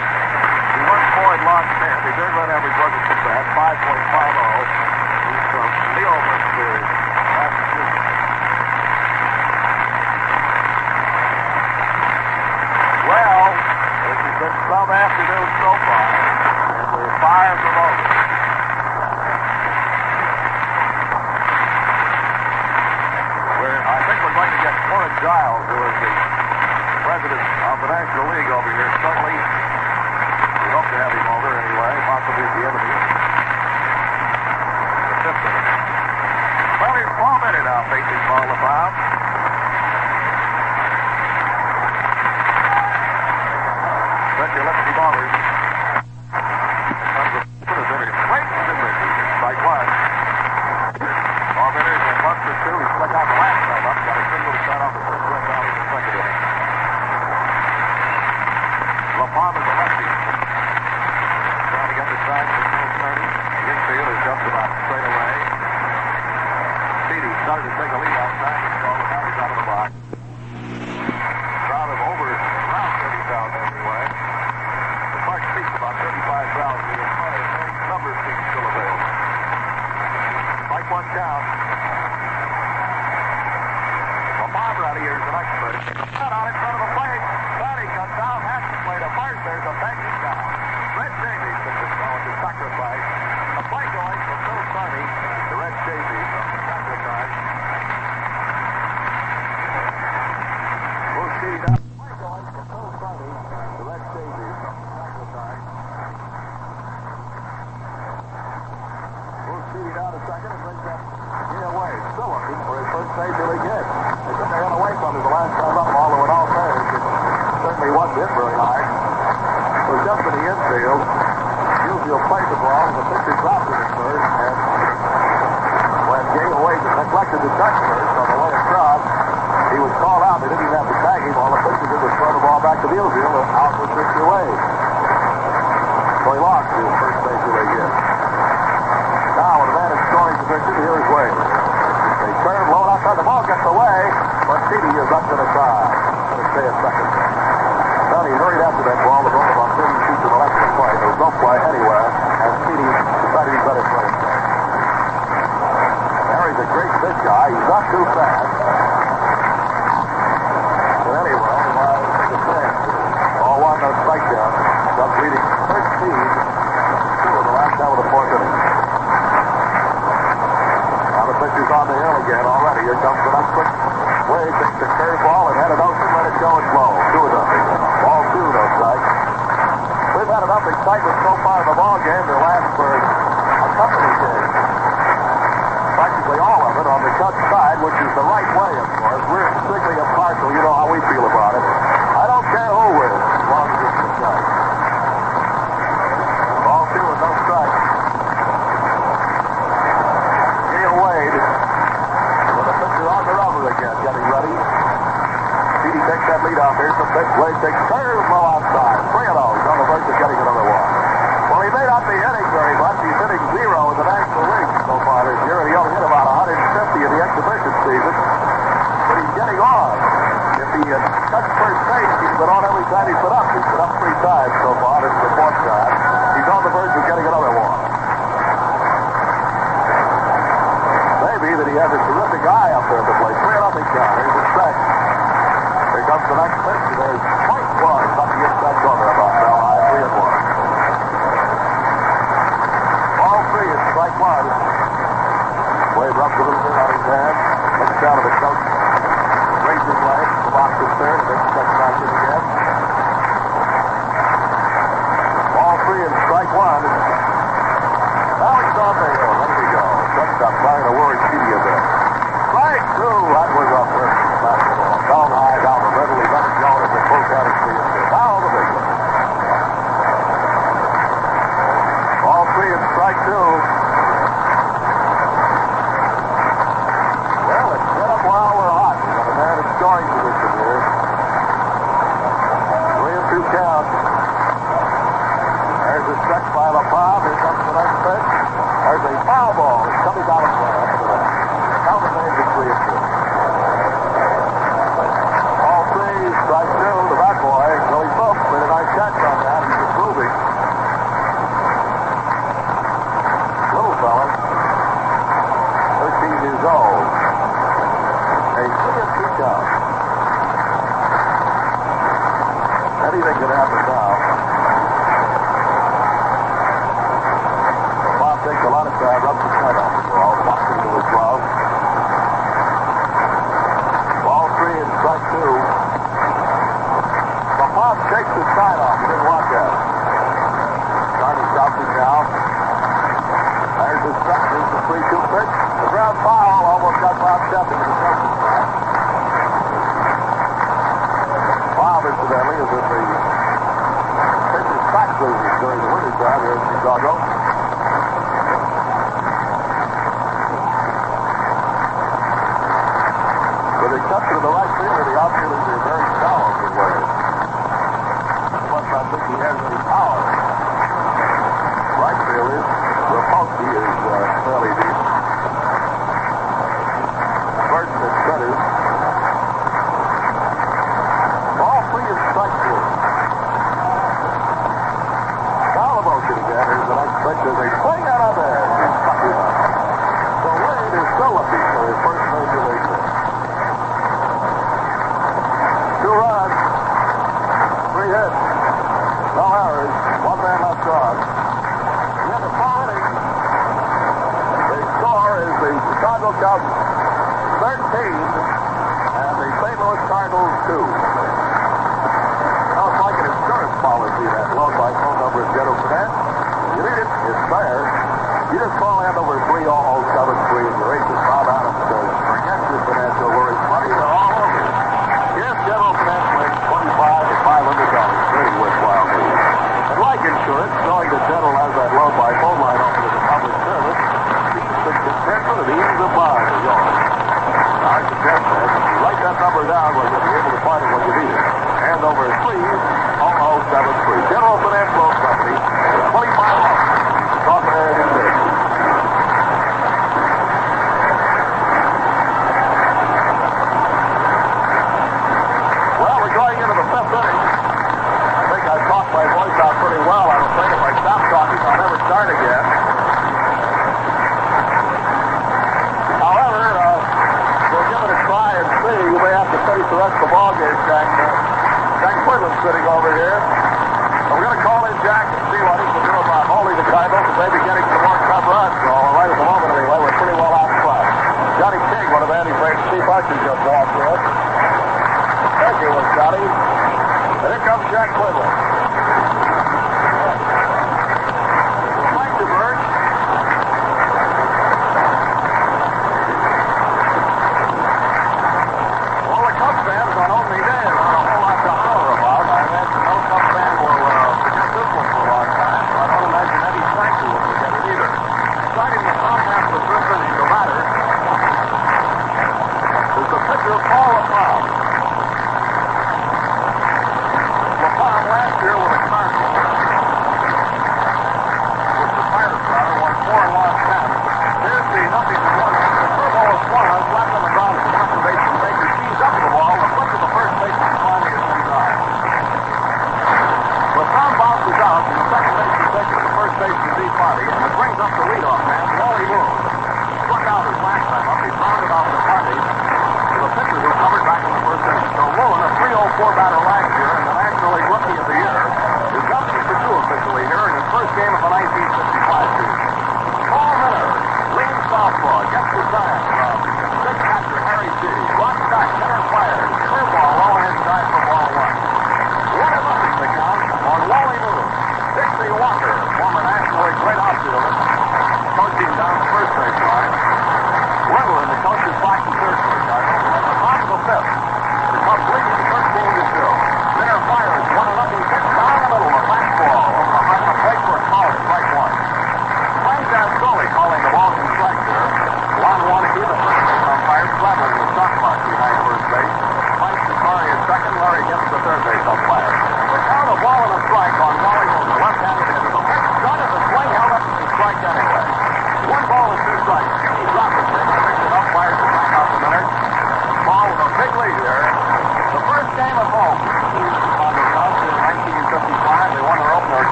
He 0.72 0.80
won 0.89 1.05
four 1.12 1.36
and 1.36 1.44
lost 1.44 1.68
10. 1.84 1.84
His 1.84 2.16
earned 2.16 2.32
run 2.32 2.48
average 2.48 2.72
wasn't 2.80 3.05
too 3.05 3.20
bad, 3.28 3.44
5.50. 3.52 3.93
He's 5.28 5.47
from 5.52 5.68
Leo, 6.01 6.14
Massachusetts. 6.16 6.89
Well, 13.05 13.43
this 13.52 14.16
has 14.16 14.36
been 14.40 14.56
some 14.72 14.89
afternoon 14.89 15.48
so 15.60 15.70
far, 15.76 16.09
and 16.72 16.89
the 16.89 17.14
fires 17.20 17.60
are 17.68 17.76
over. 17.84 18.09
We're, 23.60 23.76
I 23.76 23.98
think 24.09 24.16
we're 24.24 24.36
going 24.40 24.52
to 24.56 24.60
get 24.64 24.74
Warren 24.89 25.11
Giles, 25.23 25.62
who 25.70 25.78
is 25.78 25.97
the 26.03 26.12
president 27.07 27.39
of 27.39 27.78
the 27.78 27.94
National 27.94 28.27
League 28.35 28.51
over 28.51 28.66
here 28.74 28.90
Certainly, 29.07 29.39
We 29.39 30.69
hope 30.74 30.82
to 30.82 30.99
have 30.99 31.15
him 31.15 31.27
over 31.31 31.47
anyway, 31.62 31.94
possibly 32.11 32.43
at 32.43 32.51
the 32.59 32.62
end 32.66 32.74
of 32.74 32.82
the. 32.82 32.99
Well, 36.82 36.99
Paul 37.23 37.39
Bennett 37.39 37.62
now 37.62 37.86
facing 37.86 38.23
Paul 38.27 38.51
LaPalme. 38.51 38.94
Set 44.43 44.51
your 44.59 44.65
lefty 44.66 44.93
ballers. 44.99 45.41